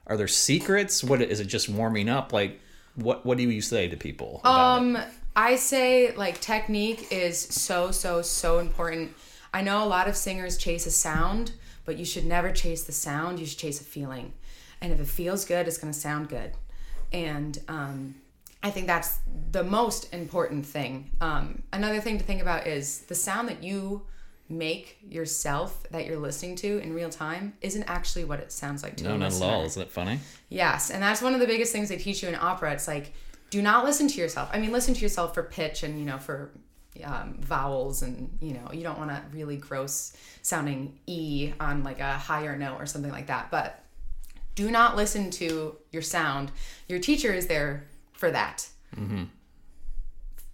are 0.07 0.15
there 0.15 0.29
secrets? 0.29 1.03
What 1.03 1.21
is 1.21 1.41
it 1.41 1.47
just 1.47 1.67
warming 1.67 2.07
up? 2.07 2.31
Like 2.31 2.61
what 2.95 3.25
what 3.25 3.37
do 3.37 3.43
you 3.43 3.61
say 3.61 3.89
to 3.89 3.97
people? 3.97 4.39
about 4.39 4.77
it? 4.77 4.79
Um, 4.95 4.97
I 5.35 5.57
say 5.57 6.15
like 6.15 6.39
technique 6.39 7.07
is 7.11 7.37
so 7.37 7.91
so 7.91 8.21
so 8.21 8.59
important. 8.59 9.11
I 9.53 9.61
know 9.61 9.83
a 9.83 9.89
lot 9.89 10.07
of 10.07 10.15
singers 10.15 10.55
chase 10.55 10.85
a 10.85 10.91
sound, 10.91 11.51
but 11.83 11.97
you 11.97 12.05
should 12.05 12.25
never 12.25 12.49
chase 12.53 12.83
the 12.85 12.93
sound. 12.93 13.39
You 13.39 13.45
should 13.45 13.57
chase 13.59 13.81
a 13.81 13.83
feeling, 13.83 14.31
and 14.81 14.91
if 14.91 14.99
it 14.99 15.07
feels 15.07 15.45
good, 15.45 15.67
it's 15.67 15.77
gonna 15.77 15.93
sound 15.93 16.29
good. 16.29 16.51
And 17.13 17.57
um, 17.67 18.15
I 18.63 18.69
think 18.69 18.87
that's 18.87 19.19
the 19.51 19.63
most 19.63 20.13
important 20.13 20.65
thing. 20.65 21.11
Um, 21.19 21.63
another 21.73 21.99
thing 21.99 22.17
to 22.17 22.23
think 22.23 22.41
about 22.41 22.67
is 22.67 23.01
the 23.01 23.15
sound 23.15 23.49
that 23.49 23.63
you 23.63 24.03
make 24.51 24.97
yourself 25.07 25.83
that 25.91 26.05
you're 26.05 26.19
listening 26.19 26.55
to 26.57 26.77
in 26.79 26.93
real 26.93 27.09
time 27.09 27.53
isn't 27.61 27.83
actually 27.83 28.25
what 28.25 28.39
it 28.39 28.51
sounds 28.51 28.83
like 28.83 28.97
to 28.97 29.03
No, 29.05 29.15
a 29.15 29.17
not 29.17 29.33
at 29.33 29.41
all. 29.41 29.63
Isn't 29.63 29.81
it 29.81 29.89
funny? 29.89 30.19
Yes, 30.49 30.91
and 30.91 31.01
that's 31.01 31.21
one 31.21 31.33
of 31.33 31.39
the 31.39 31.47
biggest 31.47 31.71
things 31.71 31.89
they 31.89 31.97
teach 31.97 32.21
you 32.21 32.29
in 32.29 32.35
opera. 32.35 32.73
It's 32.73 32.87
like, 32.87 33.13
do 33.49 33.61
not 33.61 33.85
listen 33.85 34.07
to 34.09 34.19
yourself. 34.19 34.49
I 34.51 34.59
mean, 34.59 34.71
listen 34.71 34.93
to 34.93 35.01
yourself 35.01 35.33
for 35.33 35.43
pitch 35.43 35.83
and 35.83 35.99
you 35.99 36.05
know 36.05 36.17
for 36.17 36.51
um, 37.03 37.37
vowels, 37.39 38.01
and 38.01 38.37
you 38.41 38.53
know 38.53 38.69
you 38.73 38.83
don't 38.83 38.97
want 38.97 39.09
to 39.09 39.21
really 39.31 39.57
gross 39.57 40.15
sounding 40.41 40.99
e 41.07 41.53
on 41.59 41.83
like 41.83 41.99
a 41.99 42.13
higher 42.13 42.57
note 42.57 42.79
or 42.79 42.85
something 42.85 43.11
like 43.11 43.27
that. 43.27 43.49
But 43.49 43.80
do 44.55 44.71
not 44.71 44.95
listen 44.95 45.31
to 45.31 45.77
your 45.91 46.01
sound. 46.01 46.51
Your 46.87 46.99
teacher 46.99 47.33
is 47.33 47.47
there 47.47 47.87
for 48.13 48.31
that. 48.31 48.67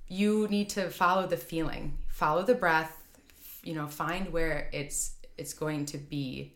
You 0.07 0.47
need 0.49 0.69
to 0.69 0.89
follow 0.89 1.27
the 1.27 1.37
feeling, 1.37 1.97
follow 2.07 2.43
the 2.43 2.55
breath. 2.55 2.93
You 3.63 3.73
know, 3.73 3.87
find 3.87 4.31
where 4.31 4.69
it's 4.71 5.15
it's 5.37 5.53
going 5.53 5.85
to 5.87 5.97
be 5.97 6.53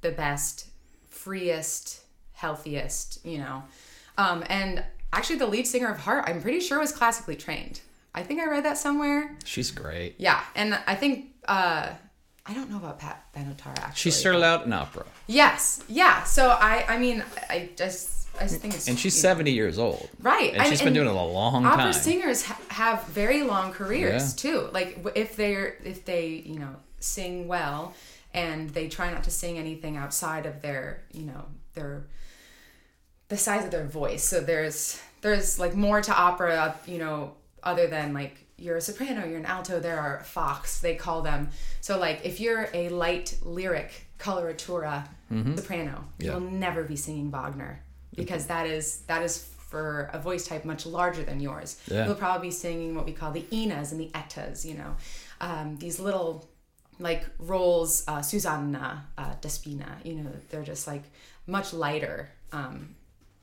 the 0.00 0.10
best, 0.10 0.66
freest, 1.08 2.00
healthiest, 2.32 3.24
you 3.24 3.38
know. 3.38 3.62
Um, 4.18 4.42
and 4.48 4.82
actually, 5.12 5.36
the 5.38 5.46
lead 5.46 5.66
singer 5.66 5.88
of 5.88 5.98
Heart, 5.98 6.24
I'm 6.26 6.42
pretty 6.42 6.60
sure 6.60 6.80
was 6.80 6.92
classically 6.92 7.36
trained. 7.36 7.80
I 8.14 8.22
think 8.24 8.40
I 8.40 8.46
read 8.46 8.64
that 8.64 8.76
somewhere. 8.76 9.36
She's 9.44 9.70
great. 9.70 10.16
Yeah, 10.18 10.42
and 10.56 10.76
I 10.86 10.96
think 10.96 11.26
uh, 11.46 11.90
I 12.50 12.54
don't 12.54 12.68
know 12.70 12.78
about 12.78 12.98
Pat 12.98 13.32
Benatar 13.34 13.78
actually. 13.78 13.94
She 13.94 14.10
started 14.10 14.42
out 14.42 14.66
in 14.66 14.72
opera, 14.72 15.04
Yes, 15.28 15.82
yeah. 15.88 16.24
So 16.24 16.48
I, 16.50 16.84
I 16.88 16.98
mean, 16.98 17.22
I 17.48 17.70
just, 17.76 18.28
I 18.38 18.42
just 18.44 18.60
think 18.60 18.74
it's 18.74 18.88
and 18.88 18.98
she's 18.98 19.16
you 19.16 19.22
know, 19.22 19.34
70 19.34 19.50
years 19.52 19.78
old. 19.78 20.08
right, 20.20 20.52
And 20.54 20.66
she's 20.68 20.82
been 20.82 20.92
doing 20.92 21.06
it 21.06 21.14
a 21.14 21.22
long 21.22 21.64
opera 21.64 21.84
time. 21.84 21.92
singers 21.92 22.44
ha- 22.44 22.58
have 22.68 23.04
very 23.06 23.42
long 23.44 23.72
careers 23.72 24.34
Yeah. 24.44 24.50
too. 24.50 24.68
Like 24.72 24.98
if 25.14 25.36
they're 25.36 25.76
if 25.84 26.04
they 26.04 26.26
you 26.44 26.58
know 26.58 26.74
sing 26.98 27.46
well 27.46 27.94
and 28.34 28.70
they 28.70 28.88
try 28.88 29.12
not 29.12 29.24
to 29.24 29.30
sing 29.30 29.56
anything 29.58 29.96
outside 29.96 30.44
of 30.46 30.60
their 30.60 31.02
you 31.12 31.22
know 31.26 31.44
their 31.74 32.04
the 33.28 33.36
size 33.36 33.64
of 33.64 33.70
their 33.70 33.86
voice. 33.86 34.24
So 34.24 34.40
there's 34.40 35.00
there's 35.20 35.58
like 35.60 35.74
more 35.76 36.00
to 36.00 36.12
opera, 36.12 36.74
you 36.86 36.98
know, 36.98 37.34
other 37.62 37.86
than 37.86 38.12
like 38.12 38.36
you're 38.60 38.76
a 38.76 38.80
soprano, 38.80 39.26
you're 39.26 39.38
an 39.38 39.46
alto. 39.46 39.80
There 39.80 39.98
are 39.98 40.22
fachs, 40.24 40.80
they 40.80 40.94
call 40.94 41.22
them. 41.22 41.48
So 41.80 41.98
like 41.98 42.20
if 42.24 42.40
you're 42.40 42.68
a 42.74 42.88
light 42.90 43.38
lyric 43.42 44.06
coloratura 44.18 45.06
soprano, 45.56 45.90
Mm-hmm. 45.92 46.22
Yeah. 46.24 46.32
you'll 46.32 46.40
never 46.40 46.82
be 46.84 46.96
singing 46.96 47.30
Wagner 47.30 47.80
because 48.16 48.46
that 48.46 48.66
is 48.66 49.02
that 49.06 49.22
is 49.22 49.46
for 49.70 50.10
a 50.12 50.18
voice 50.18 50.44
type 50.46 50.64
much 50.64 50.84
larger 50.84 51.22
than 51.22 51.38
yours. 51.40 51.80
Yeah. 51.90 52.06
You'll 52.06 52.16
probably 52.16 52.48
be 52.48 52.52
singing 52.52 52.94
what 52.96 53.06
we 53.06 53.12
call 53.12 53.30
the 53.30 53.42
inas 53.52 53.92
and 53.92 54.00
the 54.00 54.10
ettas, 54.14 54.64
you 54.64 54.74
know, 54.74 54.96
um, 55.40 55.76
these 55.78 56.00
little 56.00 56.48
like 56.98 57.24
roles, 57.38 58.02
uh, 58.08 58.20
Susanna, 58.20 59.06
uh, 59.16 59.34
Despina, 59.40 60.04
you 60.04 60.14
know, 60.16 60.30
they're 60.50 60.64
just 60.64 60.86
like 60.88 61.04
much 61.46 61.72
lighter 61.72 62.28
um, 62.52 62.94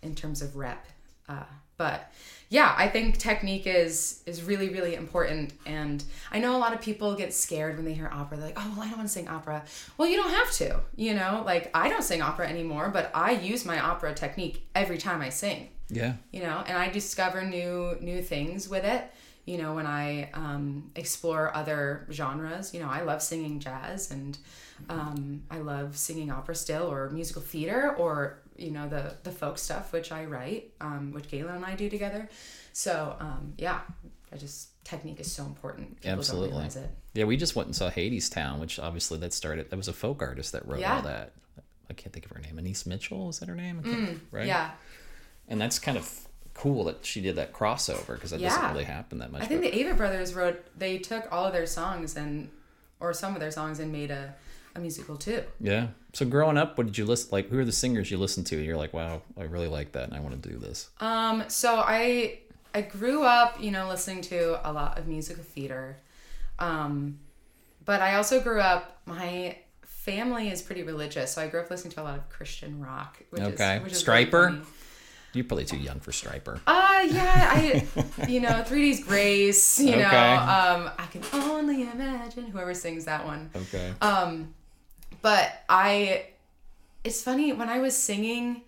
in 0.03 0.13
terms 0.13 0.41
of 0.41 0.55
rep. 0.57 0.85
Uh, 1.29 1.43
but 1.77 2.11
yeah, 2.49 2.73
I 2.77 2.87
think 2.87 3.17
technique 3.17 3.67
is 3.67 4.23
is 4.25 4.43
really 4.43 4.69
really 4.69 4.95
important, 4.95 5.53
and 5.65 6.03
I 6.31 6.39
know 6.39 6.55
a 6.55 6.59
lot 6.59 6.73
of 6.73 6.81
people 6.81 7.15
get 7.15 7.33
scared 7.33 7.75
when 7.75 7.85
they 7.85 7.93
hear 7.93 8.09
opera. 8.11 8.37
They're 8.37 8.47
like, 8.47 8.57
"Oh, 8.59 8.73
well, 8.75 8.81
I 8.85 8.89
don't 8.89 8.97
want 8.97 9.09
to 9.09 9.13
sing 9.13 9.27
opera." 9.27 9.63
Well, 9.97 10.07
you 10.07 10.15
don't 10.17 10.31
have 10.31 10.51
to, 10.53 10.79
you 10.95 11.13
know. 11.13 11.43
Like 11.45 11.69
I 11.73 11.89
don't 11.89 12.03
sing 12.03 12.21
opera 12.21 12.47
anymore, 12.47 12.89
but 12.89 13.11
I 13.13 13.31
use 13.31 13.65
my 13.65 13.79
opera 13.79 14.13
technique 14.13 14.65
every 14.75 14.97
time 14.97 15.21
I 15.21 15.29
sing 15.29 15.69
Yeah. 15.89 16.13
you 16.31 16.41
know 16.41 16.63
and 16.67 16.77
i 16.77 16.89
discover 16.89 17.43
new 17.43 17.95
new 18.01 18.21
things 18.21 18.67
with 18.69 18.83
it 18.83 19.03
you 19.45 19.57
know, 19.57 19.75
when 19.75 19.87
I 19.87 20.29
um, 20.33 20.91
explore 20.97 21.55
other 21.55 22.05
genres, 22.11 22.73
you 22.73 22.81
know, 22.81 22.89
I 22.89 23.03
love 23.03 23.21
singing 23.21 23.61
jazz 23.61 24.11
and 24.11 24.37
um, 24.89 25.43
I 25.49 25.59
love 25.59 25.95
singing 25.97 26.29
opera 26.29 26.53
still 26.53 26.91
or 26.91 27.09
musical 27.11 27.41
theater 27.41 27.95
or 27.97 28.39
you 28.57 28.71
know 28.71 28.87
the 28.87 29.15
the 29.23 29.31
folk 29.31 29.57
stuff 29.57 29.91
which 29.93 30.11
I 30.11 30.25
write, 30.25 30.71
um, 30.81 31.11
which 31.11 31.27
Galen 31.29 31.55
and 31.55 31.65
I 31.65 31.75
do 31.75 31.89
together. 31.89 32.29
So 32.73 33.15
um, 33.19 33.53
yeah, 33.57 33.81
I 34.31 34.37
just 34.37 34.69
technique 34.83 35.19
is 35.19 35.31
so 35.31 35.43
important. 35.45 35.97
People 36.01 36.19
Absolutely. 36.19 36.49
don't 36.49 36.57
realize 36.57 36.75
it. 36.75 36.89
Yeah, 37.13 37.25
we 37.25 37.35
just 37.37 37.55
went 37.55 37.67
and 37.67 37.75
saw 37.75 37.89
Hadestown, 37.89 38.59
which 38.59 38.79
obviously 38.79 39.17
that 39.19 39.33
started. 39.33 39.69
That 39.69 39.77
was 39.77 39.87
a 39.87 39.93
folk 39.93 40.21
artist 40.21 40.51
that 40.53 40.67
wrote 40.67 40.79
Yeah. 40.79 40.95
all 40.97 41.01
that. 41.03 41.33
I 41.89 41.93
can't 41.93 42.13
think 42.13 42.25
of 42.25 42.31
her 42.31 42.39
name. 42.41 42.57
Anaïs 42.57 42.85
Mitchell 42.85 43.29
is 43.29 43.39
that 43.39 43.49
her 43.49 43.55
name? 43.55 43.79
I 43.83 43.87
can't- 43.87 44.19
right. 44.31 44.43
Mm, 44.43 44.47
Yeah, 44.47 44.71
And 45.47 45.59
that's 45.61 45.79
kind 45.79 45.97
of 45.97 46.27
cool 46.53 46.83
that 46.85 47.05
she 47.05 47.21
did 47.21 47.35
that 47.37 47.53
crossover 47.53 48.07
because 48.15 48.31
that 48.31 48.41
doesn't 48.41 48.71
really 48.73 48.83
happen 48.83 49.19
that 49.19 49.31
much. 49.31 49.41
I 49.41 49.45
think 49.45 49.61
but- 49.61 49.71
the 49.71 49.83
Avett 49.83 49.97
brothers 49.97 50.33
wrote. 50.33 50.63
They 50.77 50.97
took 50.97 51.31
all 51.31 51.45
of 51.45 51.53
their 51.53 51.65
songs 51.65 52.15
and 52.17 52.49
or 52.99 53.13
some 53.13 53.33
of 53.35 53.39
their 53.39 53.51
songs 53.51 53.79
and 53.79 53.91
made 53.91 54.09
a, 54.11 54.33
a 54.77 54.79
musical 54.81 55.17
too. 55.17 55.43
yeah. 55.59 55.87
So 56.13 56.25
growing 56.25 56.57
up, 56.57 56.77
what 56.77 56.87
did 56.87 56.97
you 56.97 57.05
listen? 57.05 57.29
Like, 57.31 57.49
who 57.49 57.59
are 57.59 57.65
the 57.65 57.71
singers 57.71 58.09
you 58.09 58.17
listened 58.17 58.47
to? 58.47 58.55
And 58.57 58.65
you're 58.65 58.77
like, 58.77 58.93
wow, 58.93 59.21
I 59.37 59.43
really 59.43 59.67
like 59.67 59.91
that, 59.91 60.05
and 60.05 60.13
I 60.15 60.19
want 60.19 60.41
to 60.41 60.49
do 60.49 60.57
this. 60.57 60.89
Um, 60.99 61.43
so 61.47 61.75
I 61.75 62.39
I 62.73 62.81
grew 62.81 63.23
up, 63.23 63.61
you 63.61 63.71
know, 63.71 63.87
listening 63.87 64.21
to 64.23 64.59
a 64.67 64.71
lot 64.71 64.97
of 64.97 65.07
musical 65.07 65.43
theater. 65.43 65.97
Um, 66.59 67.19
but 67.85 68.01
I 68.01 68.15
also 68.15 68.41
grew 68.41 68.59
up 68.59 68.99
my 69.05 69.57
family 69.83 70.49
is 70.49 70.61
pretty 70.61 70.83
religious, 70.83 71.33
so 71.33 71.41
I 71.41 71.47
grew 71.47 71.59
up 71.61 71.69
listening 71.69 71.91
to 71.93 72.01
a 72.01 72.03
lot 72.03 72.17
of 72.17 72.29
Christian 72.29 72.79
rock, 72.81 73.21
which 73.29 73.41
Okay. 73.43 73.77
is 73.77 73.83
which 73.83 73.93
is 73.93 74.03
Stryper? 74.03 74.49
funny. 74.49 74.61
You're 75.33 75.43
probably 75.45 75.65
too 75.65 75.77
young 75.77 75.99
for 75.99 76.11
Stryper. 76.11 76.59
Uh 76.65 77.05
yeah, 77.11 77.51
I 77.53 77.87
you 78.27 78.39
know, 78.41 78.63
3D's 78.63 79.03
Grace, 79.03 79.79
you 79.79 79.97
know, 79.97 79.99
um 80.07 80.89
I 80.97 81.05
can 81.11 81.21
only 81.33 81.83
imagine 81.83 82.45
whoever 82.47 82.73
sings 82.73 83.05
that 83.05 83.25
one. 83.25 83.51
Okay. 83.55 83.93
Um, 84.01 84.53
but 85.21 85.63
I, 85.69 86.25
it's 87.03 87.21
funny 87.21 87.53
when 87.53 87.69
I 87.69 87.79
was 87.79 87.95
singing 87.95 88.61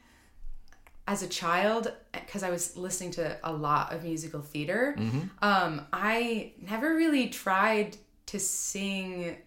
as 1.08 1.24
a 1.24 1.28
child 1.28 1.92
because 2.14 2.44
I 2.44 2.52
was 2.52 2.78
listening 2.78 3.12
to 3.12 3.38
a 3.44 3.52
lot 3.52 3.94
of 3.94 4.04
musical 4.04 4.42
theater. 4.42 4.96
Um, 5.42 5.82
I 5.92 6.54
never 6.62 6.96
really 6.96 7.30
tried 7.30 7.98
to 8.28 8.40
sing. 8.40 9.38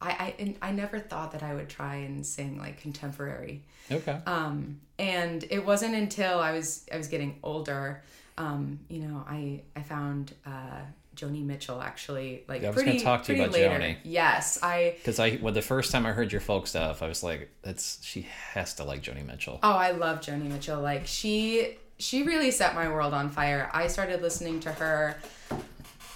I, 0.00 0.34
I 0.40 0.54
I 0.62 0.72
never 0.72 0.98
thought 0.98 1.32
that 1.32 1.42
I 1.42 1.54
would 1.54 1.68
try 1.68 1.96
and 1.96 2.24
sing 2.24 2.58
like 2.58 2.80
contemporary. 2.80 3.62
okay. 3.92 4.18
Um, 4.26 4.80
and 4.98 5.44
it 5.50 5.64
wasn't 5.64 5.94
until 5.94 6.38
I 6.38 6.52
was 6.52 6.86
I 6.90 6.96
was 6.96 7.08
getting 7.08 7.38
older, 7.42 8.02
um, 8.38 8.78
you 8.88 9.00
know, 9.00 9.22
I 9.28 9.62
I 9.74 9.82
found 9.82 10.34
uh, 10.46 10.80
Joni 11.16 11.44
Mitchell 11.44 11.80
actually 11.80 12.44
like 12.48 12.62
Yeah, 12.62 12.68
I 12.68 12.70
was 12.70 12.76
gonna 12.76 12.90
pretty 12.92 13.04
talk 13.04 13.24
to 13.24 13.34
you 13.34 13.42
about 13.42 13.54
later. 13.54 13.70
Joni. 13.70 13.96
Yes, 14.04 14.58
I 14.62 14.94
Because 14.98 15.18
I, 15.18 15.38
well, 15.42 15.52
the 15.52 15.62
first 15.62 15.90
time 15.90 16.06
I 16.06 16.12
heard 16.12 16.30
your 16.30 16.40
folk 16.40 16.66
stuff, 16.66 17.02
I 17.02 17.08
was 17.08 17.22
like, 17.22 17.50
"That's 17.62 18.02
she 18.04 18.26
has 18.52 18.74
to 18.74 18.84
like 18.84 19.02
Joni 19.02 19.24
Mitchell." 19.24 19.58
Oh, 19.62 19.72
I 19.72 19.92
love 19.92 20.20
Joni 20.20 20.44
Mitchell. 20.48 20.80
Like 20.80 21.06
she 21.06 21.76
she 21.98 22.22
really 22.22 22.50
set 22.50 22.74
my 22.74 22.88
world 22.88 23.14
on 23.14 23.30
fire. 23.30 23.70
I 23.72 23.88
started 23.88 24.22
listening 24.22 24.60
to 24.60 24.72
her 24.72 25.16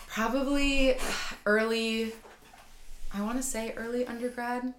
probably 0.08 0.96
early 1.46 2.12
I 3.12 3.22
want 3.22 3.38
to 3.38 3.42
say 3.42 3.74
early 3.76 4.06
undergrad. 4.06 4.72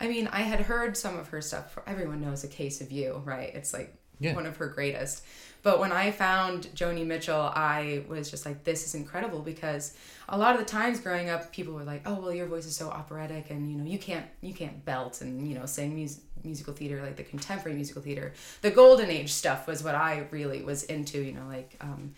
I 0.00 0.08
mean, 0.08 0.28
I 0.28 0.40
had 0.40 0.60
heard 0.60 0.96
some 0.96 1.18
of 1.18 1.28
her 1.28 1.40
stuff. 1.40 1.78
Everyone 1.86 2.20
knows 2.20 2.44
A 2.44 2.48
Case 2.48 2.80
of 2.80 2.90
You, 2.90 3.22
right? 3.24 3.54
It's 3.54 3.72
like 3.72 3.94
Yeah. 4.20 4.34
one 4.34 4.46
of 4.46 4.56
her 4.58 4.66
greatest. 4.68 5.24
But 5.62 5.80
when 5.80 5.92
I 5.92 6.10
found 6.10 6.64
Joni 6.74 7.06
Mitchell, 7.06 7.40
I 7.40 8.04
was 8.06 8.30
just 8.30 8.44
like, 8.44 8.64
this 8.64 8.84
is 8.86 8.94
incredible 8.94 9.40
because 9.40 9.96
a 10.28 10.36
lot 10.36 10.52
of 10.54 10.58
the 10.60 10.66
times 10.66 11.00
growing 11.00 11.30
up, 11.30 11.52
people 11.52 11.72
were 11.72 11.84
like, 11.84 12.02
oh, 12.04 12.20
well, 12.20 12.34
your 12.34 12.46
voice 12.46 12.66
is 12.66 12.76
so 12.76 12.90
operatic 12.90 13.48
and, 13.48 13.70
you 13.70 13.78
know, 13.78 13.84
you 13.84 13.98
can't, 13.98 14.26
you 14.42 14.52
can't 14.52 14.84
belt 14.84 15.22
and, 15.22 15.48
you 15.48 15.54
know, 15.58 15.64
sing 15.64 15.94
mus- 15.98 16.20
musical 16.44 16.74
theater, 16.74 17.00
like 17.02 17.16
the 17.16 17.22
contemporary 17.22 17.74
musical 17.76 18.02
theater. 18.02 18.34
The 18.60 18.70
golden 18.70 19.08
age 19.08 19.32
stuff 19.32 19.66
was 19.66 19.82
what 19.82 19.94
I 19.94 20.26
really 20.30 20.62
was 20.62 20.82
into, 20.82 21.18
you 21.22 21.32
know, 21.32 21.46
like, 21.48 21.76
um, 21.80 22.12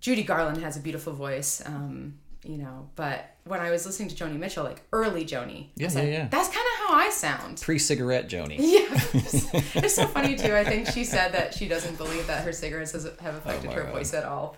Judy 0.00 0.22
Garland 0.22 0.58
has 0.62 0.76
a 0.76 0.80
beautiful 0.80 1.12
voice, 1.12 1.62
um, 1.66 2.14
you 2.44 2.56
know, 2.58 2.88
but 2.94 3.36
when 3.44 3.60
I 3.60 3.70
was 3.70 3.86
listening 3.86 4.08
to 4.10 4.14
Joni 4.14 4.38
Mitchell, 4.38 4.64
like 4.64 4.82
early 4.92 5.24
Joni, 5.24 5.68
Yeah, 5.76 5.88
yeah, 5.90 5.98
like, 5.98 6.08
yeah. 6.10 6.28
that's 6.28 6.48
kind 6.48 6.66
of 6.73 6.73
I 6.94 7.10
sound. 7.10 7.60
Pre-cigarette 7.60 8.28
Joni. 8.28 8.56
Yeah, 8.58 8.86
it's 9.74 9.94
so 9.94 10.06
funny 10.06 10.36
too. 10.36 10.54
I 10.54 10.64
think 10.64 10.88
she 10.88 11.04
said 11.04 11.32
that 11.32 11.54
she 11.54 11.68
doesn't 11.68 11.96
believe 11.98 12.26
that 12.26 12.44
her 12.44 12.52
cigarettes 12.52 12.92
has, 12.92 13.04
have 13.20 13.34
affected 13.34 13.70
Oh 13.70 13.74
her 13.74 13.82
God. 13.84 13.92
voice 13.92 14.14
at 14.14 14.24
all. 14.24 14.56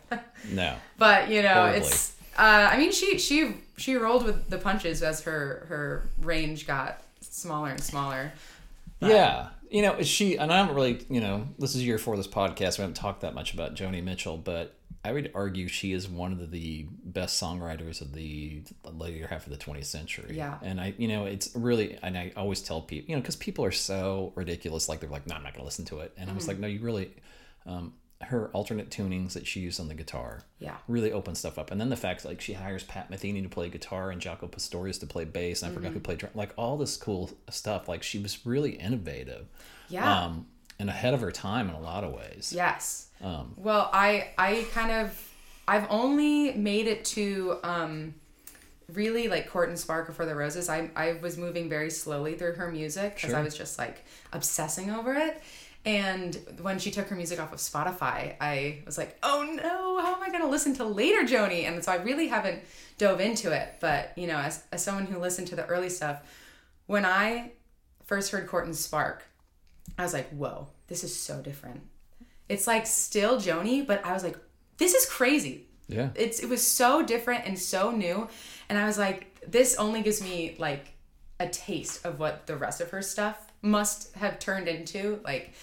No. 0.50 0.76
but 0.98 1.28
you 1.30 1.42
know, 1.42 1.54
Horribly. 1.54 1.80
it's. 1.80 2.14
Uh, 2.38 2.68
I 2.72 2.76
mean, 2.76 2.92
she 2.92 3.18
she 3.18 3.54
she 3.76 3.94
rolled 3.96 4.24
with 4.24 4.50
the 4.50 4.58
punches 4.58 5.02
as 5.02 5.22
her 5.22 5.66
her 5.68 6.08
range 6.18 6.66
got 6.66 7.02
smaller 7.20 7.70
and 7.70 7.82
smaller. 7.82 8.32
Yeah. 9.00 9.48
You 9.70 9.82
know, 9.82 10.02
she 10.02 10.36
and 10.38 10.52
I 10.52 10.58
haven't 10.58 10.74
really, 10.74 11.04
you 11.10 11.20
know, 11.20 11.48
this 11.58 11.74
is 11.74 11.84
year 11.84 11.98
four 11.98 12.14
of 12.14 12.18
this 12.18 12.28
podcast. 12.28 12.78
We 12.78 12.82
haven't 12.82 12.94
talked 12.94 13.22
that 13.22 13.34
much 13.34 13.52
about 13.52 13.74
Joni 13.74 14.02
Mitchell, 14.02 14.36
but 14.36 14.74
I 15.06 15.12
would 15.12 15.30
argue 15.34 15.68
she 15.68 15.92
is 15.92 16.08
one 16.08 16.32
of 16.32 16.50
the 16.50 16.86
best 17.04 17.40
songwriters 17.40 18.00
of 18.00 18.12
the 18.12 18.62
later 18.84 19.26
half 19.28 19.46
of 19.46 19.52
the 19.52 19.58
20th 19.58 19.84
century. 19.86 20.36
Yeah. 20.36 20.58
And 20.62 20.80
I, 20.80 20.94
you 20.98 21.08
know, 21.08 21.26
it's 21.26 21.54
really, 21.54 21.96
and 22.02 22.18
I 22.18 22.32
always 22.36 22.60
tell 22.60 22.80
people, 22.82 23.08
you 23.10 23.16
know, 23.16 23.22
because 23.22 23.36
people 23.36 23.64
are 23.64 23.72
so 23.72 24.32
ridiculous, 24.34 24.88
like 24.88 25.00
they're 25.00 25.08
like, 25.10 25.26
no, 25.26 25.36
I'm 25.36 25.42
not 25.42 25.52
going 25.52 25.62
to 25.62 25.64
listen 25.66 25.84
to 25.86 26.00
it. 26.00 26.12
And 26.16 26.28
I 26.28 26.32
was 26.32 26.48
like, 26.48 26.58
no, 26.58 26.66
you 26.66 26.80
really, 26.80 27.14
um, 27.66 27.92
her 28.22 28.48
alternate 28.54 28.90
tunings 28.90 29.34
that 29.34 29.46
she 29.46 29.60
used 29.60 29.78
on 29.78 29.88
the 29.88 29.94
guitar 29.94 30.42
Yeah. 30.58 30.76
really 30.88 31.12
open 31.12 31.34
stuff 31.34 31.58
up. 31.58 31.70
And 31.70 31.78
then 31.80 31.90
the 31.90 31.96
fact 31.96 32.24
like 32.24 32.40
she 32.40 32.54
hires 32.54 32.82
Pat 32.82 33.10
Metheny 33.10 33.42
to 33.42 33.48
play 33.48 33.68
guitar 33.68 34.10
and 34.10 34.20
Jaco 34.20 34.50
Pastorius 34.50 34.98
to 34.98 35.06
play 35.06 35.24
bass, 35.24 35.62
and 35.62 35.70
I 35.70 35.74
forgot 35.74 35.92
who 35.92 36.00
played 36.00 36.18
drum. 36.18 36.32
Like 36.34 36.52
all 36.56 36.78
this 36.78 36.96
cool 36.96 37.30
stuff. 37.50 37.88
Like 37.88 38.02
she 38.02 38.18
was 38.18 38.44
really 38.46 38.70
innovative. 38.72 39.46
Yeah. 39.88 40.24
Um, 40.24 40.46
and 40.78 40.88
ahead 40.90 41.14
of 41.14 41.20
her 41.20 41.30
time 41.32 41.68
in 41.68 41.74
a 41.74 41.80
lot 41.80 42.04
of 42.04 42.12
ways. 42.12 42.52
Yes. 42.54 43.05
Um, 43.22 43.54
well, 43.56 43.90
I 43.92 44.30
I 44.36 44.66
kind 44.72 44.92
of 44.92 45.32
I've 45.66 45.86
only 45.90 46.52
made 46.52 46.86
it 46.86 47.04
to 47.06 47.58
um 47.62 48.14
really 48.92 49.28
like 49.28 49.50
Court 49.50 49.68
and 49.68 49.78
Sparkle 49.78 50.14
for 50.14 50.26
the 50.26 50.34
Roses. 50.34 50.68
I 50.68 50.90
I 50.94 51.18
was 51.22 51.36
moving 51.36 51.68
very 51.68 51.90
slowly 51.90 52.34
through 52.34 52.54
her 52.54 52.70
music 52.70 53.16
because 53.16 53.32
I 53.34 53.42
was 53.42 53.56
just 53.56 53.78
like 53.78 54.04
obsessing 54.32 54.90
over 54.90 55.14
it. 55.14 55.42
And 55.84 56.36
when 56.62 56.80
she 56.80 56.90
took 56.90 57.06
her 57.08 57.16
music 57.16 57.40
off 57.40 57.52
of 57.52 57.60
Spotify, 57.60 58.34
I 58.40 58.82
was 58.84 58.98
like, 58.98 59.16
"Oh 59.22 59.48
no, 59.48 60.00
how 60.00 60.16
am 60.16 60.22
I 60.22 60.30
going 60.30 60.42
to 60.42 60.48
listen 60.48 60.74
to 60.74 60.84
later 60.84 61.22
Joni?" 61.22 61.62
And 61.68 61.82
so 61.84 61.92
I 61.92 61.96
really 61.96 62.26
haven't 62.26 62.62
dove 62.98 63.20
into 63.20 63.52
it. 63.52 63.76
But 63.80 64.12
you 64.16 64.26
know, 64.26 64.36
as 64.36 64.64
as 64.72 64.82
someone 64.82 65.06
who 65.06 65.18
listened 65.18 65.46
to 65.48 65.56
the 65.56 65.64
early 65.66 65.88
stuff, 65.88 66.22
when 66.86 67.04
I 67.04 67.52
first 68.04 68.32
heard 68.32 68.48
Court 68.48 68.66
and 68.66 68.74
Spark, 68.74 69.24
I 69.96 70.02
was 70.02 70.12
like, 70.12 70.28
"Whoa, 70.30 70.68
this 70.88 71.04
is 71.04 71.14
so 71.18 71.40
different." 71.40 71.82
It's 72.48 72.66
like 72.66 72.86
still 72.86 73.38
Joni, 73.38 73.86
but 73.86 74.04
I 74.04 74.12
was 74.12 74.22
like, 74.22 74.36
"This 74.78 74.94
is 74.94 75.06
crazy." 75.06 75.66
Yeah. 75.88 76.10
It's 76.14 76.40
it 76.40 76.48
was 76.48 76.66
so 76.66 77.02
different 77.02 77.46
and 77.46 77.58
so 77.58 77.90
new, 77.90 78.28
and 78.68 78.78
I 78.78 78.86
was 78.86 78.98
like, 78.98 79.40
"This 79.48 79.76
only 79.76 80.02
gives 80.02 80.22
me 80.22 80.56
like 80.58 80.94
a 81.38 81.48
taste 81.48 82.04
of 82.06 82.18
what 82.18 82.46
the 82.46 82.56
rest 82.56 82.80
of 82.80 82.90
her 82.90 83.02
stuff 83.02 83.52
must 83.62 84.14
have 84.14 84.38
turned 84.38 84.68
into." 84.68 85.20
Like, 85.24 85.54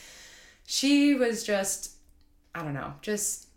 she 0.65 1.13
was 1.15 1.43
just, 1.43 1.91
I 2.55 2.63
don't 2.63 2.73
know, 2.73 2.93
just 3.01 3.47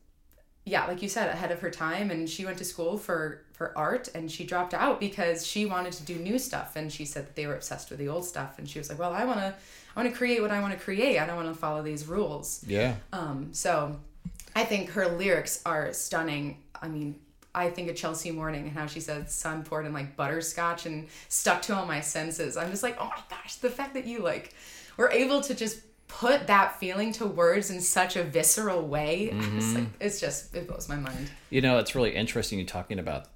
yeah, 0.64 0.84
like 0.86 1.00
you 1.00 1.08
said, 1.08 1.28
ahead 1.30 1.52
of 1.52 1.60
her 1.60 1.70
time, 1.70 2.10
and 2.10 2.28
she 2.28 2.44
went 2.44 2.58
to 2.58 2.64
school 2.64 2.98
for 2.98 3.42
for 3.52 3.76
art, 3.78 4.08
and 4.14 4.30
she 4.30 4.44
dropped 4.44 4.74
out 4.74 4.98
because 5.00 5.46
she 5.46 5.64
wanted 5.64 5.92
to 5.94 6.02
do 6.02 6.16
new 6.16 6.38
stuff, 6.38 6.76
and 6.76 6.92
she 6.92 7.04
said 7.04 7.26
that 7.26 7.36
they 7.36 7.46
were 7.46 7.54
obsessed 7.54 7.88
with 7.88 7.98
the 7.98 8.08
old 8.08 8.24
stuff, 8.24 8.58
and 8.58 8.68
she 8.68 8.78
was 8.78 8.88
like, 8.90 8.98
"Well, 8.98 9.14
I 9.14 9.24
want 9.24 9.38
to, 9.38 9.54
I 9.96 10.00
want 10.00 10.12
to 10.12 10.16
create 10.16 10.42
what 10.42 10.50
I 10.50 10.60
want 10.60 10.74
to 10.74 10.78
create. 10.78 11.18
I 11.18 11.26
don't 11.26 11.36
want 11.36 11.48
to 11.48 11.58
follow 11.58 11.82
these 11.82 12.06
rules." 12.06 12.62
Yeah. 12.66 12.96
Um, 13.12 13.48
so 13.52 13.98
I 14.54 14.64
think 14.64 14.90
her 14.90 15.08
lyrics 15.08 15.62
are 15.66 15.92
stunning. 15.92 16.62
I 16.80 16.88
mean, 16.88 17.18
I 17.54 17.70
think 17.70 17.88
of 17.88 17.96
Chelsea 17.96 18.30
Morning 18.30 18.64
and 18.64 18.72
how 18.72 18.86
she 18.86 19.00
said 19.00 19.30
sun 19.30 19.64
poured 19.64 19.86
in 19.86 19.94
like 19.94 20.14
butterscotch 20.14 20.84
and 20.84 21.08
stuck 21.28 21.62
to 21.62 21.74
all 21.74 21.86
my 21.86 22.00
senses. 22.00 22.58
I'm 22.58 22.70
just 22.70 22.82
like, 22.82 22.96
oh 23.00 23.06
my 23.06 23.22
gosh, 23.30 23.56
the 23.56 23.70
fact 23.70 23.94
that 23.94 24.06
you 24.06 24.20
like 24.20 24.54
were 24.98 25.10
able 25.10 25.40
to 25.40 25.54
just 25.54 25.80
put 26.08 26.46
that 26.46 26.78
feeling 26.78 27.12
to 27.12 27.26
words 27.26 27.70
in 27.70 27.80
such 27.80 28.16
a 28.16 28.22
visceral 28.22 28.86
way. 28.86 29.30
It's 29.56 29.74
like 29.74 29.88
it's 30.00 30.20
just 30.20 30.54
it 30.54 30.68
blows 30.68 30.88
my 30.88 30.96
mind. 30.96 31.30
You 31.50 31.62
know, 31.62 31.78
it's 31.78 31.94
really 31.94 32.14
interesting 32.14 32.58
you 32.58 32.66
talking 32.66 32.98
about, 32.98 33.28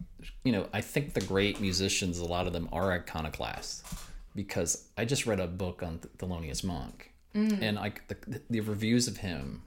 you 0.44 0.53
know, 0.53 0.66
I 0.73 0.83
think 0.83 1.14
the 1.14 1.23
great 1.23 1.61
musicians, 1.61 2.18
a 2.18 2.25
lot 2.27 2.46
of 2.46 2.53
them 2.53 2.68
are 2.73 2.92
iconoclasts 2.92 3.83
because 4.35 4.88
I 4.97 5.05
just 5.05 5.27
read 5.27 5.40
a 5.40 5.47
book 5.47 5.83
on 5.83 6.01
Thelonious 6.19 6.62
Monk 6.64 7.12
mm. 7.35 7.59
and 7.61 7.77
like 7.77 8.07
the, 8.09 8.40
the 8.49 8.61
reviews 8.61 9.09
of 9.09 9.19
him 9.19 9.62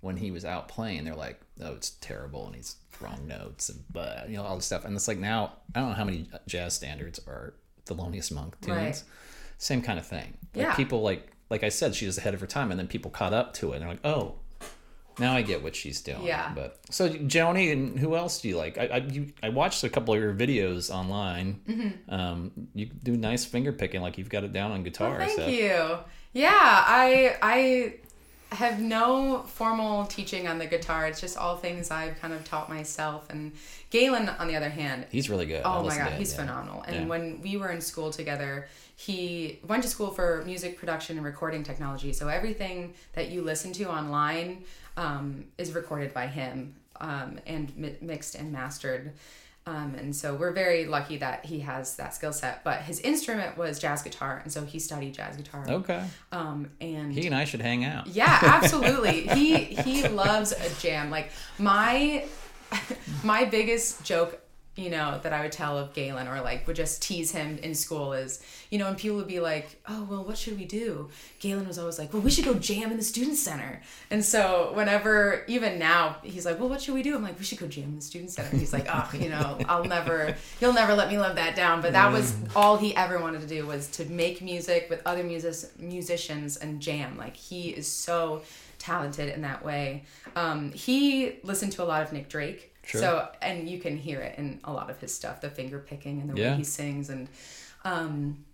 when 0.00 0.18
he 0.18 0.30
was 0.30 0.44
out 0.44 0.68
playing, 0.68 1.04
they're 1.04 1.14
like, 1.14 1.40
oh, 1.62 1.72
it's 1.72 1.90
terrible 2.00 2.46
and 2.46 2.56
he's 2.56 2.76
wrong 3.00 3.26
notes 3.26 3.68
and 3.70 3.82
but 3.90 4.28
you 4.28 4.36
know 4.36 4.42
all 4.44 4.56
this 4.56 4.66
stuff. 4.66 4.84
And 4.84 4.94
it's 4.94 5.08
like 5.08 5.18
now 5.18 5.52
I 5.74 5.80
don't 5.80 5.90
know 5.90 5.94
how 5.94 6.04
many 6.04 6.28
jazz 6.46 6.74
standards 6.74 7.18
are 7.26 7.54
Thelonious 7.86 8.30
Monk 8.30 8.60
tunes. 8.60 8.76
Right. 8.76 9.02
Same 9.58 9.82
kind 9.82 9.98
of 9.98 10.06
thing. 10.06 10.36
Like 10.54 10.66
Yeah. 10.66 10.74
people 10.74 11.02
like 11.02 11.34
like 11.50 11.62
I 11.62 11.68
said, 11.68 11.94
she 11.94 12.06
was 12.06 12.18
ahead 12.18 12.34
of 12.34 12.40
her 12.40 12.46
time, 12.46 12.70
and 12.70 12.80
then 12.80 12.86
people 12.86 13.10
caught 13.10 13.32
up 13.32 13.52
to 13.54 13.72
it 13.72 13.76
and 13.76 13.82
they're 13.82 13.90
like, 13.90 14.04
oh, 14.04 14.36
Now 15.18 15.34
I 15.34 15.42
get 15.42 15.62
what 15.62 15.76
she's 15.76 16.00
doing. 16.00 16.24
Yeah. 16.24 16.52
But 16.54 16.78
so 16.90 17.08
Joni 17.08 17.72
and 17.72 17.98
who 17.98 18.16
else 18.16 18.40
do 18.40 18.48
you 18.48 18.56
like? 18.56 18.78
I 18.78 18.86
I, 18.86 18.96
you, 18.98 19.32
I 19.42 19.48
watched 19.50 19.84
a 19.84 19.88
couple 19.88 20.14
of 20.14 20.20
your 20.20 20.34
videos 20.34 20.90
online. 20.90 21.60
Mm-hmm. 21.68 22.14
Um, 22.14 22.52
you 22.74 22.86
do 22.86 23.16
nice 23.16 23.44
finger 23.44 23.72
picking, 23.72 24.00
like 24.00 24.18
you've 24.18 24.28
got 24.30 24.44
it 24.44 24.52
down 24.52 24.72
on 24.72 24.82
guitar. 24.82 25.18
Thank 25.18 25.36
so. 25.36 25.46
you. 25.46 25.98
Yeah, 26.32 26.50
I 26.52 27.36
I 27.42 27.94
have 28.54 28.80
no 28.80 29.42
formal 29.48 30.06
teaching 30.06 30.46
on 30.46 30.58
the 30.58 30.66
guitar. 30.66 31.06
It's 31.06 31.20
just 31.20 31.36
all 31.36 31.56
things 31.56 31.90
I've 31.90 32.20
kind 32.20 32.32
of 32.32 32.44
taught 32.44 32.68
myself. 32.68 33.26
And 33.30 33.52
Galen, 33.90 34.28
on 34.28 34.48
the 34.48 34.56
other 34.56 34.68
hand, 34.68 35.06
He's 35.10 35.28
really 35.28 35.46
good. 35.46 35.62
Oh 35.64 35.82
my 35.82 35.96
god, 35.96 36.12
he's 36.12 36.32
yeah. 36.32 36.38
phenomenal. 36.40 36.82
And 36.82 36.96
Yeah. 36.96 37.06
when 37.06 37.40
we 37.42 37.56
were 37.56 37.70
in 37.70 37.80
school 37.80 38.10
together, 38.10 38.68
he 38.96 39.58
went 39.66 39.82
to 39.82 39.88
school 39.88 40.10
for 40.12 40.42
music 40.46 40.78
production 40.78 41.16
and 41.16 41.26
recording 41.26 41.64
technology. 41.64 42.12
So 42.12 42.28
everything 42.28 42.94
that 43.14 43.28
you 43.30 43.42
listen 43.42 43.72
to 43.74 43.84
online 43.90 44.64
um, 44.96 45.44
is 45.58 45.72
recorded 45.74 46.12
by 46.14 46.26
him 46.26 46.74
um, 47.00 47.38
and 47.46 47.76
mi- 47.76 47.96
mixed 48.00 48.34
and 48.34 48.52
mastered. 48.52 49.12
Um, 49.66 49.94
and 49.98 50.14
so 50.14 50.34
we're 50.34 50.52
very 50.52 50.84
lucky 50.84 51.16
that 51.18 51.46
he 51.46 51.60
has 51.60 51.96
that 51.96 52.14
skill 52.14 52.34
set. 52.34 52.62
But 52.64 52.82
his 52.82 53.00
instrument 53.00 53.56
was 53.56 53.78
jazz 53.78 54.02
guitar, 54.02 54.40
and 54.42 54.52
so 54.52 54.62
he 54.66 54.78
studied 54.78 55.14
jazz 55.14 55.36
guitar. 55.38 55.64
Okay. 55.66 56.04
Um, 56.32 56.70
and 56.82 57.10
He 57.12 57.24
and 57.26 57.34
I 57.34 57.44
should 57.44 57.62
hang 57.62 57.82
out. 57.82 58.06
yeah, 58.06 58.38
absolutely. 58.42 59.22
he 59.34 59.56
he 59.64 60.06
loves 60.06 60.52
a 60.52 60.80
jam. 60.82 61.08
Like 61.10 61.30
my 61.58 62.26
my 63.24 63.46
biggest 63.46 64.04
joke, 64.04 64.38
you 64.76 64.90
know, 64.90 65.20
that 65.22 65.32
I 65.32 65.42
would 65.42 65.52
tell 65.52 65.78
of 65.78 65.94
Galen 65.94 66.26
or 66.26 66.40
like 66.40 66.66
would 66.66 66.74
just 66.74 67.00
tease 67.00 67.30
him 67.30 67.58
in 67.58 67.74
school 67.74 68.12
is, 68.12 68.42
you 68.70 68.78
know, 68.78 68.88
and 68.88 68.96
people 68.96 69.16
would 69.18 69.28
be 69.28 69.38
like, 69.38 69.80
"Oh, 69.88 70.06
well, 70.10 70.24
what 70.24 70.36
should 70.36 70.58
we 70.58 70.64
do?" 70.64 71.10
Galen 71.38 71.68
was 71.68 71.78
always 71.78 71.98
like, 71.98 72.12
"Well, 72.12 72.22
we 72.22 72.30
should 72.30 72.44
go 72.44 72.54
jam 72.54 72.90
in 72.90 72.96
the 72.96 73.04
student 73.04 73.36
center." 73.36 73.82
And 74.10 74.24
so 74.24 74.72
whenever, 74.74 75.44
even 75.46 75.78
now, 75.78 76.16
he's 76.22 76.44
like, 76.44 76.58
"Well, 76.58 76.68
what 76.68 76.82
should 76.82 76.94
we 76.94 77.04
do?" 77.04 77.14
I'm 77.14 77.22
like, 77.22 77.38
"We 77.38 77.44
should 77.44 77.58
go 77.58 77.68
jam 77.68 77.84
in 77.84 77.96
the 77.96 78.02
student 78.02 78.32
center." 78.32 78.48
And 78.50 78.58
he's 78.58 78.72
like, 78.72 78.86
"Oh, 78.90 79.08
you 79.14 79.28
know, 79.28 79.58
I'll 79.68 79.84
never, 79.84 80.34
you'll 80.60 80.72
never 80.72 80.94
let 80.94 81.08
me 81.08 81.18
live 81.18 81.36
that 81.36 81.54
down." 81.54 81.80
But 81.80 81.92
that 81.92 82.12
was 82.12 82.34
all 82.56 82.76
he 82.76 82.96
ever 82.96 83.20
wanted 83.20 83.42
to 83.42 83.46
do 83.46 83.66
was 83.66 83.86
to 83.92 84.04
make 84.06 84.42
music 84.42 84.88
with 84.90 85.02
other 85.06 85.22
music 85.22 85.70
musicians 85.78 86.56
and 86.56 86.80
jam. 86.80 87.16
Like 87.16 87.36
he 87.36 87.70
is 87.70 87.86
so 87.86 88.42
talented 88.78 89.32
in 89.32 89.42
that 89.42 89.64
way. 89.64 90.04
Um, 90.36 90.72
he 90.72 91.38
listened 91.42 91.72
to 91.72 91.82
a 91.82 91.86
lot 91.86 92.02
of 92.02 92.12
Nick 92.12 92.28
Drake. 92.28 92.73
Sure. 92.86 93.00
So 93.00 93.28
and 93.42 93.68
you 93.68 93.78
can 93.78 93.96
hear 93.96 94.20
it 94.20 94.38
in 94.38 94.60
a 94.64 94.72
lot 94.72 94.90
of 94.90 94.98
his 95.00 95.14
stuff, 95.14 95.40
the 95.40 95.50
finger 95.50 95.78
picking 95.78 96.20
and 96.20 96.30
the 96.30 96.40
Yeah. 96.40 96.50
way 96.52 96.56
he 96.58 96.64
sings 96.64 97.10
and 97.10 97.28
um 97.84 98.44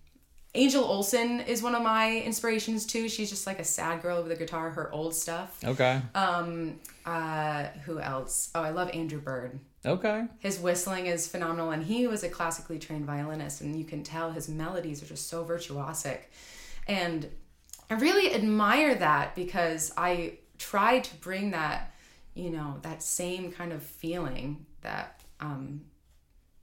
Angel 0.53 0.83
Olsen 0.83 1.38
is 1.43 1.62
one 1.62 1.77
of 1.77 1.83
my 1.83 2.19
inspirations 2.19 2.85
too. 2.85 3.09
She's 3.09 3.31
just 3.31 3.47
like 3.47 3.61
a 3.61 3.64
sad 3.64 4.03
girl 4.03 4.21
with 4.21 4.33
a 4.33 4.37
guitar, 4.37 4.71
her 4.71 4.93
old 4.93 5.14
stuff. 5.14 5.59
Okay. 5.64 6.01
Um 6.14 6.81
Uh 7.07 7.64
who 7.85 8.01
else? 8.01 8.51
Oh, 8.55 8.62
I 8.62 8.71
love 8.71 8.90
Andrew 8.90 9.21
Bird. 9.21 9.61
okay. 9.87 10.25
His 10.40 10.59
whistling 10.59 11.07
is 11.07 11.27
phenomenal 11.29 11.71
and 11.71 11.85
he 11.85 12.07
was 12.07 12.23
a 12.25 12.29
classically 12.29 12.79
trained 12.79 13.05
violinist 13.07 13.61
and 13.61 13.77
you 13.77 13.85
can 13.85 14.03
tell 14.03 14.33
his 14.33 14.49
melodies 14.49 15.03
are 15.03 15.07
just 15.07 15.29
so 15.29 15.45
virtuosic. 15.45 16.19
And 16.88 17.29
I 17.88 17.95
really 17.95 18.35
admire 18.35 18.95
that 18.97 19.35
because 19.35 19.93
I 19.97 20.35
try 20.59 20.99
to 21.01 21.14
bring 21.16 21.53
that, 21.53 21.89
you 22.35 22.51
know, 22.51 22.79
that 22.83 23.03
same 23.03 23.51
kind 23.53 23.73
of 23.73 23.83
feeling, 23.83 24.64
that 24.83 25.21
um, 25.40 25.83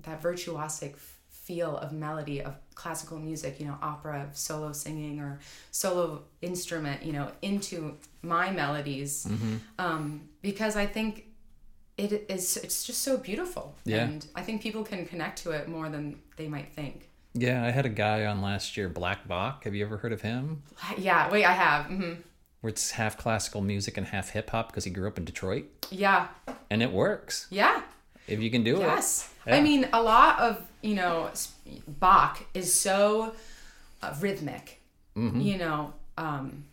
that 0.03 0.21
virtuosic 0.21 0.95
feel 1.29 1.77
of 1.77 1.91
melody 1.93 2.41
of 2.41 2.55
classical 2.75 3.17
music, 3.17 3.59
you 3.59 3.65
know, 3.65 3.77
opera, 3.81 4.29
solo 4.33 4.71
singing 4.73 5.19
or 5.19 5.39
solo 5.71 6.23
instrument, 6.41 7.03
you 7.03 7.13
know, 7.13 7.31
into 7.41 7.95
my 8.21 8.51
melodies, 8.51 9.27
um, 9.79 10.27
because 10.41 10.75
I 10.75 10.85
think 10.85 11.25
it 11.97 12.25
is 12.29 12.57
it's 12.57 12.83
just 12.83 13.01
so 13.01 13.17
beautiful, 13.17 13.75
Yeah. 13.85 14.03
and 14.05 14.25
I 14.35 14.41
think 14.43 14.61
people 14.61 14.83
can 14.83 15.05
connect 15.05 15.39
to 15.43 15.51
it 15.51 15.67
more 15.67 15.89
than 15.89 16.19
they 16.35 16.47
might 16.47 16.73
think. 16.73 17.09
Yeah, 17.33 17.63
I 17.63 17.71
had 17.71 17.85
a 17.85 17.89
guy 17.89 18.25
on 18.25 18.41
last 18.41 18.77
year, 18.77 18.89
Black 18.89 19.27
Bach. 19.27 19.63
Have 19.63 19.73
you 19.75 19.85
ever 19.85 19.97
heard 19.97 20.11
of 20.13 20.21
him? 20.21 20.63
Yeah, 20.97 21.29
wait, 21.31 21.45
I 21.45 21.53
have. 21.53 21.85
hmm 21.85 22.13
Where 22.61 22.69
it's 22.69 22.91
half 22.91 23.17
classical 23.17 23.61
music 23.61 23.97
and 23.97 24.07
half 24.07 24.31
hip 24.31 24.49
hop 24.49 24.69
because 24.69 24.83
he 24.83 24.89
grew 24.89 25.07
up 25.07 25.17
in 25.17 25.25
Detroit, 25.25 25.65
Yeah, 25.91 26.27
and 26.71 26.81
it 26.81 26.91
works 26.91 27.47
yeah. 27.51 27.81
if 28.27 28.41
you 28.41 28.49
can 28.49 28.63
do 28.63 28.77
it. 28.77 28.79
Yes. 28.81 29.31
Yeah. 29.45 29.55
I 29.57 29.61
mean, 29.61 29.87
a 29.93 30.01
lot 30.01 30.39
of, 30.39 30.65
you 30.81 30.95
know, 30.95 31.29
Bach 31.87 32.43
is 32.55 32.73
so 32.73 33.33
uh, 34.01 34.13
rhythmic, 34.19 34.81
Mm-hmm. 35.15 35.39
you 35.41 35.57
know, 35.59 35.93
um, 36.17 36.63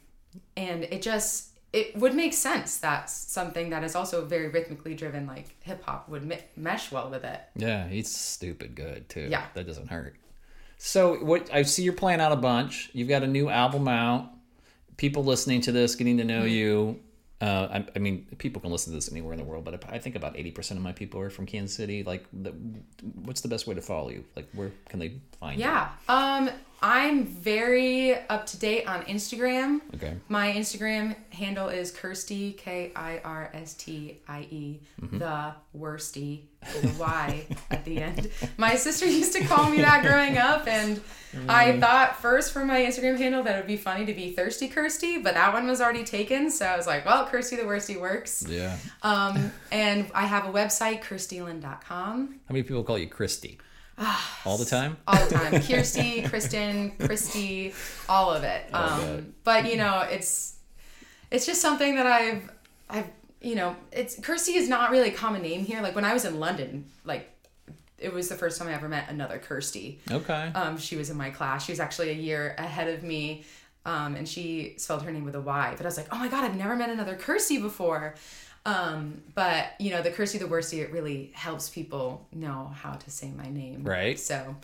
and 0.56 0.84
it 0.84 1.00
just, 1.02 1.48
it 1.72 1.94
would 1.96 2.14
make 2.14 2.32
sense 2.34 2.78
that 2.78 3.10
something 3.10 3.70
that 3.70 3.84
is 3.84 3.94
also 3.94 4.24
very 4.24 4.48
rhythmically 4.48 4.94
driven, 4.94 5.26
like 5.26 5.54
hip 5.62 5.82
hop, 5.84 6.08
would 6.08 6.24
me- 6.24 6.40
mesh 6.56 6.90
well 6.92 7.10
with 7.10 7.24
it. 7.24 7.40
Yeah, 7.56 7.86
he's 7.88 8.14
stupid 8.14 8.74
good 8.74 9.08
too. 9.10 9.28
Yeah. 9.30 9.44
that 9.54 9.66
doesn't 9.66 9.88
hurt. 9.88 10.16
So 10.78 11.16
what 11.24 11.52
I 11.52 11.62
see 11.62 11.82
you're 11.82 11.92
playing 11.92 12.20
out 12.20 12.32
a 12.32 12.36
bunch. 12.36 12.90
You've 12.94 13.08
got 13.08 13.22
a 13.22 13.26
new 13.26 13.48
album 13.48 13.86
out. 13.88 14.30
People 14.96 15.24
listening 15.24 15.60
to 15.62 15.72
this, 15.72 15.94
getting 15.96 16.18
to 16.18 16.24
know 16.24 16.42
Mm-hmm. 16.42 16.48
you. 16.48 17.00
Uh, 17.40 17.68
I, 17.70 17.86
I 17.96 17.98
mean, 17.98 18.26
people 18.38 18.62
can 18.62 18.70
listen 18.70 18.92
to 18.92 18.96
this 18.96 19.10
anywhere 19.10 19.32
in 19.34 19.38
the 19.38 19.44
world, 19.44 19.64
but 19.64 19.84
I 19.92 19.98
think 19.98 20.16
about 20.16 20.38
eighty 20.38 20.50
percent 20.50 20.78
of 20.78 20.84
my 20.84 20.92
people 20.92 21.20
are 21.20 21.28
from 21.30 21.44
Kansas 21.46 21.76
City. 21.76 22.02
Like, 22.02 22.24
the, 22.32 22.54
what's 23.24 23.42
the 23.42 23.48
best 23.48 23.66
way 23.66 23.74
to 23.74 23.82
follow 23.82 24.08
you? 24.10 24.24
Like, 24.36 24.48
where 24.54 24.70
can 24.88 24.98
they 25.00 25.14
find 25.40 25.58
you? 25.58 25.66
Yeah. 25.66 25.90
Um, 26.08 26.48
I'm 26.84 27.24
very 27.24 28.14
up 28.28 28.44
to 28.48 28.58
date 28.58 28.86
on 28.86 29.04
Instagram. 29.04 29.80
Okay. 29.94 30.18
My 30.28 30.52
Instagram 30.52 31.16
handle 31.30 31.70
is 31.70 31.90
Kirstie 31.90 32.58
K 32.58 32.92
I 32.94 33.22
R 33.24 33.50
S 33.54 33.72
T 33.72 34.20
I 34.28 34.46
E 34.50 34.80
the 35.00 35.54
worsty 35.74 36.42
with 36.60 36.94
a 36.94 37.00
Y 37.00 37.46
at 37.70 37.86
the 37.86 38.02
end. 38.02 38.30
My 38.58 38.74
sister 38.74 39.06
used 39.06 39.32
to 39.32 39.44
call 39.46 39.70
me 39.70 39.78
that 39.78 40.02
growing 40.02 40.36
up, 40.36 40.68
and 40.68 41.00
I 41.48 41.80
thought 41.80 42.20
first 42.20 42.52
for 42.52 42.66
my 42.66 42.80
Instagram 42.80 43.16
handle 43.16 43.42
that 43.44 43.54
it 43.54 43.60
would 43.60 43.66
be 43.66 43.78
funny 43.78 44.04
to 44.04 44.12
be 44.12 44.32
Thirsty 44.32 44.68
Kirsty, 44.68 45.16
but 45.16 45.32
that 45.32 45.54
one 45.54 45.66
was 45.66 45.80
already 45.80 46.04
taken, 46.04 46.50
so 46.50 46.66
I 46.66 46.76
was 46.76 46.86
like, 46.86 47.06
well, 47.06 47.24
Kirsty 47.24 47.56
the 47.56 47.62
worsty 47.62 47.98
works. 47.98 48.44
Yeah. 48.46 48.76
Um, 49.02 49.52
and 49.72 50.10
I 50.14 50.26
have 50.26 50.44
a 50.44 50.52
website, 50.52 51.02
kirstylyn.com. 51.02 52.40
How 52.46 52.52
many 52.52 52.62
people 52.62 52.84
call 52.84 52.98
you 52.98 53.08
Christy? 53.08 53.58
All 54.44 54.58
the 54.58 54.64
time. 54.64 54.96
all 55.06 55.24
the 55.26 55.34
time. 55.34 55.62
Kirsty, 55.62 56.22
Kristen, 56.22 56.90
Christy, 56.98 57.72
all 58.08 58.30
of 58.30 58.44
it. 58.44 58.74
Um, 58.74 59.34
but 59.44 59.70
you 59.70 59.76
know, 59.76 60.00
it's 60.00 60.56
it's 61.30 61.46
just 61.46 61.62
something 61.62 61.96
that 61.96 62.06
I've 62.06 62.50
I've 62.90 63.06
you 63.40 63.54
know, 63.54 63.76
it's 63.92 64.18
Kirsty 64.20 64.54
is 64.54 64.68
not 64.68 64.90
really 64.90 65.08
a 65.08 65.12
common 65.12 65.42
name 65.42 65.64
here. 65.64 65.80
Like 65.80 65.94
when 65.94 66.04
I 66.04 66.12
was 66.12 66.24
in 66.24 66.40
London, 66.40 66.86
like 67.04 67.30
it 67.98 68.12
was 68.12 68.28
the 68.28 68.34
first 68.34 68.58
time 68.58 68.68
I 68.68 68.74
ever 68.74 68.88
met 68.88 69.08
another 69.08 69.38
Kirsty. 69.38 70.00
Okay. 70.10 70.50
Um, 70.54 70.76
she 70.76 70.96
was 70.96 71.08
in 71.10 71.16
my 71.16 71.30
class. 71.30 71.64
She 71.64 71.72
was 71.72 71.80
actually 71.80 72.10
a 72.10 72.14
year 72.14 72.54
ahead 72.58 72.88
of 72.88 73.02
me. 73.02 73.44
Um, 73.86 74.14
and 74.16 74.26
she 74.26 74.74
spelled 74.78 75.02
her 75.02 75.12
name 75.12 75.24
with 75.24 75.34
a 75.34 75.40
Y. 75.40 75.74
But 75.76 75.84
I 75.84 75.88
was 75.88 75.96
like, 75.98 76.08
oh 76.10 76.18
my 76.18 76.28
God, 76.28 76.42
I've 76.42 76.56
never 76.56 76.74
met 76.74 76.90
another 76.90 77.16
Kirsty 77.16 77.58
before. 77.58 78.14
Um, 78.66 79.20
but 79.34 79.66
you 79.78 79.90
know, 79.90 80.00
the 80.02 80.10
Kirsty 80.10 80.38
the 80.38 80.46
Worsty, 80.46 80.78
it 80.80 80.92
really 80.92 81.30
helps 81.34 81.68
people 81.68 82.26
know 82.32 82.72
how 82.74 82.92
to 82.92 83.10
say 83.10 83.30
my 83.30 83.48
name. 83.48 83.84
Right. 83.84 84.18
So, 84.18 84.56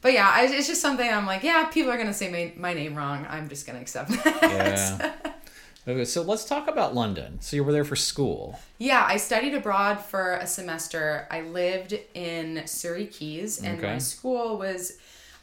but 0.00 0.12
yeah, 0.14 0.28
I, 0.32 0.46
it's 0.46 0.66
just 0.66 0.80
something 0.80 1.08
I'm 1.08 1.26
like, 1.26 1.42
yeah, 1.42 1.64
people 1.66 1.90
are 1.92 1.96
going 1.96 2.06
to 2.08 2.14
say 2.14 2.30
my, 2.30 2.52
my 2.56 2.72
name 2.74 2.94
wrong. 2.94 3.26
I'm 3.28 3.48
just 3.48 3.66
going 3.66 3.76
to 3.76 3.82
accept 3.82 4.10
that. 4.24 4.42
yeah. 4.42 5.12
Okay, 5.86 6.04
so 6.04 6.22
let's 6.22 6.44
talk 6.44 6.68
about 6.68 6.94
London. 6.94 7.40
So 7.40 7.56
you 7.56 7.64
were 7.64 7.72
there 7.72 7.84
for 7.84 7.96
school. 7.96 8.58
Yeah, 8.78 9.04
I 9.06 9.16
studied 9.16 9.52
abroad 9.52 9.96
for 10.00 10.34
a 10.34 10.46
semester. 10.46 11.26
I 11.30 11.40
lived 11.40 11.98
in 12.14 12.62
Surrey 12.66 13.06
Quays, 13.06 13.58
and 13.62 13.78
Okay. 13.78 13.92
my 13.94 13.98
school 13.98 14.58
was 14.58 14.92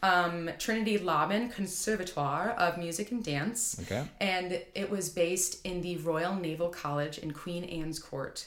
um, 0.02 0.50
Trinity 0.60 0.98
Laban 0.98 1.50
Conservatoire 1.50 2.52
of 2.52 2.78
Music 2.78 3.12
and 3.12 3.24
Dance. 3.24 3.80
Okay. 3.82 4.04
And 4.22 4.62
it 4.76 4.90
was 4.90 5.10
based 5.10 5.66
in 5.66 5.82
the 5.82 5.98
Royal 5.98 6.36
Naval 6.36 6.70
College 6.70 7.18
in 7.18 7.32
Queen 7.32 7.64
Anne's 7.66 8.00
Court 8.00 8.46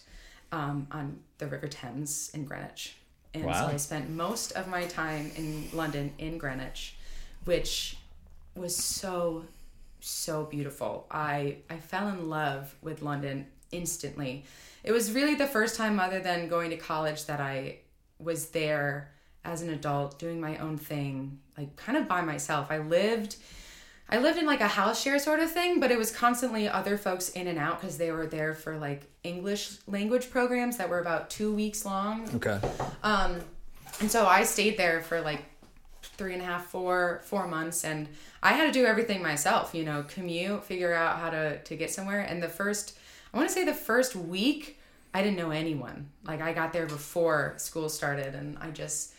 um, 0.50 0.86
on 0.90 1.18
the 1.38 1.46
River 1.46 1.68
Thames 1.68 2.30
in 2.34 2.44
Greenwich. 2.44 2.96
And 3.34 3.44
Wow. 3.44 3.68
so 3.68 3.74
I 3.74 3.76
spent 3.76 4.10
most 4.10 4.52
of 4.52 4.68
my 4.68 4.84
time 4.86 5.30
in 5.36 5.68
London 5.72 6.12
in 6.18 6.38
Greenwich, 6.38 6.96
which 7.44 7.96
was 8.54 8.76
so 8.76 9.44
so 10.00 10.44
beautiful. 10.44 11.06
I 11.10 11.58
I 11.70 11.76
fell 11.76 12.08
in 12.08 12.28
love 12.28 12.74
with 12.82 13.02
London 13.02 13.46
instantly. 13.70 14.44
It 14.84 14.92
was 14.92 15.12
really 15.12 15.34
the 15.36 15.46
first 15.46 15.76
time 15.76 15.98
other 16.00 16.20
than 16.20 16.48
going 16.48 16.70
to 16.70 16.76
college 16.76 17.24
that 17.26 17.40
I 17.40 17.78
was 18.18 18.50
there 18.50 19.12
as 19.44 19.62
an 19.62 19.70
adult 19.70 20.18
doing 20.18 20.40
my 20.40 20.56
own 20.58 20.78
thing, 20.78 21.38
like 21.56 21.74
kind 21.76 21.98
of 21.98 22.08
by 22.08 22.22
myself. 22.22 22.68
I 22.70 22.78
lived 22.78 23.36
I 24.08 24.18
lived 24.18 24.38
in 24.38 24.44
like 24.44 24.60
a 24.60 24.68
house 24.68 25.00
share 25.02 25.18
sort 25.18 25.40
of 25.40 25.50
thing, 25.50 25.80
but 25.80 25.90
it 25.90 25.96
was 25.96 26.10
constantly 26.10 26.68
other 26.68 26.98
folks 26.98 27.30
in 27.30 27.46
and 27.46 27.58
out 27.58 27.80
because 27.80 27.96
they 27.96 28.10
were 28.10 28.26
there 28.26 28.52
for 28.52 28.76
like 28.76 29.04
English 29.24 29.78
language 29.86 30.30
programs 30.30 30.76
that 30.76 30.90
were 30.90 30.98
about 30.98 31.30
2 31.30 31.54
weeks 31.54 31.86
long. 31.86 32.28
Okay. 32.34 32.60
Um, 33.02 33.40
and 34.00 34.10
so 34.10 34.26
I 34.26 34.44
stayed 34.44 34.76
there 34.76 35.00
for 35.00 35.20
like 35.22 35.44
three 36.02 36.34
and 36.34 36.42
a 36.42 36.44
half, 36.44 36.66
four, 36.66 37.22
four 37.24 37.46
months, 37.46 37.84
and 37.84 38.08
I 38.42 38.52
had 38.52 38.66
to 38.66 38.72
do 38.72 38.84
everything 38.84 39.22
myself. 39.22 39.74
You 39.74 39.84
know, 39.84 40.04
commute, 40.06 40.64
figure 40.64 40.92
out 40.92 41.18
how 41.18 41.30
to 41.30 41.58
to 41.58 41.76
get 41.76 41.90
somewhere. 41.90 42.20
And 42.20 42.42
the 42.42 42.48
first 42.48 42.98
I 43.32 43.36
want 43.36 43.48
to 43.48 43.54
say 43.54 43.64
the 43.64 43.74
first 43.74 44.14
week, 44.14 44.78
I 45.14 45.22
didn't 45.22 45.36
know 45.36 45.50
anyone. 45.50 46.10
Like 46.24 46.42
I 46.42 46.52
got 46.52 46.72
there 46.72 46.86
before 46.86 47.54
school 47.56 47.88
started, 47.88 48.34
and 48.34 48.58
I 48.58 48.70
just 48.70 49.14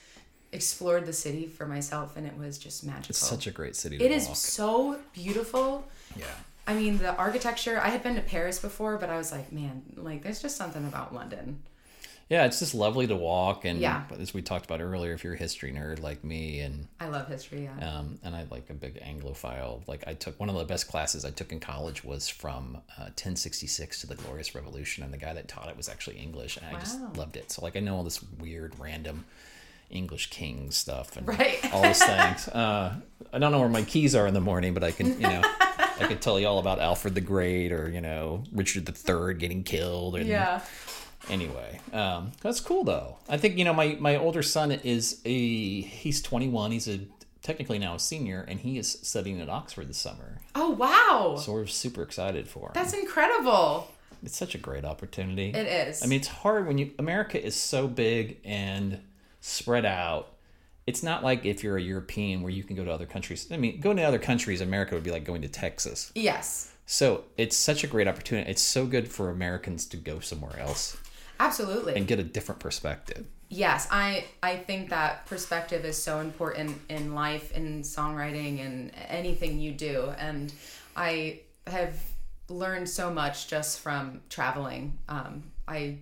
explored 0.54 1.06
the 1.06 1.14
city 1.14 1.48
for 1.48 1.66
myself, 1.66 2.16
and 2.16 2.26
it 2.28 2.38
was 2.38 2.58
just 2.58 2.84
magical. 2.86 3.10
It's 3.10 3.18
such 3.20 3.48
a 3.48 3.52
great 3.52 3.76
city 3.76 3.98
to 3.98 4.06
It 4.06 4.12
is 4.12 4.28
walk. 4.28 4.36
so 4.38 5.00
beautiful. 5.14 5.86
Yeah. 6.16 6.26
I 6.66 6.74
mean, 6.76 6.98
the 7.00 7.14
architecture. 7.16 7.80
I 7.84 7.90
had 7.90 8.04
been 8.04 8.16
to 8.16 8.22
Paris 8.22 8.60
before, 8.60 8.98
but 8.98 9.10
I 9.10 9.18
was 9.18 9.32
like, 9.32 9.52
man, 9.52 9.82
like 9.96 10.24
there's 10.24 10.42
just 10.42 10.56
something 10.56 10.86
about 10.86 11.14
London. 11.14 11.62
Yeah, 12.30 12.46
it's 12.46 12.58
just 12.60 12.74
lovely 12.74 13.06
to 13.08 13.16
walk, 13.18 13.66
and 13.66 13.80
Yeah. 13.82 14.04
as 14.18 14.34
we 14.34 14.42
talked 14.42 14.64
about 14.66 14.80
earlier, 14.80 15.12
if 15.14 15.26
you're 15.26 15.34
a 15.34 15.38
history 15.38 15.74
nerd 15.74 16.02
like 16.02 16.24
me, 16.24 16.62
and 16.62 16.88
I 17.00 17.10
love 17.10 17.28
history. 17.28 17.64
Yeah. 17.66 17.98
um, 17.98 18.18
and 18.24 18.34
I 18.34 18.46
like 18.50 18.70
a 18.70 18.74
big 18.74 18.98
Anglophile. 19.04 19.86
Like 19.88 20.06
I 20.08 20.14
took 20.14 20.40
one 20.40 20.50
of 20.50 20.56
the 20.56 20.64
best 20.64 20.88
classes 20.88 21.26
I 21.26 21.32
took 21.32 21.52
in 21.52 21.60
college 21.60 22.04
was 22.06 22.30
from 22.30 22.78
uh, 22.98 23.12
1066 23.12 24.02
to 24.02 24.08
the 24.08 24.16
Glorious 24.16 24.56
Revolution, 24.56 25.04
and 25.04 25.14
the 25.14 25.18
guy 25.18 25.34
that 25.34 25.50
taught 25.50 25.68
it 25.68 25.76
was 25.76 25.90
actually 25.90 26.18
English, 26.18 26.56
and 26.58 26.66
I 26.66 26.80
just 26.80 26.98
loved 27.18 27.36
it. 27.36 27.52
So 27.52 27.62
like 27.62 27.76
I 27.76 27.82
know 27.82 27.98
all 27.98 28.04
this 28.06 28.24
weird 28.40 28.80
random 28.80 29.26
English 29.94 30.30
king 30.30 30.72
stuff 30.72 31.16
and 31.18 31.28
Right. 31.28 31.60
all 31.74 31.82
those 31.82 32.04
things. 32.04 32.48
Uh, 32.50 32.96
I 33.32 33.40
don't 33.40 33.52
know 33.52 33.60
where 33.60 33.70
my 33.70 33.84
keys 33.84 34.14
are 34.16 34.28
in 34.28 34.34
the 34.34 34.42
morning, 34.42 34.74
but 34.74 34.84
I 34.84 34.92
can 34.92 35.14
you 35.14 35.28
know. 35.28 35.42
I 36.00 36.08
could 36.08 36.22
tell 36.22 36.40
you 36.40 36.48
all 36.48 36.58
about 36.60 36.80
Alfred 36.80 37.14
the 37.16 37.22
Great 37.22 37.72
or, 37.72 37.88
you 37.90 38.02
know, 38.02 38.44
Richard 38.52 38.90
III 38.90 39.36
getting 39.36 39.64
killed. 39.64 40.16
And 40.16 40.28
yeah. 40.28 40.62
anyway 41.30 41.80
um 41.94 42.32
that's 42.42 42.60
cool 42.60 42.84
though 42.84 43.16
i 43.30 43.38
think 43.38 43.58
you 43.58 43.64
know 43.64 43.74
my 43.74 43.96
my 44.00 44.18
older 44.18 44.44
son 44.44 44.72
is 44.74 45.22
a 45.24 45.82
he's 45.82 46.22
21 46.22 46.72
he's 46.72 46.90
a 46.90 47.00
technically 47.42 47.80
now 47.80 47.96
a 47.96 48.00
senior 48.00 48.44
and 48.50 48.60
he 48.60 48.78
is 48.78 49.00
studying 49.04 49.40
at 49.40 49.48
oxford 49.50 49.88
this 49.88 49.98
summer 49.98 50.40
Oh 50.56 50.72
wow, 50.72 51.38
so 51.40 51.54
we're 51.54 51.66
super 51.66 52.02
excited 52.04 52.48
for 52.50 52.68
him 52.68 52.72
that's 52.74 52.92
incredible. 52.94 53.88
it's 54.22 54.36
such 54.38 54.54
a 54.54 54.58
great 54.58 54.84
opportunity 54.84 55.50
It 55.52 55.66
is. 55.88 56.04
i 56.04 56.08
mean 56.08 56.20
it's 56.20 56.28
hard 56.28 56.68
when 56.68 56.78
you 56.78 56.92
america 57.00 57.42
is 57.42 57.56
so 57.56 57.88
big 57.88 58.40
and 58.44 59.00
spread 59.44 59.86
out. 59.86 60.30
It's 60.88 61.04
not 61.04 61.22
like 61.22 61.46
if 61.46 61.64
you're 61.64 61.76
a 61.76 61.82
european 61.82 62.42
where 62.42 62.52
you 62.52 62.64
can 62.64 62.78
go 62.78 62.86
to 62.86 62.92
other 62.92 63.06
countries. 63.06 63.48
I 63.52 63.58
mean 63.58 63.82
going 63.82 63.98
to 63.98 64.04
other 64.04 64.20
countries 64.20 64.62
america 64.62 64.96
would 64.96 65.04
be 65.04 65.12
like 65.12 65.26
going 65.26 65.42
to 65.42 65.50
texas. 65.50 66.12
Yes, 66.16 66.72
so 66.86 67.26
it's 67.38 67.56
such 67.56 67.84
a 67.84 67.88
great 67.88 68.08
opportunity. 68.08 68.50
It's 68.50 68.62
so 68.62 68.86
good 68.86 69.10
for 69.10 69.30
americans 69.30 69.86
to 69.88 69.98
go 69.98 70.22
somewhere 70.22 70.58
else 70.60 70.98
absolutely. 71.42 71.96
and 71.96 72.08
get 72.08 72.20
a 72.20 72.24
different 72.24 72.60
perspective. 72.60 73.26
Yes 73.50 73.88
i 73.92 74.26
i 74.42 74.56
think 74.56 74.90
that 74.90 75.26
perspective 75.26 75.84
is 75.84 76.02
so 76.02 76.22
important 76.22 76.80
in 76.88 77.14
life 77.14 77.52
in 77.52 77.82
songwriting 77.82 78.66
and 78.66 78.92
anything 79.10 79.60
you 79.60 79.74
do. 79.74 80.14
And 80.18 80.54
i 80.96 81.42
have 81.68 82.02
learned 82.48 82.88
so 82.88 83.12
much 83.12 83.48
just 83.48 83.82
from 83.82 84.22
traveling. 84.30 84.98
Um 85.10 85.44
i 85.68 85.98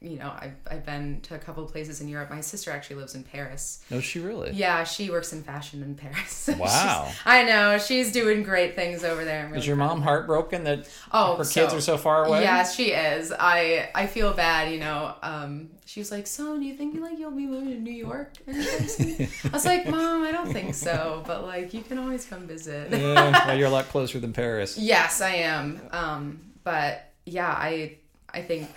you 0.00 0.18
know 0.18 0.32
i've, 0.38 0.54
I've 0.70 0.84
been 0.84 1.20
to 1.22 1.34
a 1.34 1.38
couple 1.38 1.64
of 1.64 1.72
places 1.72 2.00
in 2.00 2.08
europe 2.08 2.28
my 2.30 2.40
sister 2.42 2.70
actually 2.70 2.96
lives 2.96 3.14
in 3.14 3.22
paris 3.24 3.82
no 3.90 4.00
she 4.00 4.18
really 4.18 4.50
yeah 4.52 4.84
she 4.84 5.10
works 5.10 5.32
in 5.32 5.42
fashion 5.42 5.82
in 5.82 5.94
paris 5.94 6.48
Wow. 6.58 7.10
i 7.24 7.42
know 7.44 7.78
she's 7.78 8.12
doing 8.12 8.42
great 8.42 8.74
things 8.74 9.02
over 9.04 9.24
there 9.24 9.46
I'm 9.46 9.54
Is 9.54 9.66
your 9.66 9.76
mom 9.76 10.02
heartbroken 10.02 10.64
that 10.64 10.88
Oh, 11.12 11.36
her 11.36 11.44
kids 11.44 11.72
are 11.72 11.80
so 11.80 11.96
far 11.96 12.24
away? 12.24 12.42
Yes, 12.42 12.74
she 12.74 12.90
is. 12.90 13.32
I 13.32 13.88
I 13.94 14.06
feel 14.06 14.32
bad, 14.32 14.72
you 14.72 14.80
know. 14.80 15.14
Um, 15.22 15.70
she 15.86 16.00
was 16.00 16.10
like, 16.10 16.26
"So, 16.26 16.56
do 16.58 16.64
you 16.64 16.74
think 16.74 17.00
like 17.00 17.18
you'll 17.18 17.30
be 17.30 17.46
moving 17.46 17.70
to 17.70 17.78
New 17.78 17.92
York?" 17.92 18.32
I 18.48 19.28
was 19.52 19.64
like, 19.64 19.88
"Mom, 19.88 20.22
I 20.24 20.32
don't 20.32 20.52
think 20.52 20.74
so, 20.74 21.22
but 21.26 21.44
like 21.44 21.72
you 21.72 21.82
can 21.82 21.98
always 21.98 22.24
come 22.24 22.46
visit." 22.48 22.90
Yeah, 22.90 23.46
well, 23.46 23.56
you're 23.56 23.68
a 23.68 23.70
lot 23.70 23.86
closer 23.88 24.18
than 24.18 24.32
Paris. 24.32 24.76
yes, 24.92 25.20
I 25.20 25.34
am. 25.36 25.80
Um, 25.92 26.40
but 26.64 27.12
yeah, 27.26 27.48
I 27.50 27.98
I 28.32 28.42
think 28.42 28.68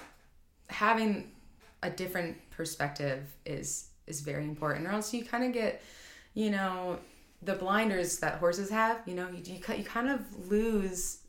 having 0.70 1.32
a 1.84 1.90
different 1.90 2.38
perspective 2.52 3.24
is 3.46 3.90
is 4.08 4.22
very 4.22 4.44
important, 4.44 4.88
or 4.88 4.92
else 4.92 5.14
you 5.14 5.24
kind 5.26 5.44
of 5.44 5.54
get, 5.54 5.82
you 6.34 6.50
know, 6.50 7.00
the 7.42 7.54
blinders 7.54 8.20
that 8.20 8.40
horses 8.40 8.70
have. 8.70 9.02
You 9.06 9.16
know, 9.16 9.28
you 9.30 9.42
you, 9.46 9.76
you 9.76 9.84
kind 9.84 10.10
of 10.10 10.50
lose, 10.50 11.20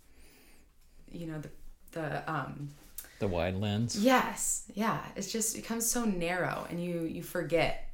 you 1.10 1.26
know, 1.26 1.40
the 1.40 1.50
the 1.92 2.30
um 2.30 2.70
The 3.18 3.28
wide 3.28 3.56
lens. 3.56 3.96
Yes, 4.02 4.64
yeah. 4.74 5.00
It's 5.16 5.30
just 5.32 5.56
it 5.56 5.62
becomes 5.62 5.90
so 5.90 6.04
narrow, 6.04 6.66
and 6.70 6.82
you 6.82 7.02
you 7.02 7.22
forget. 7.22 7.84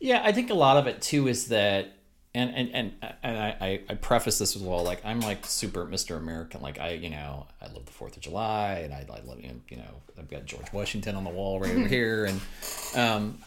Yeah, 0.00 0.22
I 0.24 0.32
think 0.32 0.50
a 0.50 0.54
lot 0.54 0.76
of 0.76 0.86
it 0.86 1.02
too 1.02 1.26
is 1.26 1.48
that, 1.48 1.92
and 2.34 2.54
and 2.54 2.70
and, 2.74 2.92
and 3.22 3.38
I, 3.38 3.80
I 3.88 3.94
preface 3.94 4.38
this 4.38 4.54
as 4.56 4.62
well. 4.62 4.82
Like 4.84 5.04
I'm 5.04 5.20
like 5.20 5.44
super 5.46 5.86
Mr. 5.86 6.16
American. 6.16 6.60
Like 6.60 6.78
I 6.78 6.90
you 6.92 7.10
know 7.10 7.46
I 7.60 7.66
love 7.66 7.86
the 7.86 7.92
Fourth 7.92 8.16
of 8.16 8.22
July, 8.22 8.80
and 8.84 8.92
I, 8.92 9.06
I 9.12 9.20
love 9.26 9.40
you 9.40 9.76
know 9.76 10.02
I've 10.18 10.28
got 10.28 10.44
George 10.46 10.72
Washington 10.72 11.16
on 11.16 11.24
the 11.24 11.30
wall 11.30 11.58
right 11.60 11.74
over 11.74 11.86
here, 11.98 12.26
and 12.26 12.40
um, 12.94 13.38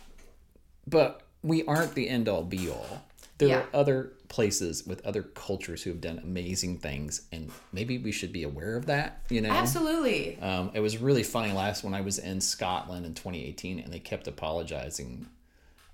but 0.87 1.21
we 1.43 1.63
aren't 1.65 1.93
the 1.95 2.07
end 2.09 2.27
all 2.29 2.43
be 2.43 2.69
all. 2.69 3.01
There 3.37 3.47
Yeah. 3.49 3.57
are 3.61 3.67
other 3.73 4.11
places 4.29 4.85
with 4.85 5.03
other 5.05 5.23
cultures 5.23 5.81
who 5.83 5.89
have 5.89 5.99
done 6.01 6.19
amazing 6.19 6.77
things, 6.77 7.23
and 7.31 7.51
maybe 7.73 7.97
we 7.97 8.11
should 8.11 8.31
be 8.31 8.43
aware 8.43 8.75
of 8.77 8.85
that. 8.85 9.21
You 9.29 9.41
know, 9.41 9.49
Absolutely. 9.49 10.39
Um, 10.39 10.71
it 10.75 10.79
was 10.79 10.97
really 10.99 11.23
funny 11.23 11.51
last 11.51 11.83
when 11.83 11.93
I 11.95 12.01
was 12.01 12.19
in 12.19 12.39
Scotland 12.39 13.05
in 13.05 13.13
2018, 13.15 13.79
and 13.79 13.91
they 13.91 13.99
kept 13.99 14.27
apologizing 14.27 15.25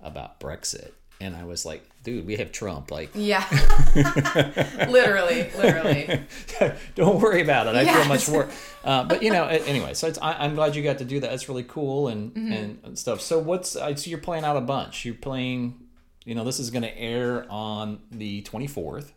about 0.00 0.38
Brexit, 0.40 0.92
and 1.20 1.34
I 1.36 1.44
was 1.44 1.64
like, 1.66 1.82
"Dude, 2.04 2.26
we 2.26 2.36
have 2.36 2.52
Trump. 2.52 2.90
Like, 2.90 3.10
Yeah. 3.14 3.44
literally, 4.88 5.50
literally. 5.56 6.20
don't 6.94 7.20
worry 7.20 7.42
about 7.42 7.66
it. 7.66 7.74
I 7.76 7.84
feel 7.92 8.04
much 8.06 8.28
worse. 8.28 8.52
Uh, 8.84 9.04
but 9.04 9.22
you 9.22 9.30
know, 9.32 9.44
anyway, 9.46 9.94
so 9.94 10.06
it's, 10.08 10.18
I, 10.20 10.32
I'm 10.44 10.54
glad 10.54 10.76
you 10.76 10.82
got 10.82 10.98
to 10.98 11.04
do 11.04 11.20
that. 11.20 11.30
That's 11.30 11.48
really 11.48 11.64
cool 11.64 12.08
and 12.08 12.28
Mm-hmm. 12.34 12.52
and, 12.52 12.78
and 12.84 12.98
stuff. 12.98 13.20
So 13.20 13.38
what's 13.38 13.74
I 13.76 13.94
see 13.94 14.10
you're 14.10 14.18
playing 14.20 14.44
out 14.44 14.56
a 14.56 14.60
bunch. 14.60 15.04
You're 15.04 15.14
playing. 15.14 15.74
You 16.24 16.34
know, 16.34 16.44
this 16.44 16.58
is 16.60 16.70
going 16.70 16.82
to 16.82 16.98
air 16.98 17.46
on 17.50 18.00
the 18.10 18.42
24th. 18.42 19.12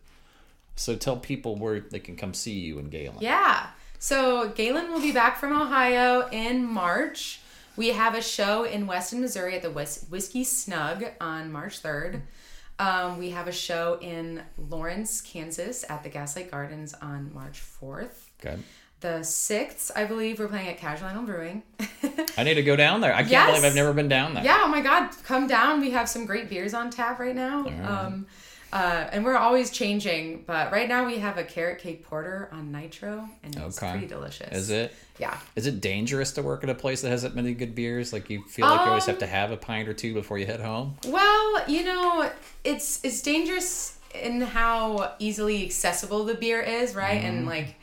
So 0.76 0.96
tell 0.96 1.18
people 1.18 1.56
where 1.56 1.80
they 1.80 1.98
can 2.00 2.16
come 2.16 2.32
see 2.32 2.58
you 2.60 2.78
in 2.78 2.88
Galen. 2.88 3.18
Yeah. 3.20 3.66
So 3.98 4.48
Galen 4.48 4.90
will 4.90 5.00
be 5.02 5.12
back 5.12 5.36
from 5.38 5.52
Ohio 5.52 6.26
in 6.32 6.64
March. 6.64 7.40
We 7.76 7.88
have 7.88 8.14
a 8.14 8.22
show 8.22 8.64
in 8.64 8.86
Weston, 8.86 9.20
Missouri 9.20 9.56
at 9.56 9.62
the 9.62 9.70
Whis- 9.70 10.06
Whiskey 10.10 10.44
Snug 10.44 11.04
on 11.20 11.50
March 11.50 11.82
3rd. 11.82 12.22
Um, 12.78 13.18
we 13.18 13.30
have 13.30 13.48
a 13.48 13.52
show 13.52 13.98
in 14.00 14.42
Lawrence, 14.58 15.20
Kansas 15.20 15.84
at 15.88 16.02
the 16.02 16.08
Gaslight 16.08 16.50
Gardens 16.50 16.94
on 17.00 17.32
March 17.32 17.60
4th. 17.80 18.28
Okay. 18.44 18.58
The 19.00 19.18
6th, 19.24 19.90
I 19.96 20.04
believe, 20.04 20.38
we're 20.38 20.48
playing 20.48 20.68
at 20.68 20.78
Casual 20.78 21.08
Animal 21.08 21.26
Brewing. 21.26 21.62
I 22.38 22.44
need 22.44 22.54
to 22.54 22.62
go 22.62 22.76
down 22.76 23.00
there. 23.00 23.12
I 23.12 23.18
can't 23.18 23.30
Yes. 23.30 23.50
believe 23.50 23.64
I've 23.64 23.74
never 23.74 23.92
been 23.92 24.08
down 24.08 24.34
there. 24.34 24.44
Yeah, 24.44 24.60
oh 24.62 24.68
my 24.68 24.80
God, 24.80 25.10
come 25.24 25.46
down. 25.48 25.80
We 25.80 25.90
have 25.90 26.08
some 26.08 26.24
great 26.24 26.48
beers 26.48 26.72
on 26.72 26.90
tap 26.90 27.18
right 27.18 27.34
now. 27.34 27.66
Um, 27.84 28.26
uh, 28.72 29.08
and 29.12 29.24
we're 29.24 29.36
always 29.36 29.70
changing, 29.70 30.44
but 30.46 30.72
right 30.72 30.88
now 30.88 31.04
we 31.04 31.18
have 31.18 31.36
a 31.36 31.44
carrot 31.44 31.78
cake 31.78 32.04
porter 32.04 32.48
on 32.52 32.72
nitro, 32.72 33.28
and 33.42 33.54
it's 33.54 33.76
Okay. 33.78 33.90
pretty 33.92 34.06
delicious. 34.06 34.50
Is 34.56 34.70
it? 34.70 34.94
Yeah. 35.18 35.36
Is 35.56 35.66
it 35.66 35.80
dangerous 35.80 36.32
to 36.32 36.42
work 36.42 36.64
at 36.64 36.70
a 36.70 36.74
place 36.74 37.02
that 37.02 37.10
has 37.10 37.22
that 37.22 37.34
many 37.34 37.52
good 37.54 37.74
beers? 37.74 38.12
Like 38.12 38.30
you 38.30 38.42
feel 38.44 38.66
like 38.66 38.80
you 38.80 38.86
always 38.88 39.04
have 39.06 39.16
Um, 39.16 39.20
to 39.20 39.26
have 39.26 39.50
a 39.50 39.56
pint 39.58 39.88
or 39.88 39.94
two 39.94 40.14
before 40.14 40.38
you 40.38 40.46
head 40.46 40.60
home? 40.60 40.96
Well, 41.06 41.68
you 41.68 41.84
know, 41.84 42.30
it's 42.64 42.98
it's 43.04 43.20
dangerous 43.20 43.98
in 44.14 44.40
how 44.40 45.12
easily 45.18 45.64
accessible 45.64 46.24
the 46.24 46.34
beer 46.34 46.60
is, 46.60 46.94
right? 46.94 47.18
Mm-hmm. 47.18 47.26
And 47.38 47.46
like 47.46 47.74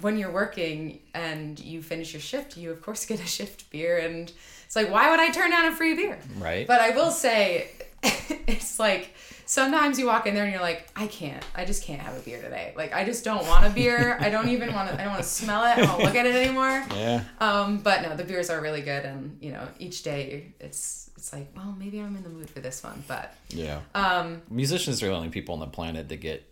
when 0.00 0.18
you're 0.18 0.30
working 0.32 1.00
and 1.14 1.58
you 1.58 1.82
finish 1.82 2.12
your 2.12 2.20
shift, 2.20 2.56
you 2.56 2.70
of 2.72 2.82
course 2.82 3.06
get 3.10 3.20
a 3.20 3.26
shift 3.26 3.70
beer, 3.70 3.98
and 3.98 4.32
it's 4.66 4.74
like, 4.76 4.90
why 4.90 5.10
would 5.10 5.20
I 5.20 5.30
turn 5.30 5.50
down 5.50 5.66
a 5.66 5.76
free 5.76 5.94
beer? 5.94 6.18
Right. 6.38 6.66
But 6.66 6.80
I 6.80 6.90
will 6.90 7.12
say, 7.12 7.68
it's 8.02 8.78
like 8.80 9.14
sometimes 9.48 9.98
you 9.98 10.06
walk 10.06 10.26
in 10.26 10.34
there 10.34 10.44
and 10.44 10.52
you're 10.52 10.60
like, 10.60 10.86
I 10.94 11.06
can't, 11.06 11.42
I 11.54 11.64
just 11.64 11.82
can't 11.82 12.00
have 12.02 12.14
a 12.16 12.20
beer 12.20 12.40
today. 12.40 12.74
Like 12.76 12.92
I 12.94 13.04
just 13.04 13.24
don't 13.24 13.46
want 13.46 13.64
a 13.66 13.70
beer. 13.70 14.18
I 14.20 14.28
don't 14.28 14.48
even 14.50 14.72
want 14.74 14.90
to. 14.90 14.94
I 14.94 15.04
don't 15.04 15.12
want 15.14 15.22
to 15.22 15.28
smell 15.28 15.64
it. 15.64 15.78
I 15.78 15.86
don't 15.86 16.02
look 16.04 16.14
at 16.14 16.26
it 16.26 16.34
anymore. 16.34 16.84
yeah. 16.94 17.24
Um, 17.40 17.78
but 17.78 18.02
no, 18.02 18.14
the 18.14 18.24
beers 18.24 18.50
are 18.50 18.60
really 18.60 18.82
good, 18.82 19.04
and 19.04 19.38
you 19.40 19.50
know, 19.52 19.66
each 19.78 20.02
day 20.02 20.52
it's 20.60 21.10
it's 21.16 21.32
like, 21.32 21.48
well, 21.56 21.74
maybe 21.78 21.98
I'm 21.98 22.14
in 22.14 22.22
the 22.22 22.28
mood 22.28 22.48
for 22.48 22.60
this 22.60 22.84
one, 22.84 23.02
but 23.08 23.34
Yeah. 23.48 23.80
um, 23.94 24.42
Musicians 24.50 25.02
are 25.02 25.06
the 25.08 25.12
only 25.14 25.30
people 25.30 25.54
on 25.54 25.60
the 25.60 25.66
planet 25.66 26.08
that 26.10 26.18
get 26.18 26.44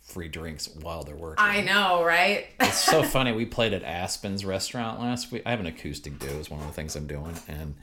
free 0.00 0.28
drinks 0.28 0.68
while 0.80 1.02
they're 1.02 1.16
working. 1.16 1.44
I 1.44 1.60
know, 1.62 2.02
right? 2.04 2.46
It's 2.60 2.78
so 2.78 3.02
funny. 3.16 3.32
We 3.32 3.44
played 3.46 3.72
at 3.74 3.82
Aspen's 3.82 4.44
restaurant 4.44 5.00
last 5.00 5.30
week. 5.32 5.42
I 5.44 5.50
have 5.50 5.60
an 5.60 5.66
acoustic 5.66 6.18
do 6.18 6.28
is 6.28 6.48
one 6.50 6.60
of 6.60 6.66
the 6.66 6.72
things 6.72 6.94
I'm 6.96 7.06
doing, 7.06 7.34
and 7.48 7.74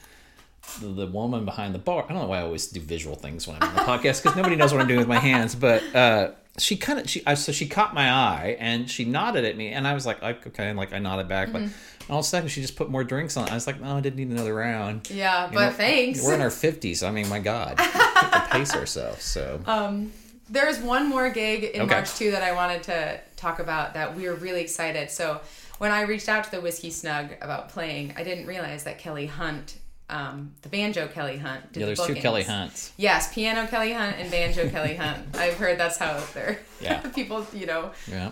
the, 0.80 0.88
the 0.88 1.08
woman 1.08 1.46
behind 1.46 1.74
the 1.76 1.80
bar. 1.80 2.06
I 2.08 2.14
don't 2.14 2.22
know 2.24 2.28
why 2.28 2.40
I 2.40 2.42
always 2.44 2.68
do 2.68 2.80
visual 2.80 3.16
things 3.16 3.48
when 3.48 3.58
I'm 3.62 3.70
on 3.70 3.76
the 3.76 3.82
podcast 3.82 4.22
because 4.24 4.36
nobody 4.36 4.56
knows 4.56 4.72
what 4.72 4.82
I'm 4.82 4.88
doing 4.88 5.00
with 5.00 5.08
my 5.08 5.20
hands. 5.20 5.56
But 5.56 5.84
uh, 5.96 6.32
she 6.58 6.76
kind 6.78 7.00
of 7.00 7.10
she 7.10 7.22
I, 7.26 7.34
so 7.36 7.52
she 7.52 7.68
caught 7.68 7.94
my 7.94 8.10
eye 8.12 8.58
and 8.60 8.90
she 8.90 9.06
nodded 9.06 9.46
at 9.46 9.56
me, 9.58 9.70
and 9.70 9.88
I 9.88 9.94
was 9.94 10.06
like, 10.06 10.22
okay, 10.24 10.68
and 10.70 10.78
like 10.78 10.94
I 10.94 11.00
nodded 11.00 11.28
back, 11.28 11.52
but 11.52 11.62
all 12.10 12.20
of 12.20 12.26
a 12.26 12.28
sudden 12.28 12.50
she 12.50 12.62
just 12.62 12.76
put 12.76 12.90
more 12.90 13.04
drinks 13.04 13.38
on. 13.38 13.48
I 13.50 13.54
was 13.54 13.68
like, 13.68 13.80
no, 13.80 13.96
I 13.98 14.02
didn't 14.02 14.18
need 14.18 14.30
another 14.30 14.54
round. 14.54 15.10
yeah, 15.10 15.48
You 15.48 15.54
but 15.54 15.66
know, 15.68 15.72
thanks. 15.74 16.24
We're 16.24 16.36
in 16.36 16.42
our 16.42 16.50
fifties. 16.50 17.04
I 17.04 17.12
mean, 17.12 17.30
my 17.30 17.40
God, 17.40 17.78
we 17.80 17.84
have 17.86 18.50
to 18.50 18.58
pace 18.58 18.76
ourselves. 18.76 19.24
So 19.24 19.62
There's 20.50 20.80
one 20.80 21.08
more 21.08 21.30
gig 21.30 21.64
in 21.64 21.82
Okay. 21.84 21.94
March 21.96 22.14
too 22.16 22.32
that 22.32 22.44
I 22.44 22.52
wanted 22.54 22.84
to 22.84 23.22
talk 23.38 23.60
about 23.60 23.94
that 23.94 24.16
we're 24.18 24.34
really 24.34 24.62
excited. 24.62 25.10
So 25.10 25.40
when 25.78 25.92
I 25.92 26.02
reached 26.02 26.28
out 26.28 26.44
to 26.44 26.52
the 26.52 26.60
Whiskey 26.62 26.90
Snug 26.92 27.30
about 27.42 27.70
playing, 27.70 28.14
I 28.18 28.24
didn't 28.24 28.46
realize 28.46 28.84
that 28.84 29.00
Kelly 29.00 29.26
Hunt, 29.28 29.78
um, 30.12 30.54
the 30.62 30.70
banjo 30.70 31.08
Kelly 31.08 31.38
Hunt, 31.38 31.72
did 31.74 31.80
Yeah, 31.80 31.86
the 31.88 31.96
there's 31.96 32.08
two. 32.08 32.16
Kelly 32.16 32.44
Hunts. 32.44 32.92
Yes, 32.98 33.34
piano 33.34 33.66
Kelly 33.68 33.94
Hunt 33.94 34.18
and 34.20 34.30
banjo 34.30 34.70
Kelly 34.70 34.96
Hunt. 34.96 35.20
I've 35.38 35.56
heard 35.56 35.80
that's 35.80 35.98
how 35.98 36.22
they're 36.34 36.60
Yeah. 36.82 37.00
people, 37.16 37.48
you 37.54 37.66
know, 37.66 37.92
Yeah. 38.08 38.32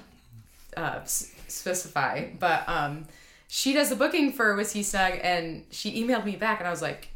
uh, 0.78 1.00
s- 1.04 1.32
specify. 1.48 2.26
But 2.40 2.68
um, 2.70 3.06
she 3.48 3.74
does 3.74 3.90
the 3.90 3.96
booking 3.96 4.34
for 4.34 4.56
Whiskey 4.56 4.84
Snug, 4.84 5.14
and 5.24 5.66
she 5.72 6.04
emailed 6.04 6.26
me 6.26 6.36
back, 6.36 6.60
and 6.60 6.68
I 6.68 6.72
was 6.72 6.82
like, 6.82 7.08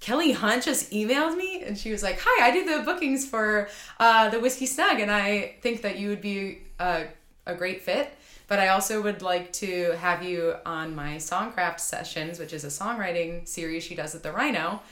Kelly 0.00 0.32
Hunt 0.32 0.64
just 0.64 0.90
emailed 0.92 1.36
me, 1.36 1.62
and 1.62 1.76
she 1.76 1.92
was 1.92 2.02
like, 2.02 2.18
"Hi, 2.24 2.46
I 2.48 2.50
do 2.52 2.64
the 2.64 2.82
bookings 2.84 3.26
for 3.28 3.68
uh, 3.98 4.30
the 4.30 4.40
Whiskey 4.40 4.64
Snug, 4.64 4.98
and 4.98 5.10
I 5.10 5.56
think 5.60 5.82
that 5.82 5.98
you 5.98 6.08
would 6.08 6.22
be 6.22 6.60
a, 6.78 7.04
a 7.46 7.54
great 7.54 7.82
fit." 7.82 8.10
But 8.50 8.58
I 8.58 8.68
also 8.68 9.00
would 9.00 9.22
like 9.22 9.52
to 9.64 9.92
have 10.00 10.24
you 10.24 10.56
on 10.66 10.96
my 10.96 11.18
Songcraft 11.18 11.78
sessions, 11.78 12.40
which 12.40 12.52
is 12.52 12.64
a 12.64 12.66
songwriting 12.66 13.46
series 13.46 13.84
she 13.84 13.94
does 13.94 14.16
at 14.16 14.24
the 14.24 14.32
Rhino. 14.32 14.82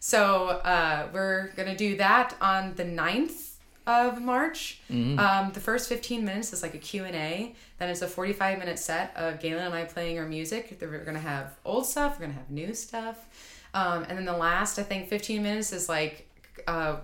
So 0.00 0.48
uh, 0.48 1.08
we're 1.14 1.48
gonna 1.56 1.74
do 1.74 1.96
that 1.96 2.36
on 2.42 2.74
the 2.74 2.84
9th 2.84 3.54
of 3.86 4.20
March. 4.20 4.80
Um, 5.18 5.50
the 5.52 5.60
first 5.60 5.88
15 5.88 6.26
minutes 6.26 6.52
is 6.52 6.62
like 6.62 6.74
a 6.74 6.78
Q&A. 6.78 7.54
Then 7.78 7.88
it's 7.88 8.02
a 8.02 8.06
45 8.06 8.58
minute 8.58 8.78
set 8.78 9.16
of 9.16 9.40
Galen 9.40 9.64
and 9.64 9.74
I 9.74 9.84
playing 9.84 10.18
our 10.18 10.26
music. 10.26 10.76
We're 10.78 10.98
going 10.98 11.14
to 11.14 11.20
have 11.20 11.56
old 11.64 11.86
stuff. 11.86 12.16
We're 12.16 12.26
going 12.26 12.32
to 12.32 12.38
have 12.38 12.50
new 12.50 12.74
stuff. 12.74 13.64
Um, 13.72 14.04
and 14.10 14.18
then 14.18 14.26
the 14.26 14.36
last, 14.36 14.78
I 14.78 14.82
think, 14.82 15.08
15 15.08 15.42
minutes 15.42 15.72
is 15.72 15.88
like 15.88 16.28
uh, 16.66 16.96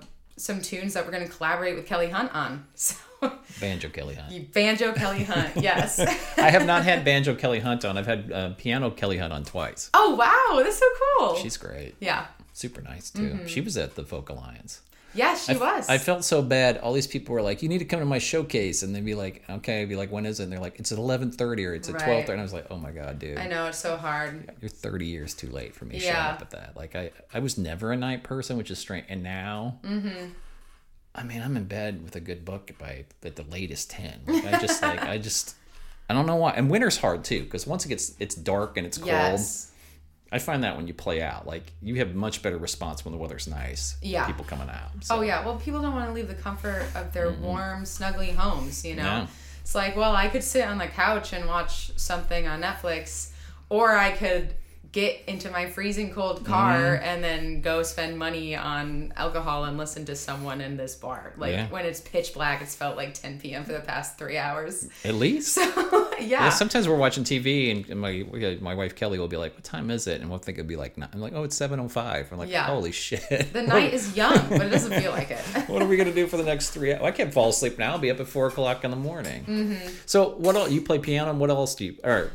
some 0.42 0.60
tunes 0.60 0.94
that 0.94 1.04
we're 1.06 1.12
going 1.12 1.26
to 1.26 1.32
collaborate 1.32 1.76
with 1.76 1.86
Kelly 1.86 2.08
Hunt 2.10 2.34
on. 2.34 2.66
So 3.22 3.30
Banjo 3.60 3.88
Kelly 3.88 4.16
Hunt. 4.16 4.52
banjo 4.52 4.92
Kelly 4.92 5.22
Hunt, 5.22 5.50
yes. 5.62 6.00
I 6.36 6.50
have 6.50 6.66
not 6.66 6.82
had 6.82 7.04
Banjo 7.10 7.36
Kelly 7.36 7.60
Hunt 7.60 7.84
on. 7.84 7.96
I've 7.96 8.06
had 8.08 8.32
uh, 8.32 8.50
Piano 8.58 8.90
Kelly 8.90 9.16
Hunt 9.18 9.32
on 9.32 9.44
twice. 9.44 9.90
oh 9.94 10.16
wow, 10.16 10.60
that's 10.60 10.78
so 10.78 10.86
cool. 11.18 11.36
She's 11.36 11.56
great. 11.56 11.94
yeah. 12.00 12.26
Super 12.52 12.80
nice 12.80 13.10
too. 13.10 13.46
She 13.46 13.60
was 13.60 13.76
at 13.76 13.94
the 13.94 14.02
Folk 14.02 14.28
Alliance. 14.28 14.80
Yes, 15.14 15.46
she 15.46 15.56
was. 15.56 15.88
I 15.88 15.98
felt 15.98 16.24
so 16.24 16.40
bad. 16.42 16.78
All 16.78 16.92
these 16.92 17.06
people 17.06 17.34
were 17.34 17.42
like, 17.42 17.62
"You 17.62 17.68
need 17.68 17.78
to 17.80 17.84
come 17.84 18.00
to 18.00 18.06
my 18.06 18.18
showcase," 18.18 18.82
and 18.82 18.94
they'd 18.94 19.04
be 19.04 19.14
like, 19.14 19.42
"Okay." 19.50 19.82
I'd 19.82 19.88
be 19.88 19.96
like, 19.96 20.10
"When 20.10 20.24
is 20.24 20.40
it?" 20.40 20.44
And 20.44 20.52
they're 20.52 20.58
like, 20.60 20.78
"It's 20.80 20.90
at 20.92 20.98
eleven 20.98 21.30
thirty 21.30 21.66
or 21.66 21.74
it's 21.74 21.88
at 21.88 21.96
Right. 21.96 22.04
12 22.04 22.28
And 22.30 22.40
I 22.40 22.42
was 22.42 22.52
like, 22.52 22.66
"Oh 22.70 22.78
my 22.78 22.90
god, 22.92 23.18
dude, 23.18 23.36
I 23.38 23.46
know 23.46 23.66
it's 23.66 23.78
so 23.78 23.96
hard. 23.96 24.50
you're 24.60 24.68
thirty 24.70 25.06
years 25.06 25.34
too 25.34 25.48
late 25.50 25.74
for 25.74 25.84
me 25.84 25.98
showing 25.98 26.14
Yeah. 26.14 26.30
up 26.30 26.40
at 26.40 26.50
that." 26.50 26.76
Like, 26.76 26.96
I 26.96 27.10
I 27.34 27.40
was 27.40 27.58
never 27.58 27.92
a 27.92 27.96
night 27.96 28.22
person, 28.22 28.56
which 28.56 28.70
is 28.70 28.78
strange. 28.78 29.06
And 29.08 29.22
now, 29.22 29.78
Mm-hmm. 29.84 30.30
I 31.14 31.22
mean, 31.24 31.42
I'm 31.42 31.56
in 31.58 31.64
bed 31.64 32.02
with 32.02 32.16
a 32.16 32.20
good 32.20 32.44
book 32.44 32.70
by 32.78 33.04
at 33.22 33.36
the 33.36 33.42
latest 33.44 33.90
ten. 33.90 34.20
Like, 34.26 34.46
I 34.46 34.58
just 34.60 34.80
like 34.82 35.02
I 35.02 35.18
just. 35.18 35.56
I 36.08 36.14
don't 36.14 36.26
know 36.26 36.36
why. 36.36 36.52
And 36.52 36.70
winter's 36.70 36.96
hard 36.98 37.22
too, 37.24 37.42
because 37.44 37.66
once 37.66 37.84
it 37.84 37.88
gets 37.90 38.14
it's 38.18 38.34
dark 38.34 38.76
and 38.78 38.86
it's 38.86 38.96
cold, 38.98 39.08
Yes. 39.08 39.71
I 40.32 40.38
find 40.38 40.64
that 40.64 40.76
when 40.76 40.86
you 40.88 40.94
play 40.94 41.20
out, 41.22 41.46
like 41.46 41.72
you 41.82 41.96
have 41.96 42.14
much 42.14 42.42
better 42.42 42.56
response 42.56 43.04
when 43.04 43.12
the 43.12 43.18
weather's 43.18 43.46
nice. 43.46 43.96
Yeah. 44.02 44.26
People 44.26 44.44
coming 44.44 44.70
out. 44.70 44.90
So. 45.02 45.16
Oh 45.16 45.20
yeah, 45.20 45.44
well 45.44 45.56
people 45.58 45.80
don't 45.82 45.92
want 45.94 46.06
to 46.08 46.12
leave 46.12 46.28
the 46.28 46.34
comfort 46.34 46.86
of 46.94 47.12
their 47.12 47.30
warm, 47.30 47.82
snuggly 47.84 48.34
homes, 48.34 48.84
you 48.84 48.96
know. 48.96 49.02
Yeah. 49.02 49.26
It's 49.60 49.74
like, 49.74 49.94
well, 49.94 50.16
I 50.16 50.28
could 50.28 50.42
sit 50.42 50.66
on 50.66 50.78
the 50.78 50.88
couch 50.88 51.32
and 51.32 51.46
watch 51.46 51.92
something 51.96 52.48
on 52.48 52.62
Netflix 52.62 53.30
or 53.68 53.94
I 53.96 54.10
could 54.12 54.54
get 54.90 55.22
into 55.26 55.50
my 55.50 55.66
freezing 55.70 56.12
cold 56.12 56.44
car 56.44 56.76
Mm-hmm. 56.76 57.04
and 57.04 57.24
then 57.24 57.60
go 57.62 57.82
spend 57.82 58.18
money 58.18 58.54
on 58.56 59.12
alcohol 59.16 59.64
and 59.64 59.78
listen 59.78 60.04
to 60.06 60.14
someone 60.16 60.60
in 60.60 60.76
this 60.76 60.94
bar. 60.94 61.32
Like 61.38 61.52
Yeah. 61.52 61.68
when 61.68 61.86
it's 61.86 62.00
pitch 62.00 62.34
black, 62.34 62.60
it's 62.60 62.74
felt 62.74 62.96
like 62.96 63.14
10 63.14 63.38
p.m. 63.40 63.64
for 63.64 63.72
the 63.72 63.80
past 63.80 64.18
3 64.18 64.36
hours. 64.36 64.88
At 65.04 65.14
least. 65.14 65.56
yeah. 65.56 66.10
Yeah, 66.28 66.48
sometimes 66.50 66.88
we're 66.88 66.96
watching 66.96 67.24
TV 67.24 67.70
and- 67.90 68.00
my 68.00 68.24
my 68.60 68.74
wife 68.74 68.94
Kelly 68.94 69.18
will 69.18 69.28
be 69.28 69.36
like, 69.36 69.54
"What 69.54 69.64
time 69.64 69.90
is 69.90 70.06
it?" 70.06 70.20
And 70.20 70.30
we'll 70.30 70.38
think 70.38 70.58
it'd 70.58 70.68
be 70.68 70.76
like, 70.76 70.96
nine. 70.96 71.08
I'm 71.12 71.20
like, 71.20 71.32
"Oh, 71.34 71.44
it's 71.44 71.56
7:05." 71.58 72.32
I'm 72.32 72.38
like, 72.38 72.50
Yeah. 72.50 72.64
"Holy 72.66 72.92
shit!" 72.92 73.52
the 73.52 73.62
night 73.62 73.92
is 73.98 74.16
young, 74.16 74.38
but 74.48 74.62
it 74.62 74.70
doesn't 74.70 74.92
feel 75.00 75.12
like 75.12 75.30
it. 75.30 75.38
what 75.68 75.82
are 75.82 75.86
we 75.86 75.96
gonna 75.96 76.12
do 76.14 76.26
for 76.26 76.36
the 76.36 76.42
next 76.44 76.70
three? 76.70 76.92
hours? 76.92 77.02
I 77.02 77.10
can't 77.10 77.32
fall 77.32 77.48
asleep 77.50 77.78
now. 77.78 77.92
I'll 77.92 77.98
be 77.98 78.10
up 78.10 78.20
at 78.20 78.26
four 78.28 78.46
o'clock 78.46 78.84
in 78.84 78.90
the 78.90 78.96
morning. 78.96 79.44
Mm-hmm. 79.44 79.88
So, 80.06 80.30
what 80.36 80.56
else? 80.56 80.70
You 80.70 80.80
play 80.82 80.98
piano. 80.98 81.30
and 81.30 81.40
What 81.40 81.50
else 81.50 81.74
do 81.74 81.84
you? 81.86 81.96
Or 82.04 82.30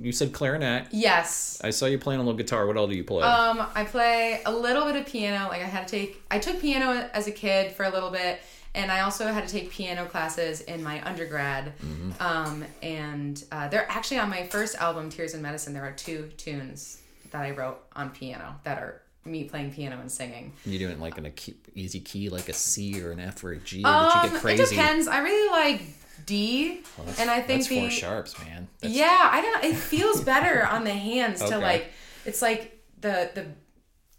you 0.00 0.12
said 0.12 0.32
clarinet. 0.32 0.88
yes. 0.90 1.60
I 1.64 1.70
saw 1.70 1.86
you 1.86 1.98
playing 1.98 2.20
a 2.20 2.22
little 2.22 2.36
guitar. 2.38 2.66
What 2.66 2.76
else 2.76 2.90
do 2.90 2.96
you 2.96 3.04
play? 3.04 3.22
Um, 3.22 3.66
I 3.74 3.84
play 3.84 4.40
a 4.46 4.52
little 4.52 4.84
bit 4.84 4.96
of 4.96 5.06
piano. 5.06 5.48
Like 5.48 5.62
I 5.62 5.66
had 5.66 5.86
to 5.88 5.96
take, 5.96 6.22
I 6.30 6.38
took 6.38 6.60
piano 6.60 7.08
as 7.12 7.26
a 7.26 7.32
kid 7.32 7.72
for 7.72 7.84
a 7.84 7.90
little 7.90 8.10
bit, 8.10 8.40
and 8.76 8.92
I 8.92 9.00
also 9.00 9.26
had 9.32 9.48
to 9.48 9.52
take 9.52 9.70
piano 9.70 10.04
classes 10.06 10.60
in 10.60 10.82
my 10.84 11.04
undergrad. 11.04 11.72
Um, 12.20 12.64
and 12.82 13.42
uh, 13.50 13.66
they're 13.68 13.90
actually 13.90 14.18
on 14.20 14.30
my 14.30 14.46
first 14.46 14.76
album, 14.76 15.10
Tears 15.10 15.34
in 15.34 15.42
Medicine. 15.42 15.72
There 15.74 15.82
are 15.84 15.92
two 15.92 16.30
tunes 16.36 17.00
that 17.32 17.42
I 17.42 17.50
wrote 17.50 17.78
on 17.96 18.10
piano 18.10 18.54
that 18.62 18.78
are 18.78 19.02
me 19.24 19.42
playing 19.44 19.72
piano 19.72 19.98
and 20.00 20.10
singing. 20.12 20.52
you 20.64 20.78
doing 20.78 20.92
it 20.92 21.00
like 21.00 21.18
an 21.18 21.32
easy 21.74 21.98
key, 22.00 22.28
like 22.28 22.48
a 22.48 22.52
C 22.52 23.02
or 23.02 23.10
an 23.10 23.18
F 23.18 23.42
or 23.42 23.50
a 23.52 23.56
G, 23.58 23.82
or 23.82 23.88
Um, 23.88 24.04
you 24.22 24.28
get 24.30 24.36
it 24.36 24.40
crazy? 24.40 24.76
depends. 24.76 25.08
I 25.08 25.18
really 25.18 25.50
like 25.50 25.82
D, 26.24 26.80
and 27.18 27.28
I 27.30 27.40
think 27.42 27.62
That's 27.62 27.68
four 27.68 27.90
sharps, 27.90 28.38
man. 28.44 28.68
That's, 28.80 28.94
yeah, 28.94 29.28
I 29.32 29.40
don't. 29.42 29.64
It 29.64 29.76
feels 29.76 30.20
better 30.22 30.64
on 30.66 30.84
the 30.84 30.94
hands 30.94 31.40
to 31.40 31.58
like. 31.70 31.86
It's 32.24 32.40
like 32.42 32.80
the 33.00 33.30
the 33.34 33.46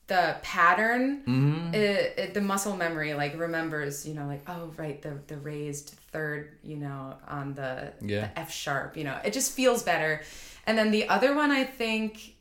the 0.08 0.38
pattern, 0.42 1.22
Mm-hmm. 1.28 1.74
it, 1.74 2.14
it- 2.18 2.34
the 2.34 2.42
muscle 2.42 2.76
memory 2.76 3.14
like 3.14 3.38
remembers. 3.40 4.08
You 4.08 4.14
know, 4.16 4.26
like 4.28 4.42
oh 4.48 4.72
right, 4.78 5.02
the 5.02 5.20
the 5.28 5.38
raised 5.38 5.90
third. 6.12 6.58
You 6.64 6.78
know, 6.78 7.16
on 7.28 7.54
the, 7.54 7.94
Yeah. 8.02 8.22
the 8.34 8.40
F 8.40 8.52
sharp. 8.52 8.98
You 8.98 9.04
know, 9.04 9.18
it 9.24 9.34
just 9.34 9.52
feels 9.54 9.84
better. 9.84 10.22
And 10.66 10.78
then 10.78 10.92
the 10.92 11.08
other 11.10 11.34
one, 11.36 11.52
I 11.52 11.64
think, 11.64 12.36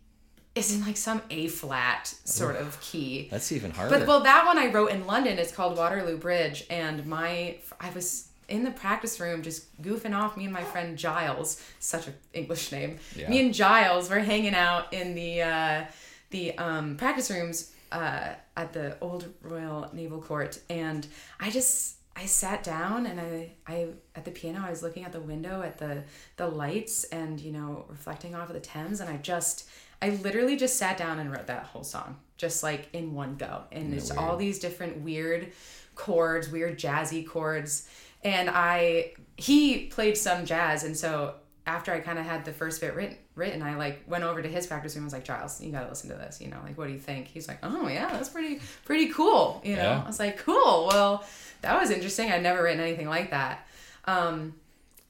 is 0.54 0.74
in 0.74 0.80
like 0.84 0.96
some 0.96 1.22
A 1.30 1.48
flat 1.48 2.06
sort 2.24 2.56
of 2.56 2.80
key. 2.80 3.28
That's 3.30 3.52
even 3.52 3.70
harder. 3.70 3.98
But 3.98 4.06
well, 4.08 4.20
that 4.20 4.46
one 4.46 4.58
I 4.58 4.72
wrote 4.72 4.90
in 4.90 5.06
London. 5.06 5.38
It's 5.38 5.52
called 5.52 5.76
Waterloo 5.76 6.16
Bridge, 6.16 6.64
and 6.70 7.06
my 7.06 7.56
I 7.80 7.90
was 7.90 8.28
in 8.48 8.62
the 8.62 8.70
practice 8.70 9.18
room 9.20 9.42
just 9.42 9.80
goofing 9.82 10.14
off. 10.16 10.36
Me 10.36 10.44
and 10.44 10.52
my 10.52 10.62
friend 10.62 10.96
Giles, 10.96 11.60
such 11.80 12.06
an 12.06 12.14
English 12.32 12.70
name. 12.72 12.98
Yeah. 13.16 13.28
Me 13.28 13.40
and 13.44 13.52
Giles 13.52 14.08
were 14.08 14.20
hanging 14.20 14.54
out 14.54 14.92
in 14.92 15.14
the 15.16 15.42
uh, 15.42 15.84
the 16.30 16.56
um, 16.58 16.96
practice 16.96 17.30
rooms 17.30 17.72
uh, 17.92 18.30
at 18.56 18.72
the 18.72 18.96
old 19.00 19.32
Royal 19.42 19.90
Naval 19.92 20.20
Court, 20.20 20.60
and 20.68 21.06
I 21.40 21.50
just. 21.50 21.94
I 22.18 22.24
sat 22.24 22.62
down 22.62 23.04
and 23.04 23.20
I, 23.20 23.50
I 23.66 23.88
at 24.14 24.24
the 24.24 24.30
piano 24.30 24.64
I 24.66 24.70
was 24.70 24.82
looking 24.82 25.04
at 25.04 25.12
the 25.12 25.20
window 25.20 25.60
at 25.60 25.76
the 25.76 26.02
the 26.38 26.48
lights 26.48 27.04
and 27.04 27.38
you 27.38 27.52
know 27.52 27.84
reflecting 27.90 28.34
off 28.34 28.48
of 28.48 28.54
the 28.54 28.60
Thames 28.60 29.00
and 29.02 29.10
I 29.10 29.18
just 29.18 29.68
I 30.00 30.08
literally 30.08 30.56
just 30.56 30.78
sat 30.78 30.96
down 30.96 31.18
and 31.18 31.30
wrote 31.30 31.46
that 31.48 31.64
whole 31.64 31.84
song 31.84 32.16
just 32.38 32.62
like 32.62 32.88
in 32.94 33.12
one 33.12 33.36
go 33.36 33.64
and 33.70 33.92
it's 33.92 34.10
all 34.10 34.38
these 34.38 34.58
different 34.58 35.02
weird 35.02 35.52
chords 35.94 36.48
weird 36.48 36.78
jazzy 36.78 37.26
chords 37.26 37.86
and 38.24 38.48
I 38.48 39.12
he 39.36 39.86
played 39.86 40.16
some 40.16 40.46
jazz 40.46 40.84
and 40.84 40.96
so 40.96 41.34
after 41.66 41.92
I 41.92 42.00
kind 42.00 42.18
of 42.18 42.24
had 42.24 42.46
the 42.46 42.52
first 42.52 42.80
bit 42.80 42.94
written 42.94 43.18
written 43.36 43.62
I 43.62 43.76
like 43.76 44.02
went 44.08 44.24
over 44.24 44.42
to 44.42 44.48
his 44.48 44.66
practice 44.66 44.94
room 44.96 45.04
and 45.04 45.06
was 45.06 45.12
like 45.12 45.24
Giles 45.24 45.60
you 45.60 45.70
got 45.70 45.82
to 45.82 45.88
listen 45.88 46.10
to 46.10 46.16
this 46.16 46.40
you 46.40 46.48
know 46.48 46.58
like 46.64 46.76
what 46.76 46.88
do 46.88 46.92
you 46.92 46.98
think 46.98 47.28
he's 47.28 47.46
like 47.46 47.58
oh 47.62 47.86
yeah 47.86 48.08
that's 48.10 48.28
pretty 48.28 48.60
pretty 48.84 49.08
cool 49.08 49.60
you 49.64 49.76
know 49.76 49.82
Yeah. 49.82 50.02
I 50.02 50.06
was 50.06 50.18
like 50.18 50.38
cool 50.38 50.88
well 50.90 51.24
that 51.62 51.80
was 51.80 51.90
interesting 51.90 52.32
I'd 52.32 52.42
never 52.42 52.62
written 52.62 52.80
anything 52.80 53.08
like 53.08 53.30
that 53.30 53.66
um 54.06 54.54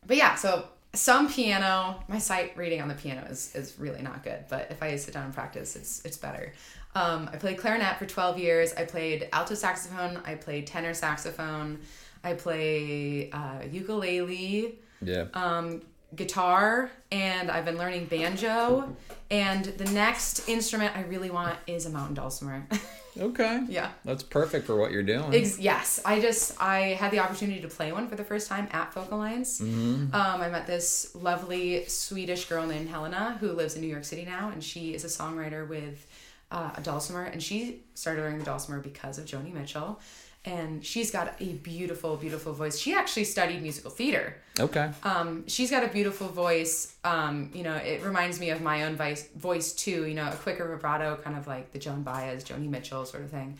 but 0.07 0.16
yeah, 0.16 0.35
so 0.37 0.66
some 0.95 1.31
piano. 1.31 2.03
My 2.09 2.18
sight 2.18 2.57
reading 2.57 2.81
on 2.81 2.89
the 2.89 2.95
piano 2.95 3.27
is, 3.29 3.55
is 3.55 3.74
really 3.79 4.03
not 4.03 4.22
good, 4.22 4.45
but 4.49 4.68
if 4.70 4.83
I 4.83 4.97
sit 4.97 5.14
down 5.14 5.24
and 5.24 5.35
practice, 5.35 5.77
it's 5.77 6.05
it's 6.05 6.16
better. 6.16 6.53
Um, 6.95 7.29
I 7.33 7.37
played 7.37 7.59
clarinet 7.59 7.99
for 7.99 8.07
twelve 8.07 8.39
years. 8.39 8.72
I 8.74 8.85
played 8.85 9.29
alto 9.33 9.55
saxophone. 9.55 10.22
I 10.24 10.35
played 10.35 10.66
tenor 10.66 10.95
saxophone. 10.95 11.81
I 12.24 12.35
play 12.35 13.31
uh, 13.31 13.61
ukulele, 13.70 14.79
yeah. 15.01 15.27
um, 15.35 15.83
guitar, 16.14 16.90
and 17.11 17.50
I've 17.50 17.64
been 17.64 17.78
learning 17.78 18.07
banjo. 18.07 18.96
And 19.30 19.64
the 19.64 19.86
next 19.86 20.48
instrument 20.48 20.96
I 20.96 21.02
really 21.02 21.30
want 21.30 21.59
is 21.66 21.86
a 21.86 21.90
mountain 21.90 22.14
dulcimer. 22.14 22.66
okay. 23.18 23.64
yeah. 23.68 23.90
That's 24.04 24.22
perfect 24.22 24.66
for 24.66 24.76
what 24.76 24.92
you're 24.92 25.02
doing. 25.02 25.34
Ex- 25.34 25.59
yes, 25.59 26.00
I 26.04 26.20
just 26.20 26.61
I 26.62 26.94
had 26.94 27.11
the 27.11 27.18
opportunity 27.18 27.61
to 27.61 27.68
play 27.68 27.90
one 27.92 28.09
for 28.09 28.14
the 28.14 28.24
first 28.24 28.48
time 28.48 28.68
at 28.70 28.92
Folk 28.94 29.11
Alliance. 29.11 29.61
Um, 29.61 30.11
I 30.12 30.48
met 30.48 30.66
this 30.66 31.14
lovely 31.16 31.86
Swedish 31.86 32.44
girl 32.48 32.66
named 32.66 32.88
Helena 32.88 33.36
who 33.40 33.52
lives 33.52 33.74
in 33.74 33.80
New 33.80 33.88
York 33.88 34.04
City 34.04 34.24
now, 34.24 34.50
and 34.50 34.62
she 34.62 34.94
is 34.94 35.04
a 35.04 35.09
songwriter 35.09 35.66
with 35.68 36.07
uh, 36.52 36.70
a 36.76 36.80
dulcimer, 36.80 37.24
and 37.24 37.42
she 37.42 37.82
started 37.94 38.22
learning 38.22 38.38
the 38.38 38.44
dulcimer 38.44 38.80
because 38.80 39.18
of 39.18 39.24
Joni 39.24 39.52
Mitchell. 39.52 40.00
And 40.47 40.86
she's 40.86 41.11
got 41.11 41.34
a 41.40 41.53
beautiful, 41.55 42.16
beautiful 42.16 42.53
voice. 42.53 42.78
She 42.78 42.94
actually 42.94 43.24
studied 43.24 43.61
musical 43.62 43.90
theater. 43.90 44.36
okay. 44.61 44.90
Um, 45.03 45.47
she's 45.49 45.70
got 45.72 45.82
a 45.82 45.88
beautiful 45.88 46.28
voice. 46.28 46.94
Um, 47.05 47.51
you 47.53 47.64
know, 47.64 47.74
it 47.74 48.03
reminds 48.05 48.38
me 48.38 48.51
of 48.51 48.62
my 48.62 48.84
own 48.84 48.94
voice, 48.97 49.28
voice 49.36 49.72
too. 49.72 50.07
You 50.07 50.14
know, 50.14 50.28
a 50.28 50.36
quicker 50.36 50.66
vibrato, 50.68 51.16
kind 51.16 51.36
of 51.36 51.47
like 51.49 51.72
the 51.72 51.78
Joan 51.80 52.03
Baez, 52.05 52.44
Joni 52.44 52.68
Mitchell 52.68 53.05
sort 53.05 53.24
of 53.24 53.30
thing. 53.30 53.59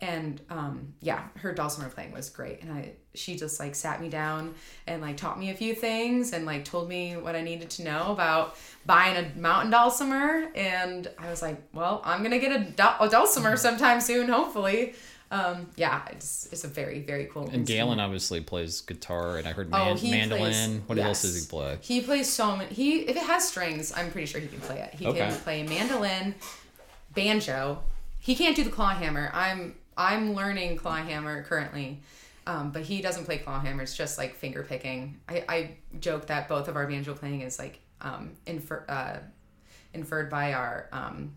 and 0.00 0.40
um, 0.48 0.94
yeah, 1.00 1.22
her 1.38 1.52
dulcimer 1.52 1.88
playing 1.88 2.12
was 2.12 2.30
great. 2.30 2.62
And 2.62 2.72
I, 2.72 2.92
she 3.14 3.36
just 3.36 3.58
like 3.58 3.74
sat 3.74 4.00
me 4.00 4.08
down 4.08 4.54
and 4.86 5.02
like 5.02 5.16
taught 5.16 5.40
me 5.40 5.50
a 5.50 5.54
few 5.54 5.74
things 5.74 6.32
and 6.32 6.46
like 6.46 6.64
told 6.64 6.88
me 6.88 7.16
what 7.16 7.34
I 7.34 7.40
needed 7.42 7.68
to 7.70 7.82
know 7.82 8.12
about 8.12 8.54
buying 8.86 9.16
a 9.16 9.36
mountain 9.36 9.72
dulcimer. 9.72 10.52
And 10.54 11.10
I 11.18 11.28
was 11.30 11.42
like, 11.42 11.60
well, 11.72 12.00
I'm 12.04 12.22
gonna 12.22 12.38
get 12.38 12.52
a, 12.52 12.64
dul- 12.64 12.96
a 13.00 13.08
dulcimer 13.08 13.56
sometime 13.56 14.00
soon, 14.00 14.28
hopefully. 14.28 14.94
Um, 15.30 15.68
yeah, 15.76 16.02
it's, 16.10 16.48
it's 16.52 16.64
a 16.64 16.68
very 16.68 17.00
very 17.00 17.26
cool. 17.26 17.42
And 17.42 17.54
instrument. 17.54 17.66
Galen 17.68 18.00
obviously 18.00 18.40
plays 18.40 18.80
guitar, 18.80 19.36
and 19.36 19.46
I 19.46 19.52
heard 19.52 19.68
Oh, 19.72 19.84
man- 19.84 19.96
he 19.98 20.10
mandolin. 20.10 20.40
plays- 20.42 20.80
what 20.86 20.98
else 20.98 21.22
does 21.22 21.38
he 21.38 21.46
play? 21.48 21.76
He 21.82 22.00
plays 22.00 22.32
so 22.32 22.56
many. 22.56 22.72
He 22.74 23.00
if 23.00 23.16
it 23.16 23.22
has 23.24 23.46
strings, 23.46 23.92
I'm 23.96 24.10
pretty 24.10 24.26
sure 24.26 24.40
he 24.40 24.48
can 24.48 24.60
play 24.60 24.80
it. 24.80 24.94
He 24.94 25.06
Okay. 25.06 25.18
can 25.18 25.34
play 25.40 25.62
mandolin, 25.64 26.34
banjo. 27.14 27.82
He 28.20 28.34
can't 28.34 28.56
do 28.56 28.64
the 28.64 28.70
claw 28.70 28.90
hammer. 28.94 29.30
I'm 29.34 29.74
I'm 29.96 30.34
learning 30.34 30.76
claw 30.76 30.96
hammer 30.96 31.42
currently, 31.44 32.00
um, 32.46 32.70
but 32.70 32.82
he 32.82 33.02
doesn't 33.02 33.24
play 33.24 33.38
claw 33.38 33.60
hammer. 33.60 33.82
It's 33.82 33.96
just 33.96 34.16
like 34.18 34.34
finger 34.34 34.62
picking. 34.62 35.20
I, 35.28 35.44
I 35.48 35.70
joke 36.00 36.26
that 36.28 36.48
both 36.48 36.68
of 36.68 36.76
our 36.76 36.86
banjo 36.86 37.14
playing 37.14 37.42
is 37.42 37.58
like 37.58 37.80
um, 38.00 38.32
infer, 38.46 38.84
uh, 38.88 39.18
inferred 39.92 40.30
by 40.30 40.52
our 40.52 40.88
um, 40.92 41.34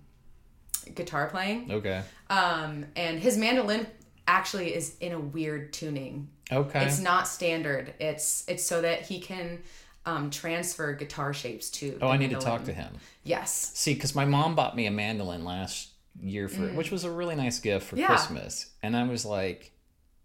guitar 0.96 1.28
playing. 1.30 1.72
Okay. 1.72 2.02
Um, 2.30 2.86
and 2.96 3.20
his 3.20 3.38
mandolin 3.38 3.88
actually 4.28 4.74
is 4.74 4.96
in 5.00 5.12
a 5.14 5.20
weird 5.20 5.74
tuning. 5.74 6.30
Okay. 6.52 6.86
It's 6.86 7.00
not 7.00 7.28
standard. 7.28 7.94
It's 8.00 8.44
it's 8.48 8.64
so 8.66 8.82
that 8.82 9.04
he 9.04 9.20
can 9.20 9.60
um, 10.06 10.30
transfer 10.32 10.94
guitar 10.94 11.34
shapes 11.34 11.70
to. 11.72 11.98
oh, 12.02 12.08
I 12.10 12.18
need 12.18 12.32
to 12.32 12.38
talk 12.40 12.66
to 12.66 12.74
him. 12.74 12.94
Yes. 13.24 13.72
See, 13.76 13.94
because 13.94 14.16
my 14.16 14.26
mom 14.26 14.56
bought 14.56 14.76
me 14.76 14.86
a 14.88 14.92
mandolin 14.92 15.46
last 15.46 15.90
year 16.20 16.50
for, 16.50 16.68
which 16.74 16.92
was 16.92 17.04
a 17.04 17.10
really 17.12 17.36
nice 17.36 17.60
gift 17.60 17.88
for 17.88 17.96
Mm. 17.96 18.00
Yeah. 18.00 18.08
Christmas, 18.08 18.72
and 18.84 18.98
I 18.98 19.04
was 19.04 19.26
like 19.26 19.72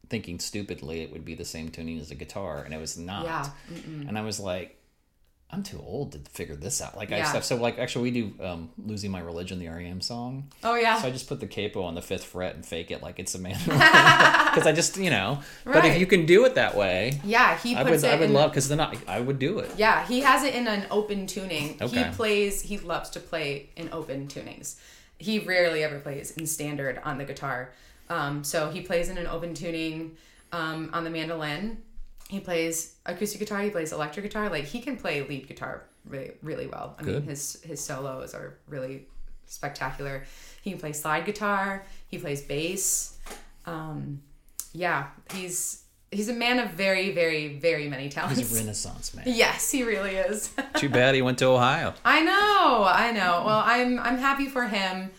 thinking 0.09 0.39
stupidly 0.39 1.01
it 1.03 1.13
would 1.13 1.25
be 1.25 1.35
the 1.35 1.45
same 1.45 1.69
tuning 1.69 1.99
as 2.01 2.11
a 2.11 2.15
guitar, 2.15 2.63
and 2.63 2.73
it 2.73 2.79
was 2.81 2.97
not. 2.97 3.25
Yeah. 3.25 3.49
And 4.09 4.17
I 4.19 4.23
was 4.23 4.41
like, 4.41 4.81
I'm 5.49 5.63
too 5.63 5.81
old 5.85 6.11
to 6.13 6.19
figure 6.31 6.57
this 6.57 6.83
out. 6.83 6.97
Like 6.97 7.13
I 7.13 7.19
Yeah. 7.19 7.25
stuff. 7.25 7.45
So 7.45 7.55
like 7.57 7.79
actually, 7.79 8.11
we 8.11 8.23
do 8.23 8.45
um, 8.45 8.71
"Losing 8.85 9.13
My 9.13 9.21
Religion," 9.21 9.61
the 9.61 9.69
REM 9.69 10.01
song. 10.01 10.51
Oh 10.65 10.75
yeah. 10.75 11.01
So 11.01 11.07
I 11.07 11.11
just 11.13 11.29
put 11.29 11.39
the 11.39 11.47
capo 11.47 11.83
on 11.85 11.95
the 11.95 12.03
fifth 12.03 12.25
fret 12.25 12.57
and 12.57 12.67
fake 12.67 12.91
it 12.91 13.01
like 13.01 13.21
it's 13.21 13.35
a 13.35 13.39
man 13.39 13.57
because 13.65 13.77
I 14.67 14.73
just 14.75 14.97
you 14.97 15.09
know. 15.09 15.41
Right. 15.65 15.75
But 15.75 15.85
if 15.85 16.01
you 16.01 16.07
can 16.07 16.27
do 16.27 16.45
it 16.47 16.57
that 16.57 16.77
way, 16.77 17.21
yeah. 17.25 17.57
He 17.59 17.77
I 17.77 17.85
puts 17.85 18.03
would 18.03 18.09
it 18.11 18.13
I 18.15 18.19
would 18.19 18.31
in, 18.31 18.33
love 18.35 18.51
because 18.51 18.69
then 18.69 18.81
I, 18.81 18.97
I 19.07 19.21
would 19.21 19.39
do 19.39 19.61
it. 19.61 19.71
Yeah, 19.77 20.05
he 20.07 20.21
has 20.21 20.43
it 20.43 20.55
in 20.55 20.67
an 20.67 20.87
open 20.91 21.27
tuning. 21.29 21.79
Okay. 21.81 22.03
He 22.03 22.11
plays. 22.11 22.63
He 22.63 22.79
loves 22.79 23.09
to 23.11 23.21
play 23.21 23.71
in 23.77 23.89
open 23.93 24.27
tunings. 24.27 24.75
He 25.19 25.39
rarely 25.39 25.85
ever 25.85 26.01
plays 26.01 26.33
in 26.33 26.47
standard 26.47 27.01
on 27.05 27.19
the 27.19 27.25
guitar. 27.25 27.73
Um, 28.11 28.43
so 28.45 28.71
he 28.71 28.81
plays 28.83 29.09
in 29.09 29.17
an 29.17 29.27
open 29.27 29.55
tuning 29.55 30.17
um, 30.53 30.91
on 30.93 31.05
the 31.05 31.11
mandolin. 31.11 31.79
He 32.29 32.41
plays 32.41 32.95
acoustic 33.07 33.39
guitar. 33.41 33.61
He 33.63 33.71
plays 33.71 33.93
electric 33.93 34.25
guitar. 34.25 34.49
Like 34.51 34.65
he 34.65 34.81
can 34.81 34.97
play 34.97 35.23
lead 35.27 35.47
guitar 35.47 35.85
really, 36.09 36.33
really 36.43 36.67
well. 36.67 36.97
I 36.99 37.03
Good. 37.03 37.15
mean, 37.15 37.23
his 37.23 37.61
his 37.63 37.81
solos 37.81 38.35
are 38.35 38.59
really 38.69 39.07
spectacular. 39.47 40.25
He 40.63 40.71
can 40.71 40.81
play 40.81 40.93
slide 40.93 41.25
guitar. 41.25 41.85
He 42.09 42.19
plays 42.19 42.43
bass. 42.43 43.19
Um, 43.65 44.23
yeah, 44.73 45.09
he's 45.33 45.83
he's 46.11 46.29
a 46.29 46.33
man 46.33 46.59
of 46.59 46.71
very, 46.71 47.13
very, 47.13 47.59
very 47.59 47.89
many 47.89 48.09
talents. 48.09 48.39
He's 48.39 48.53
a 48.53 48.57
renaissance 48.57 49.15
man. 49.15 49.25
Yes, 49.29 49.71
he 49.71 49.83
really 49.85 50.17
is. 50.17 50.53
Too 50.77 50.89
bad 50.89 51.15
he 51.15 51.23
went 51.23 51.39
to 51.39 51.47
Ohio. 51.47 51.95
I 52.05 52.23
know, 52.23 52.85
I 52.89 53.13
know. 53.13 53.43
Well, 53.47 53.63
I'm 53.65 53.99
I'm 54.01 54.19
happy 54.19 54.47
for 54.47 54.65
him. 54.67 55.11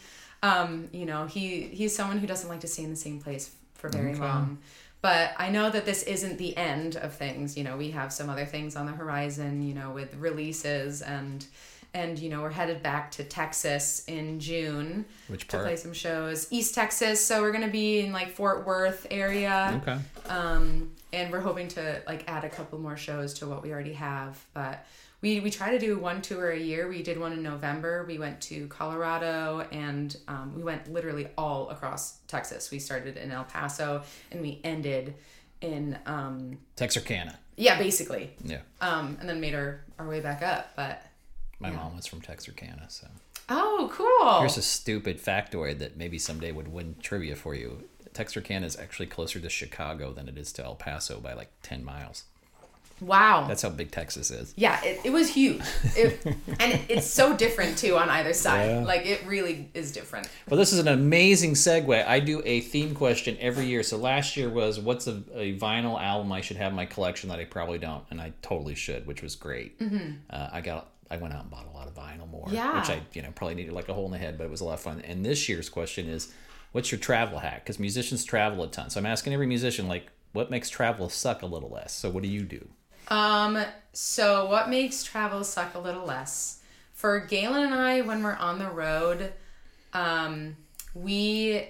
Um, 0.44 0.90
you 0.92 1.06
know, 1.06 1.26
he 1.26 1.62
he's 1.64 1.96
someone 1.96 2.18
who 2.20 2.28
doesn't 2.28 2.50
like 2.50 2.60
to 2.62 2.68
stay 2.68 2.84
in 2.84 2.90
the 2.90 2.96
same 2.96 3.20
place 3.20 3.54
for 3.76 3.90
very 3.90 4.12
Okay. 4.12 4.20
long. 4.20 4.58
But 5.08 5.36
I 5.38 5.50
know 5.50 5.70
that 5.70 5.86
this 5.86 6.04
isn't 6.04 6.38
the 6.38 6.58
end 6.58 6.98
of 6.98 7.14
things. 7.14 7.58
You 7.58 7.64
know, 7.64 7.78
we 7.78 7.92
have 7.92 8.12
some 8.12 8.30
other 8.30 8.44
things 8.46 8.76
on 8.76 8.88
the 8.88 8.92
horizon. 8.92 9.66
You 9.66 9.74
know, 9.74 9.92
with 9.92 10.14
releases 10.16 11.02
and 11.02 11.46
and 11.94 12.20
you 12.20 12.30
know 12.30 12.42
we're 12.42 12.50
headed 12.50 12.84
back 12.84 13.12
to 13.12 13.24
Texas 13.24 14.04
in 14.10 14.42
June 14.42 15.06
Which 15.30 15.48
to 15.48 15.60
play 15.60 15.78
some 15.78 15.94
shows. 15.94 16.48
East 16.52 16.76
Texas, 16.76 17.26
so 17.26 17.42
we're 17.42 17.54
gonna 17.54 17.70
be 17.70 18.02
in 18.02 18.12
like 18.12 18.32
Fort 18.32 18.68
Worth 18.68 19.08
area 19.10 19.82
Okay. 19.82 19.98
um, 20.28 20.92
and 21.14 21.32
we're 21.32 21.40
hoping 21.40 21.70
to 21.70 22.02
like 22.06 22.26
add 22.28 22.44
a 22.44 22.50
couple 22.50 22.78
more 22.78 22.98
shows 22.98 23.34
to 23.36 23.48
what 23.48 23.64
we 23.64 23.72
already 23.72 23.94
have 23.94 24.38
but 24.54 24.86
we 25.22 25.40
we 25.40 25.50
try 25.50 25.72
to 25.72 25.80
do 25.80 25.98
one 25.98 26.22
tour 26.22 26.52
a 26.52 26.60
year 26.60 26.88
we 26.88 27.02
did 27.02 27.20
one 27.20 27.34
in 27.34 27.42
november 27.42 28.06
we 28.08 28.18
went 28.20 28.40
to 28.42 28.68
colorado 28.68 29.66
and 29.72 30.18
um, 30.28 30.54
we 30.56 30.64
went 30.64 30.92
literally 30.92 31.28
all 31.38 31.70
across 31.70 32.20
texas 32.28 32.70
we 32.72 32.80
started 32.80 33.18
in 33.18 33.32
el 33.32 33.44
paso 33.44 34.02
and 34.32 34.42
we 34.42 34.60
ended 34.64 35.14
in 35.62 35.98
um, 36.06 36.58
Texarkana. 36.76 37.38
yeah 37.56 37.78
basically 37.80 38.32
Yeah. 38.44 38.60
um, 38.82 39.18
and 39.20 39.28
then 39.28 39.40
made 39.42 39.56
our, 39.56 39.82
our 39.98 40.08
way 40.08 40.20
back 40.22 40.42
up 40.44 40.74
but 40.76 41.04
My 41.60 41.72
mom 41.72 41.96
was 41.96 42.06
from 42.06 42.22
Texarkana, 42.22 42.86
so 42.90 43.08
oh 43.50 43.90
cool 43.92 44.40
here's 44.40 44.58
a 44.58 44.62
stupid 44.62 45.20
factoid 45.20 45.80
that 45.80 45.98
maybe 45.98 46.20
someday 46.20 46.52
would 46.52 46.68
win 46.68 46.96
trivia 47.02 47.36
for 47.36 47.56
you. 47.56 47.86
Texarkana 48.14 48.66
is 48.66 48.76
actually 48.78 49.06
closer 49.08 49.40
to 49.40 49.50
Chicago 49.50 50.12
than 50.12 50.28
it 50.28 50.38
is 50.38 50.52
to 50.54 50.64
El 50.64 50.76
Paso 50.76 51.20
by 51.20 51.34
like 51.34 51.50
ten 51.64 51.84
miles. 51.86 52.24
Wow 53.02 53.46
That's 53.48 53.62
how 53.62 53.70
big 53.70 53.92
Texas 53.92 54.32
is. 54.32 54.54
yeah 54.58 54.84
it, 54.84 55.02
it 55.06 55.10
was 55.12 55.30
huge 55.30 55.62
it, 55.96 56.20
and 56.60 56.74
it, 56.74 56.82
it's 56.90 57.08
so 57.08 57.36
different 57.36 57.78
too 57.78 57.98
on 57.98 58.10
either 58.10 58.34
side 58.34 58.70
Yeah. 58.70 58.80
like 58.84 59.06
it 59.06 59.26
really 59.26 59.70
is 59.74 59.92
different 59.92 60.28
Well, 60.50 60.58
this 60.58 60.74
is 60.74 60.80
an 60.80 60.88
amazing 60.88 61.54
segue. 61.54 62.08
I 62.08 62.20
do 62.20 62.42
a 62.46 62.62
theme 62.62 62.96
question 62.96 63.38
every 63.40 63.66
year. 63.66 63.84
So 63.84 63.98
last 63.98 64.36
year 64.38 64.50
was 64.50 64.80
what's 64.80 65.08
a, 65.08 65.22
a 65.36 65.58
vinyl 65.58 66.02
album 66.02 66.32
I 66.32 66.42
should 66.42 66.58
have 66.58 66.72
in 66.72 66.76
my 66.76 66.86
collection 66.86 67.30
that 67.30 67.40
I 67.40 67.46
probably 67.46 67.78
don't, 67.80 68.04
and 68.10 68.20
I 68.22 68.34
totally 68.42 68.76
should, 68.76 69.06
which 69.06 69.22
was 69.22 69.36
great. 69.36 69.80
Uh, 70.30 70.50
I 70.52 70.62
got 70.62 70.90
I 71.12 71.18
went 71.18 71.34
out 71.34 71.42
and 71.44 71.50
bought 71.52 71.68
a 71.68 71.76
lot 71.78 71.88
of 71.88 71.94
vinyl 71.96 72.30
more, 72.30 72.46
Mm-hmm. 72.48 72.56
Yeah. 72.56 72.80
which 72.80 72.90
I 72.90 73.02
you 73.14 73.22
know 73.22 73.30
probably 73.36 73.56
needed 73.56 73.74
like 73.74 73.90
a 73.90 73.94
hole 73.94 74.06
in 74.06 74.12
the 74.12 74.18
head, 74.18 74.38
but 74.38 74.46
it 74.46 74.50
was 74.52 74.62
a 74.62 74.66
lot 74.66 74.74
of 74.76 74.80
fun. 74.82 75.02
And 75.02 75.26
this 75.26 75.48
year's 75.50 75.70
question 75.70 76.08
is, 76.10 76.34
what's 76.72 76.92
your 76.92 77.00
travel 77.00 77.40
hack? 77.40 77.64
Because 77.64 77.80
musicians 77.80 78.24
travel 78.26 78.64
a 78.64 78.68
ton, 78.68 78.90
so 78.90 79.00
I'm 79.00 79.06
asking 79.06 79.34
every 79.34 79.48
musician 79.48 79.88
like, 79.88 80.08
what 80.34 80.50
makes 80.52 80.70
travel 80.70 81.10
suck 81.10 81.42
a 81.42 81.46
little 81.46 81.70
less? 81.70 81.94
So 81.94 82.10
what 82.10 82.24
do 82.24 82.30
you 82.30 82.42
do? 82.44 82.68
Um, 83.08 83.64
so 83.94 84.50
what 84.50 84.70
makes 84.70 85.04
travel 85.04 85.44
suck 85.44 85.76
a 85.76 85.80
little 85.80 86.06
less? 86.06 86.62
For 86.94 87.20
Galen 87.20 87.64
and 87.64 87.74
I, 87.74 88.02
when 88.02 88.24
we're 88.24 88.36
on 88.36 88.60
the 88.60 88.70
road, 88.70 89.34
um, 89.94 90.56
we 90.94 91.68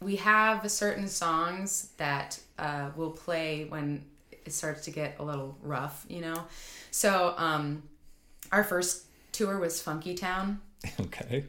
we 0.00 0.16
have 0.16 0.70
certain 0.70 1.08
songs 1.08 1.90
that 1.98 2.40
uh, 2.58 2.90
will 2.96 3.10
play 3.10 3.66
when 3.68 4.04
it 4.30 4.52
starts 4.52 4.84
to 4.86 4.90
get 4.90 5.16
a 5.18 5.24
little 5.24 5.56
rough, 5.62 6.06
you 6.08 6.20
know. 6.20 6.44
So 6.90 7.34
um, 7.36 7.82
our 8.50 8.64
first 8.64 9.04
tour 9.32 9.58
was 9.58 9.80
Funky 9.80 10.14
Town. 10.14 10.60
okay. 11.00 11.44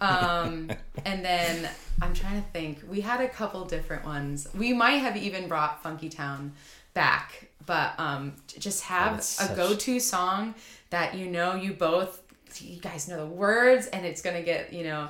Um, 0.00 0.70
and 1.04 1.24
then 1.24 1.68
I'm 2.00 2.14
trying 2.14 2.42
to 2.42 2.48
think. 2.50 2.80
We 2.88 3.00
had 3.02 3.20
a 3.20 3.28
couple 3.28 3.64
different 3.64 4.04
ones. 4.04 4.48
We 4.54 4.72
might 4.72 4.98
have 4.98 5.16
even 5.16 5.48
brought 5.48 5.82
Funky 5.82 6.08
Town 6.08 6.52
back, 6.94 7.48
but 7.66 7.94
um, 7.98 8.34
just 8.58 8.82
have 8.84 9.14
that's 9.14 9.40
a 9.40 9.46
such- 9.46 9.56
go-to 9.56 10.00
song 10.00 10.54
that 10.90 11.14
you 11.14 11.26
know 11.26 11.54
you 11.54 11.72
both 11.72 12.20
you 12.60 12.80
guys 12.80 13.08
know 13.08 13.16
the 13.16 13.26
words 13.26 13.86
and 13.86 14.04
it's 14.04 14.20
gonna 14.20 14.42
get 14.42 14.72
you 14.72 14.84
know 14.84 15.08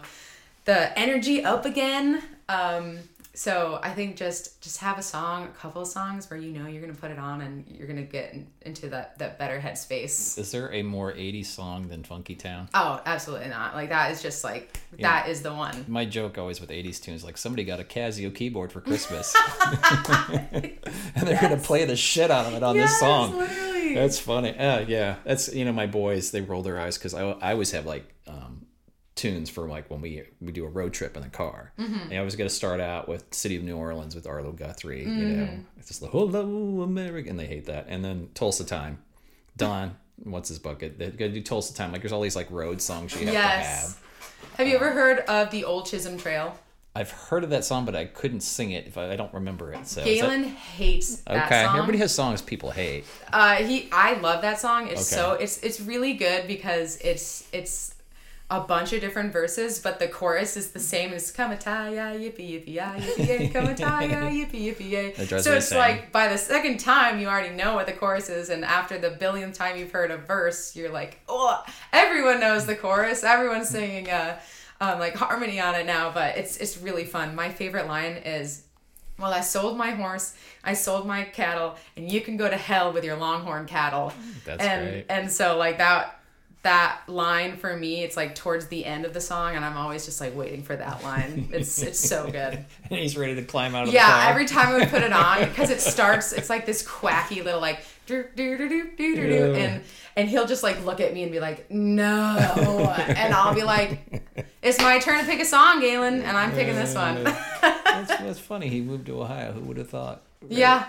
the 0.64 0.96
energy 0.98 1.44
up 1.44 1.64
again. 1.64 2.22
Um, 2.48 2.98
so 3.34 3.80
I 3.82 3.90
think 3.90 4.16
just 4.16 4.60
just 4.60 4.78
have 4.78 4.98
a 4.98 5.02
song, 5.02 5.44
a 5.44 5.48
couple 5.48 5.82
of 5.82 5.88
songs 5.88 6.28
where 6.30 6.38
you 6.38 6.52
know 6.52 6.66
you're 6.66 6.82
gonna 6.82 6.94
put 6.94 7.10
it 7.10 7.18
on 7.18 7.40
and 7.40 7.64
you're 7.68 7.86
gonna 7.86 8.02
get 8.02 8.34
in, 8.34 8.46
into 8.62 8.88
that 8.90 9.18
that 9.18 9.38
better 9.38 9.58
headspace. 9.60 10.38
Is 10.38 10.50
there 10.50 10.72
a 10.72 10.82
more 10.82 11.12
80s 11.12 11.46
song 11.46 11.88
than 11.88 12.04
Funky 12.04 12.34
Town? 12.34 12.68
Oh, 12.74 13.00
absolutely 13.06 13.48
not. 13.48 13.74
Like 13.74 13.88
that 13.88 14.10
is 14.10 14.22
just 14.22 14.44
like 14.44 14.78
that 15.00 15.28
is 15.28 15.42
the 15.42 15.52
one. 15.52 15.84
My 15.88 16.04
joke 16.04 16.36
always 16.38 16.60
with 16.60 16.70
80s 16.70 17.02
tunes 17.02 17.24
like 17.24 17.38
somebody 17.38 17.64
got 17.64 17.80
a 17.80 17.84
Casio 17.84 18.34
keyboard 18.34 18.72
for 18.72 18.80
Christmas. 18.80 19.34
and 20.22 21.26
they're 21.26 21.40
going 21.40 21.56
to 21.56 21.62
play 21.62 21.84
the 21.84 21.96
shit 21.96 22.30
out 22.30 22.46
of 22.46 22.54
it 22.54 22.62
on 22.62 22.76
this 22.76 22.98
song. 22.98 23.36
literally. 23.36 23.94
That's 23.94 24.18
funny. 24.18 24.56
Uh, 24.56 24.80
yeah. 24.80 25.16
That's, 25.24 25.52
you 25.54 25.64
know, 25.64 25.72
my 25.72 25.86
boys, 25.86 26.30
they 26.30 26.40
roll 26.40 26.62
their 26.62 26.78
eyes 26.78 26.98
because 26.98 27.14
I, 27.14 27.22
I 27.22 27.52
always 27.52 27.70
have 27.72 27.86
like 27.86 28.04
um, 28.26 28.51
tunes 29.14 29.50
for 29.50 29.68
like 29.68 29.90
when 29.90 30.00
we 30.00 30.22
we 30.40 30.52
do 30.52 30.64
a 30.64 30.68
road 30.68 30.92
trip 30.92 31.16
in 31.16 31.22
the 31.22 31.28
car. 31.28 31.72
Mm-hmm. 31.78 32.12
I 32.12 32.18
always 32.18 32.34
got 32.36 32.44
to 32.44 32.50
start 32.50 32.80
out 32.80 33.08
with 33.08 33.32
City 33.34 33.56
of 33.56 33.62
New 33.62 33.76
Orleans 33.76 34.14
with 34.14 34.26
Arlo 34.26 34.52
Guthrie. 34.52 35.02
You 35.02 35.08
know, 35.08 35.44
Mm-hmm. 35.44 35.60
it's 35.78 35.88
just 35.88 36.02
like, 36.02 36.12
hello, 36.12 36.82
America. 36.82 37.28
And 37.28 37.38
they 37.38 37.46
hate 37.46 37.66
that. 37.66 37.86
And 37.88 38.04
then 38.04 38.28
Tulsa 38.34 38.64
Time. 38.64 38.98
Don, 39.56 39.96
what's 40.24 40.48
his 40.48 40.58
bucket? 40.58 40.98
They 40.98 41.06
got 41.10 41.26
to 41.26 41.28
do 41.32 41.42
Tulsa 41.42 41.74
Time. 41.74 41.92
Like 41.92 42.02
there's 42.02 42.12
all 42.12 42.22
these 42.22 42.36
like 42.36 42.50
road 42.50 42.80
songs 42.80 43.12
you 43.14 43.26
have 43.26 43.34
to 43.34 43.40
have. 43.40 43.60
Yes. 43.60 43.98
Have 44.56 44.66
you 44.68 44.76
ever 44.76 44.90
heard 44.92 45.20
of 45.20 45.50
the 45.50 45.64
Old 45.64 45.86
Chisholm 45.86 46.16
Trail? 46.18 46.56
I've 46.94 47.10
heard 47.10 47.42
of 47.42 47.48
that 47.50 47.64
song, 47.64 47.86
but 47.86 47.96
I 47.96 48.04
couldn't 48.04 48.40
sing 48.42 48.72
it 48.72 48.86
if 48.86 48.98
I, 48.98 49.12
I 49.12 49.16
don't 49.16 49.32
remember 49.32 49.72
it. 49.72 49.86
So 49.86 50.00
is 50.02 50.06
that- 50.20 50.26
Galen 50.26 50.44
hates 50.44 51.16
that 51.22 51.46
okay, 51.46 51.64
song. 51.64 51.76
everybody 51.76 51.96
has 51.98 52.14
songs 52.14 52.42
people 52.42 52.70
hate. 52.70 53.06
uh, 53.32 53.54
he, 53.56 53.88
I 53.92 54.14
love 54.20 54.42
that 54.42 54.60
song. 54.60 54.88
It's 54.88 55.10
Okay. 55.12 55.22
so 55.22 55.32
it's 55.32 55.58
it's 55.62 55.80
really 55.80 56.12
good 56.12 56.46
because 56.46 56.98
it's 56.98 57.48
it's 57.52 57.94
a 58.52 58.60
bunch 58.60 58.92
of 58.92 59.00
different 59.00 59.32
verses, 59.32 59.78
but 59.78 59.98
the 59.98 60.06
chorus 60.06 60.58
is 60.58 60.72
the 60.72 60.78
same 60.78 61.14
as 61.14 61.32
Kamataya, 61.32 62.14
yippee 62.20 62.50
yippee 62.50 62.74
ya, 62.74 62.92
yippee 62.96 63.26
yay, 63.26 63.48
Kamataya, 63.48 64.30
yippee 64.30 64.76
yippee 64.76 64.90
yay. 64.90 65.40
So 65.40 65.54
it's 65.54 65.72
like 65.72 66.12
by 66.12 66.28
the 66.28 66.36
second 66.36 66.78
time 66.78 67.18
you 67.18 67.28
already 67.28 67.54
know 67.56 67.74
what 67.74 67.86
the 67.86 67.94
chorus 67.94 68.28
is, 68.28 68.50
and 68.50 68.62
after 68.62 68.98
the 68.98 69.08
billionth 69.08 69.54
time 69.54 69.78
you've 69.78 69.90
heard 69.90 70.10
a 70.10 70.18
verse, 70.18 70.76
you're 70.76 70.90
like, 70.90 71.18
oh, 71.30 71.64
everyone 71.94 72.40
knows 72.40 72.66
the 72.66 72.76
chorus. 72.76 73.24
Everyone's 73.24 73.70
singing 73.70 74.10
uh, 74.10 74.38
um, 74.82 74.98
like 74.98 75.14
harmony 75.14 75.58
on 75.58 75.74
it 75.74 75.86
now, 75.86 76.10
but 76.12 76.36
it's 76.36 76.58
it's 76.58 76.76
really 76.76 77.04
fun. 77.04 77.34
My 77.34 77.48
favorite 77.48 77.86
line 77.86 78.12
is. 78.12 78.64
Well, 79.18 79.32
I 79.32 79.42
sold 79.42 79.76
my 79.76 79.90
horse, 79.90 80.34
I 80.64 80.72
sold 80.72 81.06
my 81.06 81.22
cattle, 81.22 81.76
and 81.96 82.10
you 82.10 82.22
can 82.22 82.36
go 82.36 82.48
to 82.48 82.56
hell 82.56 82.92
with 82.92 83.04
your 83.04 83.16
longhorn 83.16 83.66
cattle. 83.66 84.12
That's 84.44 84.64
and 84.64 84.88
great. 84.88 85.06
and 85.10 85.30
so 85.30 85.58
like 85.58 85.78
that 85.78 86.21
that 86.62 87.00
line 87.08 87.56
for 87.56 87.76
me, 87.76 88.04
it's 88.04 88.16
like 88.16 88.34
towards 88.36 88.66
the 88.68 88.84
end 88.84 89.04
of 89.04 89.12
the 89.14 89.20
song, 89.20 89.56
and 89.56 89.64
I'm 89.64 89.76
always 89.76 90.04
just 90.04 90.20
like 90.20 90.36
waiting 90.36 90.62
for 90.62 90.76
that 90.76 91.02
line. 91.02 91.48
It's 91.52 91.82
it's 91.82 91.98
so 91.98 92.26
good. 92.30 92.64
And 92.90 92.98
he's 93.00 93.16
ready 93.16 93.34
to 93.34 93.42
climb 93.42 93.74
out 93.74 93.88
of 93.88 93.94
Yeah, 93.94 94.06
the 94.06 94.12
car. 94.12 94.22
Yeah, 94.22 94.30
every 94.30 94.46
time 94.46 94.68
I 94.68 94.78
would 94.78 94.88
put 94.88 95.02
it 95.02 95.12
on 95.12 95.40
because 95.48 95.70
it 95.70 95.80
starts, 95.80 96.32
it's 96.32 96.48
like 96.48 96.64
this 96.66 96.86
quacky 96.86 97.42
little 97.42 97.60
like 97.60 97.80
do 98.06 98.24
do 98.36 98.56
do 98.58 98.68
do 98.68 98.90
do 98.96 99.14
do 99.16 99.28
do, 99.28 99.54
and 99.54 99.82
and 100.16 100.28
he'll 100.28 100.46
just 100.46 100.62
like 100.62 100.84
look 100.84 101.00
at 101.00 101.12
me 101.14 101.22
and 101.24 101.32
be 101.32 101.40
like 101.40 101.70
no, 101.70 102.36
and 103.08 103.34
I'll 103.34 103.54
be 103.54 103.64
like, 103.64 104.22
it's 104.62 104.78
my 104.80 104.98
turn 105.00 105.18
to 105.20 105.24
pick 105.26 105.40
a 105.40 105.44
song, 105.44 105.80
Galen, 105.80 106.22
and 106.22 106.36
I'm 106.36 106.52
picking 106.52 106.76
this 106.76 106.94
one. 106.94 107.24
that's, 107.60 108.08
that's 108.08 108.38
funny. 108.38 108.68
He 108.68 108.80
moved 108.80 109.06
to 109.06 109.20
Ohio. 109.20 109.52
Who 109.52 109.60
would 109.62 109.78
have 109.78 109.88
thought? 109.90 110.22
yeah, 110.48 110.86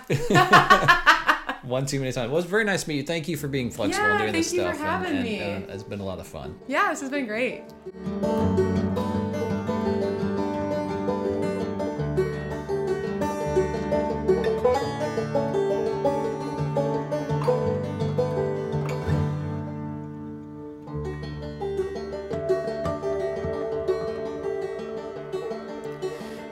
One 1.64 1.86
too 1.86 1.99
many 1.99 2.11
times. 2.11 2.30
Well, 2.30 2.39
it's 2.41 2.49
very 2.49 2.66
nice 2.66 2.84
to 2.84 2.89
meet 2.89 2.95
you. 2.97 3.03
Thank 3.03 3.28
you 3.30 3.38
for 3.38 3.47
being 3.47 3.72
flexible 3.72 4.05
and 4.05 4.14
Yeah, 4.16 4.20
doing 4.20 4.34
this 4.34 4.49
stuff. 4.49 4.59
thank 4.66 4.74
you 4.76 4.80
for 4.80 4.86
and- 4.86 5.05
having 5.05 5.16
and, 5.18 5.24
me. 5.24 5.72
uh, 5.72 5.74
it's 5.74 5.84
been 5.84 6.01
a 6.01 6.05
lot 6.05 6.20
of 6.20 6.28
fun. 6.28 6.55
yeah, 6.68 6.89
this 6.89 6.99
has 7.01 7.09
been 7.09 7.26
great. 7.26 7.64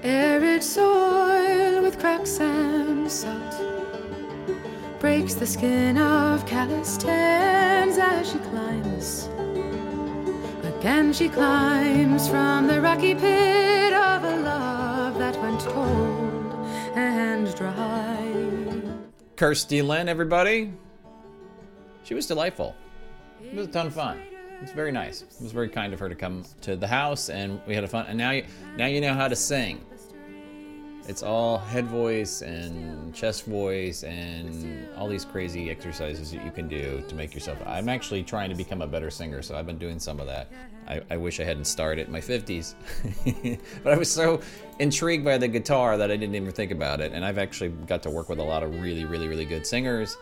Arid 0.03 0.64
soil 0.64 1.82
with 1.84 1.99
cracks 1.99 2.39
and 2.39 3.09
salt 3.12 3.51
breaks 5.02 5.34
the 5.34 5.47
skin 5.47 5.97
of 5.97 6.45
calloused 6.45 7.02
hands 7.02 7.97
as 7.97 8.32
she 8.32 8.38
climbs. 8.38 9.28
Again 10.64 11.12
she 11.12 11.28
climbs 11.28 12.28
from 12.28 12.68
the 12.68 12.80
rocky 12.80 13.16
pit 13.16 13.93
of 13.93 14.24
a 14.24 14.36
love 14.41 15.18
that 15.18 15.36
went 15.41 15.60
cold 15.62 16.54
and 16.95 17.54
dry. 17.56 18.32
Kirstie 19.38 19.84
Lynn, 19.84 20.08
everybody. 20.08 20.72
She 22.04 22.14
was 22.14 22.28
delightful. 22.28 22.76
It 23.43 23.56
was 23.56 23.66
a 23.66 23.72
ton 23.72 23.88
of 23.88 23.95
fun. 23.95 24.20
It 24.20 24.62
was 24.62 24.72
very 24.72 24.91
nice. 24.91 25.24
It 25.24 25.41
was 25.41 25.52
very 25.52 25.70
kind 25.70 25.93
of 25.93 25.99
her 25.99 26.10
to 26.10 26.16
come 26.16 26.45
to 26.62 26.76
the 26.76 26.88
house, 26.88 27.30
and 27.30 27.60
we 27.66 27.74
had 27.74 27.84
a 27.84 27.88
fun. 27.88 28.06
And 28.08 28.20
now 28.20 28.30
you, 28.30 28.45
now 28.78 28.86
you 28.86 29.02
know 29.02 29.16
how 29.16 29.28
to 29.28 29.36
sing. 29.36 29.84
It's 31.08 31.24
all 31.24 31.58
head 31.58 31.88
voice 31.88 32.41
and 32.41 33.14
chest 33.14 33.45
voice 33.45 34.04
and 34.04 34.88
all 34.95 35.08
these 35.08 35.26
crazy 35.26 35.70
exercises 35.70 36.32
that 36.32 36.45
you 36.45 36.52
can 36.52 36.68
do 36.68 37.04
to 37.08 37.16
make 37.16 37.34
yourself. 37.34 37.58
I'm 37.66 37.89
actually 37.89 38.24
trying 38.24 38.49
to 38.49 38.56
become 38.56 38.82
a 38.82 38.88
better 38.88 39.10
singer, 39.10 39.41
so 39.41 39.56
I've 39.56 39.66
been 39.66 39.80
doing 39.80 39.99
some 39.99 40.20
of 40.20 40.28
that. 40.28 40.52
I, 40.88 41.02
I 41.10 41.18
wish 41.18 41.39
I 41.39 41.43
hadn't 41.43 41.66
started 41.66 42.08
in 42.08 42.14
my 42.14 42.22
50s, 42.22 42.76
but 43.84 43.93
I 43.93 43.97
was 43.97 44.12
so 44.12 44.41
intrigued 44.80 45.26
by 45.26 45.38
the 45.38 45.47
guitar 45.47 45.97
that 45.97 46.12
I 46.12 46.18
didn't 46.18 46.36
even 46.36 46.52
think 46.52 46.72
about 46.72 47.02
it. 47.02 47.14
And 47.14 47.26
I've 47.26 47.38
actually 47.38 47.70
got 47.70 48.04
to 48.04 48.10
work 48.10 48.30
with 48.30 48.39
a 48.39 48.43
lot 48.43 48.62
of 48.62 48.80
really, 48.82 49.06
really, 49.06 49.28
really 49.28 49.45
good 49.45 49.66
singers. 49.66 50.18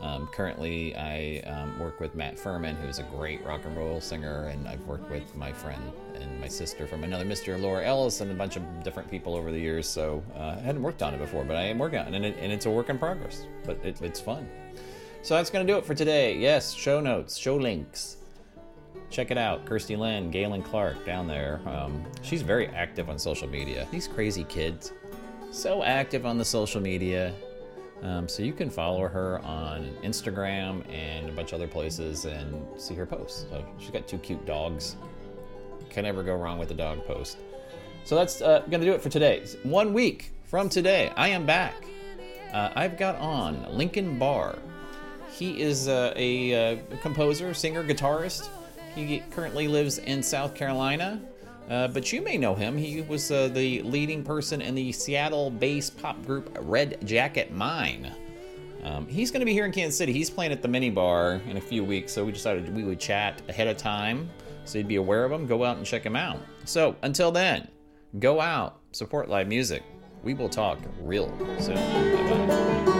Um, 0.00 0.26
currently, 0.28 0.96
I 0.96 1.40
um, 1.46 1.78
work 1.78 2.00
with 2.00 2.14
Matt 2.14 2.38
Furman, 2.38 2.74
who's 2.76 2.98
a 2.98 3.04
great 3.04 3.44
rock 3.44 3.64
and 3.64 3.76
roll 3.76 4.00
singer, 4.00 4.46
and 4.46 4.66
I've 4.66 4.84
worked 4.86 5.08
with 5.10 5.34
my 5.36 5.52
friend 5.52 5.92
and 6.14 6.40
my 6.40 6.48
sister 6.48 6.86
from 6.86 7.04
another 7.04 7.24
Mr. 7.24 7.60
Laura 7.60 7.84
Ellis 7.84 8.20
and 8.20 8.30
a 8.30 8.34
bunch 8.34 8.56
of 8.56 8.82
different 8.82 9.10
people 9.10 9.34
over 9.34 9.50
the 9.50 9.58
years. 9.58 9.88
So 9.88 10.22
uh, 10.36 10.56
I 10.58 10.60
hadn't 10.60 10.82
worked 10.82 11.02
on 11.02 11.14
it 11.14 11.18
before, 11.18 11.44
but 11.44 11.56
I 11.56 11.62
am 11.62 11.78
working 11.78 11.98
on 11.98 12.08
it, 12.08 12.14
and, 12.16 12.24
it, 12.24 12.36
and 12.40 12.52
it's 12.52 12.66
a 12.66 12.70
work 12.70 12.88
in 12.88 12.98
progress. 12.98 13.46
But 13.64 13.78
it, 13.84 14.00
it's 14.02 14.20
fun. 14.20 14.48
So 15.22 15.34
that's 15.34 15.50
going 15.50 15.66
to 15.66 15.72
do 15.72 15.78
it 15.78 15.84
for 15.84 15.94
today. 15.94 16.36
Yes, 16.36 16.72
show 16.72 17.00
notes, 17.00 17.36
show 17.36 17.56
links. 17.56 18.16
Check 19.10 19.30
it 19.30 19.38
out. 19.38 19.66
Kirstie 19.66 19.96
Lynn, 19.96 20.30
Galen 20.30 20.62
Clark 20.62 21.04
down 21.04 21.26
there. 21.26 21.60
Um, 21.66 22.02
she's 22.22 22.42
very 22.42 22.68
active 22.68 23.08
on 23.08 23.18
social 23.18 23.48
media. 23.48 23.86
These 23.90 24.08
crazy 24.08 24.44
kids, 24.44 24.92
so 25.50 25.82
active 25.82 26.26
on 26.26 26.38
the 26.38 26.44
social 26.44 26.80
media. 26.80 27.34
Um, 28.02 28.26
so 28.28 28.42
you 28.42 28.52
can 28.52 28.68
follow 28.68 29.06
her 29.06 29.38
on 29.44 29.94
Instagram 30.02 30.82
and 30.92 31.28
a 31.28 31.32
bunch 31.32 31.52
of 31.52 31.60
other 31.60 31.68
places 31.68 32.24
and 32.24 32.66
see 32.80 32.94
her 32.94 33.06
posts. 33.06 33.46
So 33.48 33.64
she's 33.78 33.90
got 33.90 34.08
two 34.08 34.18
cute 34.18 34.44
dogs. 34.44 34.96
Can 35.92 36.04
never 36.04 36.22
go 36.22 36.34
wrong 36.34 36.58
with 36.58 36.70
a 36.70 36.74
dog 36.74 37.04
post. 37.06 37.36
So 38.04 38.16
that's 38.16 38.40
uh, 38.40 38.60
going 38.60 38.80
to 38.80 38.86
do 38.86 38.94
it 38.94 39.02
for 39.02 39.10
today. 39.10 39.44
One 39.62 39.92
week 39.92 40.32
from 40.46 40.70
today, 40.70 41.12
I 41.16 41.28
am 41.28 41.44
back. 41.44 41.74
Uh, 42.50 42.70
I've 42.74 42.96
got 42.96 43.16
on 43.16 43.66
Lincoln 43.70 44.18
Barr. 44.18 44.58
He 45.30 45.60
is 45.60 45.88
uh, 45.88 46.14
a 46.16 46.72
uh, 46.72 46.76
composer, 47.02 47.52
singer, 47.52 47.84
guitarist. 47.84 48.48
He 48.94 49.22
currently 49.30 49.68
lives 49.68 49.98
in 49.98 50.22
South 50.22 50.54
Carolina, 50.54 51.20
uh, 51.68 51.88
but 51.88 52.10
you 52.10 52.22
may 52.22 52.38
know 52.38 52.54
him. 52.54 52.76
He 52.76 53.02
was 53.02 53.30
uh, 53.30 53.48
the 53.48 53.82
leading 53.82 54.24
person 54.24 54.62
in 54.62 54.74
the 54.74 54.92
Seattle 54.92 55.50
based 55.50 55.98
pop 55.98 56.24
group 56.24 56.56
Red 56.62 57.06
Jacket 57.06 57.52
Mine. 57.52 58.10
Um, 58.82 59.06
he's 59.06 59.30
going 59.30 59.40
to 59.40 59.46
be 59.46 59.52
here 59.52 59.66
in 59.66 59.72
Kansas 59.72 59.96
City. 59.98 60.12
He's 60.14 60.30
playing 60.30 60.52
at 60.52 60.62
the 60.62 60.68
mini 60.68 60.88
bar 60.88 61.40
in 61.46 61.58
a 61.58 61.60
few 61.60 61.84
weeks, 61.84 62.12
so 62.12 62.24
we 62.24 62.32
decided 62.32 62.74
we 62.74 62.82
would 62.82 62.98
chat 62.98 63.42
ahead 63.48 63.68
of 63.68 63.76
time 63.76 64.30
so 64.64 64.78
you'd 64.78 64.88
be 64.88 64.96
aware 64.96 65.24
of 65.24 65.30
them, 65.30 65.46
Go 65.46 65.64
out 65.64 65.76
and 65.76 65.86
check 65.86 66.02
them 66.02 66.16
out. 66.16 66.38
So 66.64 66.96
until 67.02 67.30
then, 67.30 67.68
go 68.18 68.40
out, 68.40 68.80
support 68.92 69.28
live 69.28 69.48
music. 69.48 69.82
We 70.22 70.34
will 70.34 70.48
talk 70.48 70.78
real 71.00 71.28
soon. 71.58 71.74
Bye 71.76 72.46
bye. 72.46 72.91